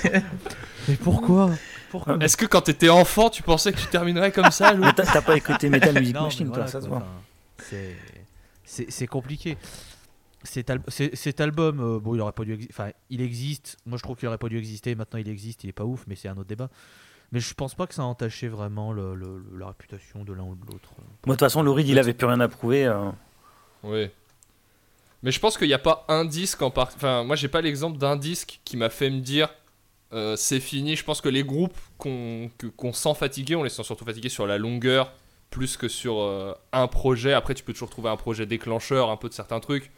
[0.87, 1.51] Mais pourquoi?
[1.91, 5.21] Pourquoi Est-ce que quand t'étais enfant, tu pensais que tu terminerais comme ça, t'as t'as
[5.21, 7.03] pas écouté Metal Music Non, Machine, voilà, toi, ça se voit.
[7.59, 7.95] c'est-
[8.63, 9.57] C'est c'est compliqué.
[10.43, 13.77] Cet, al- c'est- cet album, euh, bon, il aurait pas dû exi- Enfin, il existe.
[13.85, 14.95] Moi, je trouve qu'il aurait pas dû exister.
[14.95, 15.63] Maintenant, il existe.
[15.65, 16.69] Il est pas ouf, mais c'est un autre débat.
[17.33, 20.33] Mais je pense pas que ça a entaché vraiment le- le- le- la réputation de
[20.33, 20.89] l'un ou de l'autre.
[20.97, 22.85] Moi, de toute façon, Lou Reed, il avait plus rien à prouver.
[22.87, 23.09] euh,
[23.83, 24.09] Oui.
[25.23, 26.89] Mais je pense qu'il n'y a pas un disque en part...
[26.95, 29.49] Enfin, moi, j'ai pas l'exemple d'un disque qui m'a fait me dire
[30.13, 30.95] euh, c'est fini.
[30.95, 34.29] Je pense que les groupes qu'on que- qu'on sent fatigués, on les sent surtout fatigués
[34.29, 35.13] sur la longueur
[35.49, 37.33] plus que sur euh, un projet.
[37.33, 39.91] Après, tu peux toujours trouver un projet déclencheur un peu de certains trucs.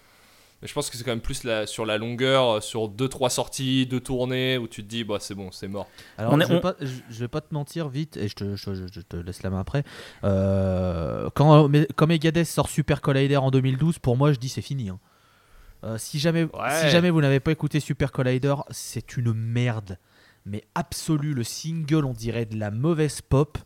[0.61, 3.29] Mais je pense que c'est quand même plus la- sur la longueur, euh, sur 2-3
[3.29, 5.87] sorties, 2 tournées, où tu te dis, bah, c'est bon, c'est mort.
[6.17, 8.29] Alors, On est- je, vais on- pas, je, je vais pas te mentir vite, et
[8.29, 9.83] je te, je, je- je te laisse la main après.
[10.23, 14.89] Euh, quand Megadeth sort Super Collider en 2012, pour moi, je dis c'est fini.
[14.89, 14.99] hein.
[15.83, 16.81] Euh, si, jamais, Ouais.
[16.81, 19.97] si jamais vous n'avez pas écouté Super Collider, c'est une merde.
[20.45, 23.57] Mais absolue, le single, on dirait de la mauvaise pop.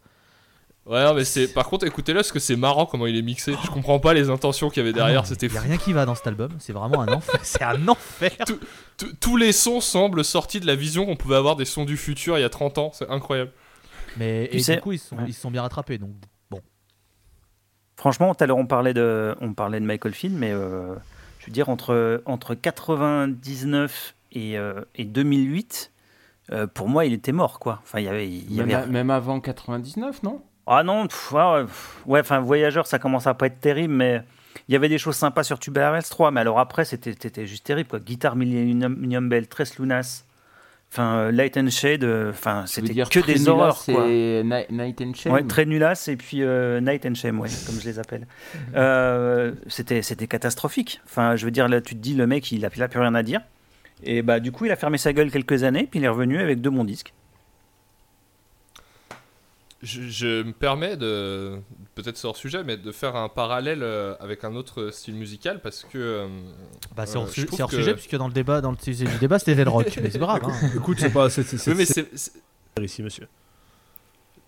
[0.86, 1.48] Ouais, non, mais c'est.
[1.54, 3.54] Par contre, écoutez-le, parce que c'est marrant comment il est mixé.
[3.64, 5.92] Je comprends pas les intentions qu'il y avait derrière, c'était Il n'y a rien qui
[5.92, 7.40] va dans cet album, c'est vraiment un enfer.
[7.44, 8.32] c'est un enfer.
[8.98, 11.98] Tous- Tous les sons semblent sortis de la vision qu'on pouvait avoir des sons du
[11.98, 13.52] futur il y a 30 ans, c'est incroyable.
[14.16, 15.26] Mais Tu et sais- du coup, ils se sont, ouais.
[15.28, 15.98] ils sont bien rattrapés.
[15.98, 16.12] Donc,
[17.98, 20.94] Franchement, tout à l'heure, on parlait de, on parlait de Michael Finn, mais euh,
[21.48, 25.92] veux dire, entre, entre 99 et, euh, et 2008,
[26.52, 27.80] euh, pour moi, il était mort, quoi.
[27.84, 28.28] Enfin, il y avait.
[28.28, 30.42] il y Même, avait- a- même avant 99, non?
[30.66, 34.22] Ah non, pff, ouais, pff, ouais, enfin, Voyageur, ça commence à pas être terrible, mais
[34.68, 37.90] il y avait des choses sympas sur Tubular 3, mais alors après, c'était juste terrible,
[37.90, 38.00] quoi.
[38.00, 40.26] Guitare Millennium Bell, Tress Lunas,
[40.92, 44.08] enfin, euh, Light and Shade, euh, enfin, c'était que des horreurs, quoi.
[44.08, 47.86] Night and Shame Ouais, très nulasse et puis euh, Night and Shame, ouais, comme je
[47.86, 48.28] les appelle.
[48.76, 51.02] Euh, c'était, c'était catastrophique.
[51.06, 53.00] Enfin, je veux dire, là, tu te dis, le mec, il a, il a plus
[53.00, 53.42] rien à dire.
[54.04, 56.40] Et bah, du coup, il a fermé sa gueule quelques années, puis il est revenu
[56.40, 57.14] avec deux bons disques.
[59.84, 61.60] Je, je me permets de.
[61.94, 65.62] Peut-être c'est hors sujet, mais de faire un parallèle euh, avec un autre style musical
[65.62, 65.98] parce que.
[66.00, 66.28] euh,
[66.96, 68.78] bah, c'est Euh, hors, su- c'est hors que- sujet, puisque dans le débat, dans le
[68.82, 70.00] sujet du débat, c'était le rock.
[70.02, 70.42] mais c'est grave.
[70.44, 70.70] hein.
[70.76, 71.30] Écoute, c'est pas.
[71.30, 72.08] C'est oui, mais c'est
[72.82, 73.28] ici, monsieur.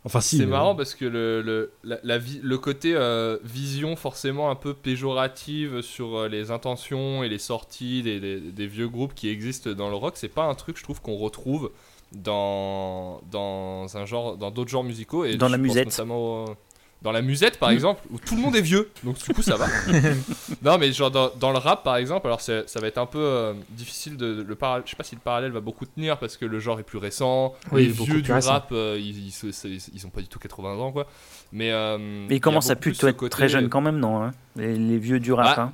[0.03, 0.37] Enfin, si.
[0.37, 4.49] C'est mais- marrant parce que le, le, la, la vi- le côté euh, vision forcément
[4.49, 9.13] un peu péjorative sur euh, les intentions et les sorties des, des- des vieux groupes
[9.13, 11.69] qui existent dans le rock, c'est pas un truc je trouve qu'on retrouve
[12.11, 15.85] dans, dans un genre dans d'autres genres musicaux et Dans la musette.
[15.87, 16.55] notamment au-
[17.01, 19.55] dans la musette par exemple où tout le monde est vieux donc du coup ça
[19.55, 19.67] va
[20.63, 23.19] non mais genre dans, dans le rap par exemple alors ça va être un peu
[23.21, 26.35] euh, difficile de le para- je sais pas si le parallèle va beaucoup tenir parce
[26.35, 28.51] que le genre est plus récent Oui, les vieux du récent.
[28.51, 31.07] rap euh, ils, ils, ils ont pas du tout 80 ans quoi
[31.53, 31.97] mais euh,
[32.27, 34.75] Mais il commence y a à plus être très jeune quand même, non hein les,
[34.77, 35.55] les vieux du rap.
[35.57, 35.61] Ah.
[35.61, 35.71] hein.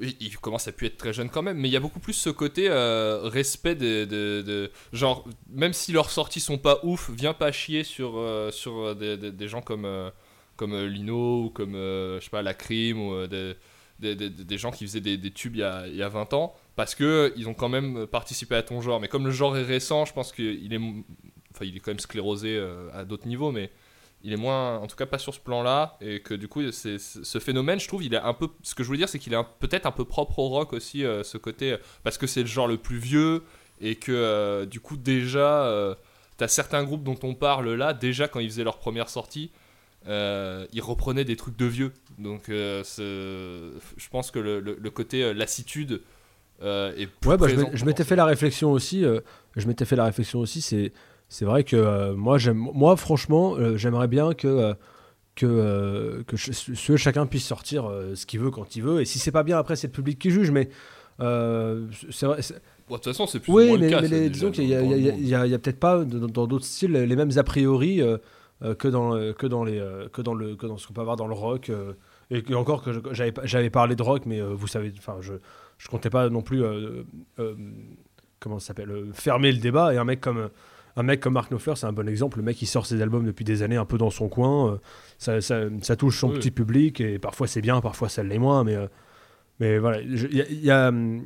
[0.00, 2.12] Il commence à pu être très jeune quand même, mais il y a beaucoup plus
[2.14, 7.34] ce côté euh, respect de, de- Genre, même si leurs sorties sont pas ouf, viens
[7.34, 9.86] pas chier sur, euh, sur euh, des, des- gens comme,
[10.56, 13.56] comme Lino ou comme, je sais pas, La Crime ou des,
[13.98, 17.32] des, gens qui faisaient des, tubes il y, a, y a 20 ans, parce que
[17.36, 19.00] ils ont quand même participé à ton genre.
[19.00, 20.78] Mais comme le genre est récent, je pense qu'il est,
[21.54, 22.58] enfin, il est quand même sclérosé
[22.94, 23.70] à d'autres niveaux, mais
[24.22, 26.98] il est moins, en tout cas pas sur ce plan-là, et que du coup, c'est,
[26.98, 29.18] c'est- ce phénomène, je trouve, il est un peu, ce que je voulais dire, c'est
[29.18, 32.18] qu'il est un- peut-être un peu propre au rock aussi, euh, ce côté, euh, parce
[32.18, 33.42] que c'est le genre le plus vieux,
[33.80, 35.94] et que euh, du coup, déjà, euh,
[36.36, 39.50] t'as certains groupes dont on parle là, déjà quand ils faisaient leur première sortie,
[40.06, 41.92] ils reprenaient des trucs de vieux.
[42.18, 46.02] Donc, je pense que le, le- le côté lassitude
[46.62, 49.04] est plus Ouais, bah, je m'étais fait la réflexion aussi.
[49.56, 50.60] je m'étais fait la réflexion aussi.
[50.60, 50.92] C'est,
[51.30, 54.74] c'est vrai que euh, moi, j'aime, moi, franchement, euh, j'aimerais bien que euh,
[55.36, 59.00] que euh, que ch- ce- chacun puisse sortir ce qu'il veut quand il veut.
[59.00, 60.50] Et si c'est pas bien, après, c'est le public qui juge.
[60.50, 60.68] Mais
[61.18, 62.40] c'est vrai.
[62.88, 64.50] Bon, de toute façon, c'est plus ou Oui, moins le mais, cas, mais les- disons
[64.50, 64.82] qu'il y a,
[65.46, 68.02] le peut-être pas dans d'autres styles les mêmes a priori
[68.78, 69.80] que dans que dans les
[70.12, 71.70] que dans le que dans ce qu'on peut avoir dans le rock.
[72.32, 75.34] et, que- encore que j'avais parlé de rock, mais vous savez, enfin, je
[75.78, 76.62] je comptais pas non plus
[78.38, 79.94] comment ça s'appelle fermer le débat.
[79.94, 80.50] Et un mec comme
[80.96, 82.38] un mec comme Mark Knopfler, c'est un bon exemple.
[82.38, 84.72] Le mec, il sort ses albums depuis des années un peu dans son coin.
[84.72, 84.76] euh,
[85.18, 86.34] ça, ça, ça touche son Oui.
[86.36, 88.64] petit public et parfois c'est bien, parfois ça l'est moins.
[88.64, 88.86] Mais, euh,
[89.60, 91.22] mais voilà, je- y a- il y a, hum,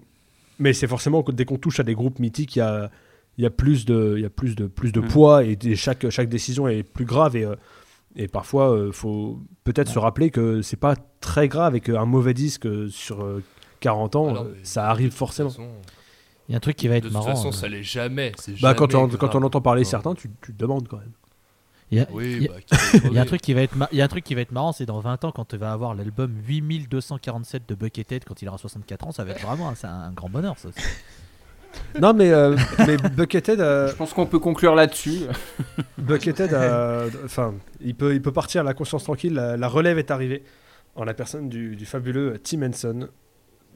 [0.58, 2.90] mais c'est forcément que dès qu'on touche à des groupes mythiques, il y a,
[3.38, 5.08] il y a plus de, il y a plus de, plus de Mhm.
[5.08, 7.34] poids et, chaque, chaque décision est plus grave.
[7.36, 7.56] Et, euh,
[8.16, 12.34] et parfois, il faut peut-être se rappeler que c'est pas très grave et qu'un mauvais
[12.34, 13.42] disque sur euh,
[13.80, 15.50] 40 ans, Ah ça arrive forcément.
[15.50, 15.68] façon-
[16.48, 17.26] Il y a un truc qui va De être toute marrant.
[17.34, 18.32] façon, euh, ça l'est jamais.
[18.60, 21.12] Bah, quand, on, quand on entend parler certains, tu, tu te demandes quand même.
[21.90, 22.76] il y a- Oui, il y a- bah,
[23.10, 24.42] Il y a un truc qui va être, il y a un truc qui va
[24.42, 28.42] être marrant, c'est dans 20 ans quand tu vas avoir l'album 8247 de Buckethead quand
[28.42, 30.68] il aura 64 ans, ça va être vraiment un, c'est un grand bonheur ça.
[32.00, 35.20] non, mais, euh, mais Buckethead, euh, Je pense qu'on peut conclure là-dessus.
[35.98, 39.32] Buckethead, euh, enfin, il peut, il peut partir à la conscience tranquille.
[39.34, 40.42] La, la relève est arrivée
[40.94, 43.08] en la personne du, du fabuleux Tim Henson.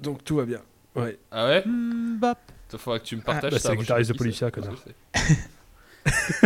[0.02, 0.60] Donc tout va bien.
[0.96, 1.18] Ouais.
[1.32, 1.64] Ah ouais?
[1.66, 2.38] Bap.
[2.72, 3.68] Il faudra que tu me partages bah, ça.
[3.70, 4.74] c'est le guitariste de Policia, connard.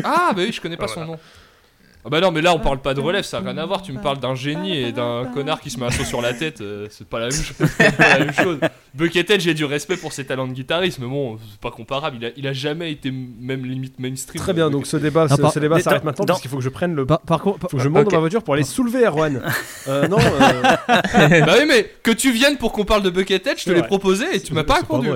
[0.04, 1.18] Ah, bah oui, je connais pas son nom.
[2.04, 3.80] Ah bah non, mais là on parle pas de relève, ça a rien à voir.
[3.80, 6.34] Tu me parles d'un génie et d'un connard qui se met un saut sur la
[6.34, 7.56] tête, euh, c'est pas la même chose.
[7.96, 8.58] pas la même chose.
[8.94, 12.16] Buckethead, j'ai du respect pour ses talents de guitariste, mais bon, c'est pas comparable.
[12.18, 14.42] Il a, il a jamais été même limite mainstream.
[14.42, 16.56] Très bien, donc ce débat, par- ce débat mais s'arrête maintenant dans- parce qu'il faut
[16.56, 17.06] que je prenne le.
[17.06, 19.40] Par, par contre, Faut que je monte dans ma voiture pour aller soulever Erwan.
[19.88, 23.64] Euh, non, euh, bah oui, mais que tu viennes pour qu'on parle de Buckethead, je
[23.64, 25.08] te l'ai proposé et tu m'as pas répondu.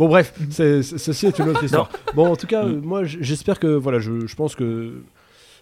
[0.00, 1.90] Bon bref, c'est- c'est- ceci est une autre histoire.
[2.14, 5.02] Bon, en tout cas, euh, moi, j'espère que voilà, je, je pense que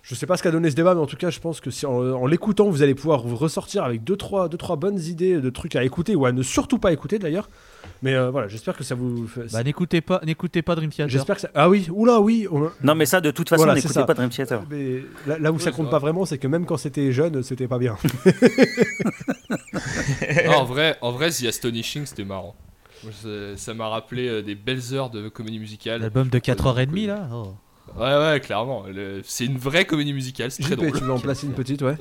[0.03, 1.70] je sais pas ce qu'a donné ce débat, mais en tout cas, je pense que
[1.72, 4.99] si en, en l'écoutant, vous allez pouvoir vous ressortir avec deux trois, deux trois bonnes
[5.01, 7.51] idées de trucs à écouter ou à ne surtout pas écouter d'ailleurs.
[8.03, 9.26] Mais euh, voilà, j'espère que ça vous.
[9.26, 11.09] fait- bah, n'écoutez pas, n'écoutez pas Dream Theater.
[11.11, 11.51] j'espère que ça.
[11.55, 12.47] Ah oui, oula, oui.
[12.51, 14.62] on- Non, mais ça, de toute façon, Voilà, n'écoutez pas Dream Theater.
[14.70, 16.11] Mais là, là où ça compte pas vrai.
[16.12, 17.97] vraiment, c'est que même quand c'était jeune, c'était pas bien.
[20.47, 22.55] Non, en vrai, en vrai, The Astonishing, c'était marrant.
[23.57, 26.01] Ça m'a rappelé euh, des belles heures de comédie musicale.
[26.01, 27.55] L'album de 4h30 là oh.
[27.96, 28.84] Ouais, ouais, clairement.
[28.86, 30.92] Le- C'est une vraie comédie musicale, c'est très drôle.
[30.92, 31.96] tu veux en placer une petite, ouais.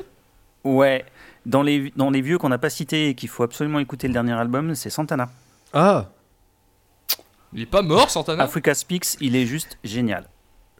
[0.63, 1.05] Ouais.
[1.45, 4.13] Dans les, dans les vieux qu'on n'a pas cités et qu'il faut absolument écouter le
[4.13, 5.29] dernier album, c'est Santana.
[5.71, 6.09] Ah,
[7.53, 8.43] Il est pas mort, Santana?
[8.43, 10.27] Africa Speaks, il est juste génial.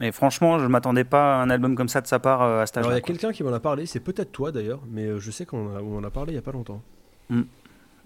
[0.02, 2.66] Et franchement, je m'attendais pas à un album comme ça de sa part euh, à
[2.68, 3.04] cet alors il y âge-là.
[3.06, 5.76] a quelqu'un qui m'en a parlé, c'est peut-être toi d'ailleurs, mais euh, je sais qu'on
[5.76, 6.82] a- on en a parlé il y a pas longtemps.
[7.30, 7.38] quoi.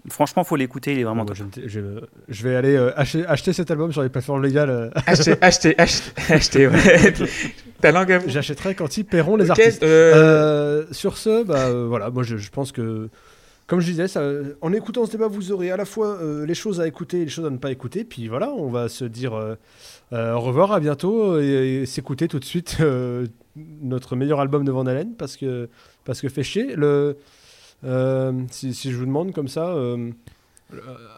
[0.08, 1.36] Franchement, faut l'écouter, il est vraiment top.
[1.64, 4.70] je, vais aller euh, acheter, acheter cet album sur les plateformes légales.
[4.70, 7.12] euh, Acheter, acheter, acheter, acheter, ouais.
[7.80, 8.28] Ta langue à vous.
[8.28, 9.82] J'achèterai quand ils paieront les artistes.
[9.84, 13.08] euh, Euh, sur ce, bah, euh, voilà, moi je, je pense que,
[13.68, 14.28] comme je disais, ça,
[14.60, 17.24] en écoutant ce débat, vous aurez à la fois euh, les choses à écouter et
[17.24, 18.02] les choses à ne pas écouter.
[18.04, 19.54] Puis voilà, on va se dire euh,
[20.12, 23.26] euh, au revoir, à bientôt et, et s'écouter tout de suite euh,
[23.56, 25.68] notre meilleur album de Van Halen parce que,
[26.04, 26.74] parce que fait chier.
[26.74, 27.16] Le,
[28.50, 30.10] si, si je vous demande comme ça, euh,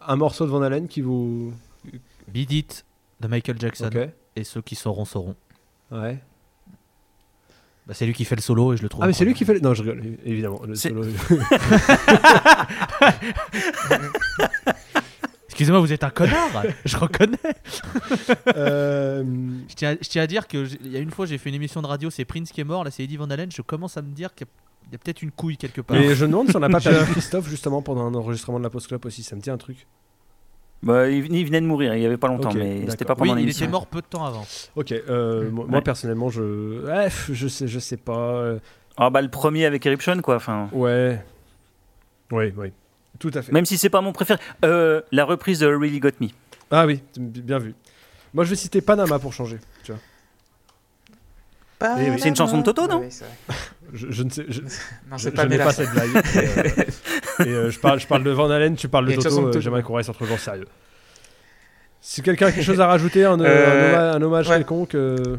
[0.07, 1.53] un morceau de Van Halen qui vous.
[2.29, 2.85] Beat It
[3.21, 3.91] de Michael Jackson.
[4.37, 5.37] Et ceux qui sauront, sauront.
[5.93, 6.19] Ouais.
[7.87, 9.05] Bah, c'est lui qui fait le solo et je le trouve.
[9.05, 9.53] Ah, mais c'est lui qui fait.
[9.55, 10.61] le- Non, je rigole, évidemment.
[10.67, 11.05] le solo-
[15.47, 17.37] Excusez-moi, vous êtes un connard Je reconnais
[18.57, 19.23] Euh,
[19.69, 21.39] Je tiens, à- je tiens à dire que j'ai- il y a une fois j'ai
[21.39, 23.53] fait une émission de radio, c'est Prince qui est mort, là c'est Eddie Van Halen,
[23.53, 24.51] je commence à me dire qu'il a-
[24.87, 25.97] il y a peut-être une couille quelque part.
[25.97, 28.65] Mais je me demande si on n'a pas perdu Christophe justement pendant un enregistrement de
[28.65, 29.23] la Post Club aussi.
[29.23, 29.87] Ça me dit un truc.
[30.83, 33.23] Bah, il, il venait de mourir, il y avait pas longtemps, mais c'était pas d'accord.
[33.23, 34.47] oui, pendant il était mort peu de temps avant.
[34.77, 34.93] Ok.
[34.93, 35.83] euh, moi, moi, Ouais.
[35.83, 36.85] personnellement, je.
[36.87, 38.19] Ouais, pff, je sais, je sais pas.
[38.19, 38.59] euh,
[38.99, 40.37] Ah bah le premier avec Eruption quoi.
[40.37, 41.25] Enfin, Ouais.
[42.31, 42.73] Oui, oui.
[43.19, 43.53] Tout à fait.
[43.53, 44.39] même si c'est pas mon préféré.
[44.65, 46.29] Euh, la reprise de Really Got Me.
[46.71, 47.75] Ah oui, bien vu.
[48.35, 49.59] Moi, je vais citer Panama pour changer.
[49.85, 50.01] Tu vois.
[51.87, 52.19] Pas- oui.
[52.19, 53.35] C'est une chanson de Toto, non Oui, c'est vrai.
[53.93, 54.45] Je, je ne sais.
[54.49, 54.61] Je,
[55.11, 56.09] Non, je- c'est je pas pas cette blague.
[56.35, 59.29] et, euh, et, euh, je, parle, je parle de Van Halen, tu parles de Toto.
[59.39, 59.61] euh, Toto.
[59.61, 60.67] J'aimerais qu'on reste entre gens sérieux.
[62.01, 64.57] Si quelqu'un a quelque chose à rajouter, un, Euh, un hommage, un hommage ouais.
[64.57, 64.95] quelconque.
[64.95, 65.37] euh,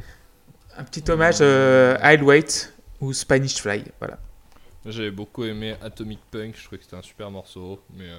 [0.78, 3.84] Un petit hommage euh, I'll Wait ou Spanish Fly.
[4.00, 4.18] Voilà.
[4.86, 8.18] J'ai beaucoup aimé Atomic Punk, je trouvais que c'était un super morceau, mais euh,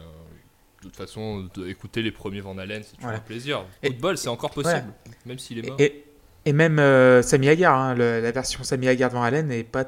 [0.78, 3.16] de toute façon, écouter les premiers Van Halen, c'est toujours Ouais.
[3.16, 3.64] un plaisir.
[3.82, 4.84] Et- Coup de bol, c'est encore possible,
[5.24, 5.76] même s'il est mort.
[5.80, 6.04] Et,
[6.46, 9.64] et même euh, Sammy Hagar, hein, le- la version Sammy Hagar de Van Halen n'est
[9.64, 9.84] pas,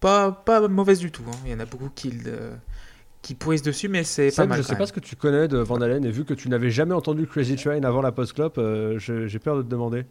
[0.00, 1.22] pas, pas mauvaise du tout.
[1.28, 1.36] hein.
[1.46, 2.52] Il y en a beaucoup qui, le-
[3.22, 4.58] qui pourrissent dessus, mais c'est pas Sam, mal.
[4.58, 6.70] je sais pas ce que tu connais de Van Halen et vu que tu n'avais
[6.70, 10.04] jamais entendu Crazy Train avant la Post Club, euh, j'ai peur de te demander.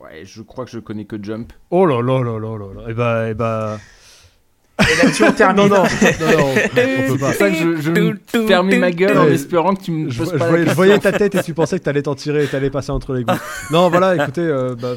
[0.00, 1.52] Ouais, je crois que je connais que Jump.
[1.70, 2.90] Oh là là là là là là.
[2.90, 3.78] Et bah, et bah.
[4.80, 5.56] Et là-dessus, on termine.
[5.56, 5.82] Non, non,
[6.20, 7.32] non, non, on, peut pas.
[7.32, 8.14] C'est ça que je, je me
[8.46, 10.74] fermais ma gueule en espérant que tu me Je, poses je pas voyais, je question.
[10.84, 13.24] voyais ta tête et tu pensais que t'allais t'en tirer et t'allais passer entre les
[13.24, 13.40] gouttes.
[13.72, 14.94] non, voilà, écoutez, euh, bah,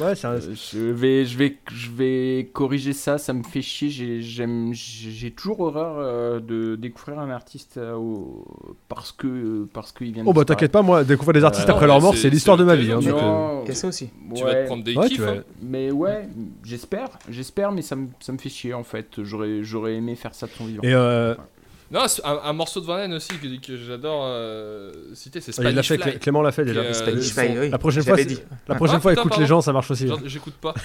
[0.00, 3.90] ouais, c'est un- Je vais, je, vais, je vais corriger ça, ça me fait chier.
[3.90, 7.96] J'ai, j'aime, j'ai j'ai toujours horreur euh, de découvrir un artiste euh,
[8.88, 11.72] parce que parce qu'il vient de Oh bah t'inquiète pas, moi, découvrir des artistes Euh,
[11.72, 12.92] après leur mort, c'est- c'est l'histoire c'est de ma vie.
[12.92, 14.08] hein, donc, Non, ça aussi.
[14.34, 15.20] Tu vas te prendre des Ouais, kiffs.
[15.20, 15.42] hein.
[15.62, 16.28] Mais ouais,
[16.64, 19.17] j'espère, j'espère, mais ça me, ça me fait chier en fait.
[19.24, 20.82] J'aurais, j'aurais aimé faire ça de son vivant.
[20.82, 21.34] Et euh,
[21.90, 25.56] Non, c'est un, un morceau de Van Halen aussi que, que j'adore euh, citer, c'est
[25.56, 26.10] il l'a Spanish fait, Fly.
[26.12, 26.80] Clé- Clément l'a fait déjà.
[26.80, 27.68] Euh, Spanish son- Fly, oui.
[27.70, 28.42] La prochaine fois, J'avais c'est- dit.
[28.68, 30.06] La prochaine Ah, fois, putain, écoute les gens, ça marche aussi.
[30.08, 30.74] Genre, J'écoute pas.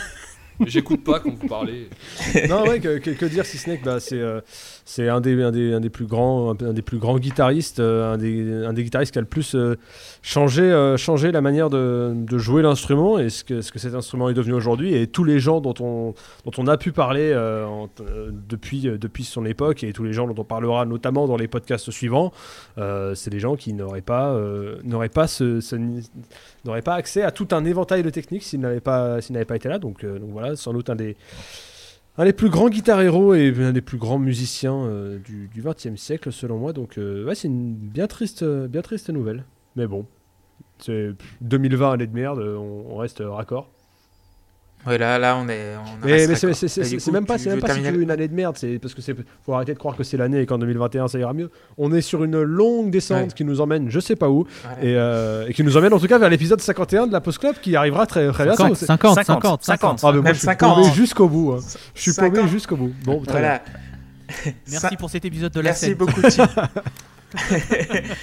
[0.67, 1.89] J'écoute pas quand vous parlez.
[2.47, 4.39] non, ouais, que, que- que dire si ce n'est que bah, c'est euh,
[4.85, 8.13] c'est un des, un, des, un des plus grands un, des plus grands guitaristes, euh,
[8.13, 9.75] un, des, un des guitaristes qui a le plus euh,
[10.21, 13.95] changé, euh, changé la manière de, de jouer l'instrument et ce que, ce que cet
[13.95, 16.13] instrument est devenu aujourd'hui et tous les gens dont on,
[16.45, 17.33] dont on a pu parler
[18.49, 21.91] depuis, depuis son époque et tous les gens dont on parlera notamment dans les podcasts
[21.91, 22.31] suivants,
[22.77, 24.37] c'est des gens qui n'auraient pas,
[25.13, 25.27] pas,
[26.81, 29.79] pas accès à tout un éventail de techniques s'ils n'avaient pas, pas été là.
[29.79, 31.15] Donc voilà, sans doute un des,
[32.17, 35.95] un des plus grands guitar héros et un des plus grands musiciens euh, du XXe
[35.95, 36.73] siècle, selon moi.
[36.73, 39.45] Donc, euh, ouais, c'est une bien triste, bien triste nouvelle.
[39.75, 40.05] Mais bon,
[40.77, 41.11] c'est
[41.41, 43.69] 2020, année de merde, on, on reste raccord.
[44.85, 45.75] Ouais, là, là, on est.
[45.77, 48.33] on Mais, mais c'est- même pas, même pas si tu terminer veux une année de
[48.33, 49.15] merde, c'est parce que c'est
[49.45, 51.49] faut arrêter de croire que c'est l'année et qu'en 2021 ça ira mieux.
[51.77, 53.33] On est sur une longue descente Ouais.
[53.33, 54.45] qui nous emmène je sais pas où
[54.81, 57.39] et, euh, et qui nous emmène en tout cas vers l'épisode 51 de la Post
[57.39, 58.63] Club qui arrivera très très bientôt.
[58.63, 59.99] 50, C'est- 50, 50, 50, 50.
[60.03, 61.53] Ah, mais moi Même je suis 50, paumé jusqu'au bout.
[61.53, 61.59] hein.
[61.95, 62.49] Je suis paumé 50.
[62.49, 62.93] jusqu'au bout.
[63.05, 63.59] Bon, très bien.
[64.67, 65.93] Merci Ça- pour cet épisode de la Merci scène.
[65.95, 66.47] beaucoup, Tim.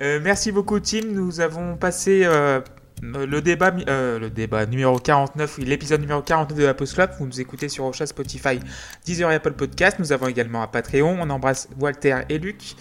[0.00, 1.02] Euh, merci beaucoup, Tim.
[1.12, 2.60] Nous avons passé euh,
[3.02, 6.94] le débat, mi- euh, le débat numéro 49, oui, l'épisode numéro 49 de la Post
[6.94, 7.10] Club.
[7.18, 8.60] Vous nous écoutez sur Ocha, Spotify,
[9.04, 9.96] Deezer et Apple Podcast.
[9.98, 11.16] Nous avons également un Patreon.
[11.20, 12.74] On embrasse Walter et Luc.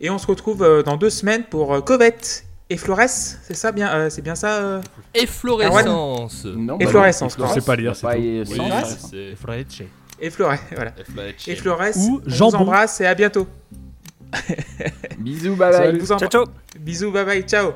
[0.00, 3.00] Et on se retrouve euh, dans deux semaines pour euh, Covette et Flores.
[3.08, 4.54] C'est ça bien, euh, c'est bien ça.
[4.62, 4.80] euh
[5.14, 6.44] Efflorescence.
[6.46, 8.50] Non, Et bah Florescence, non, je sais pas lire, c'est pas- tout.
[9.10, 9.36] c'est.
[10.20, 10.92] Et Flores, voilà.
[10.98, 11.48] Efflorescence.
[11.48, 11.80] Et Flores.
[11.96, 13.46] Ou on vous embrasse et à bientôt.
[15.18, 15.92] Bisous, bye bye.
[16.78, 17.72] Bisous, bye bye, ciao.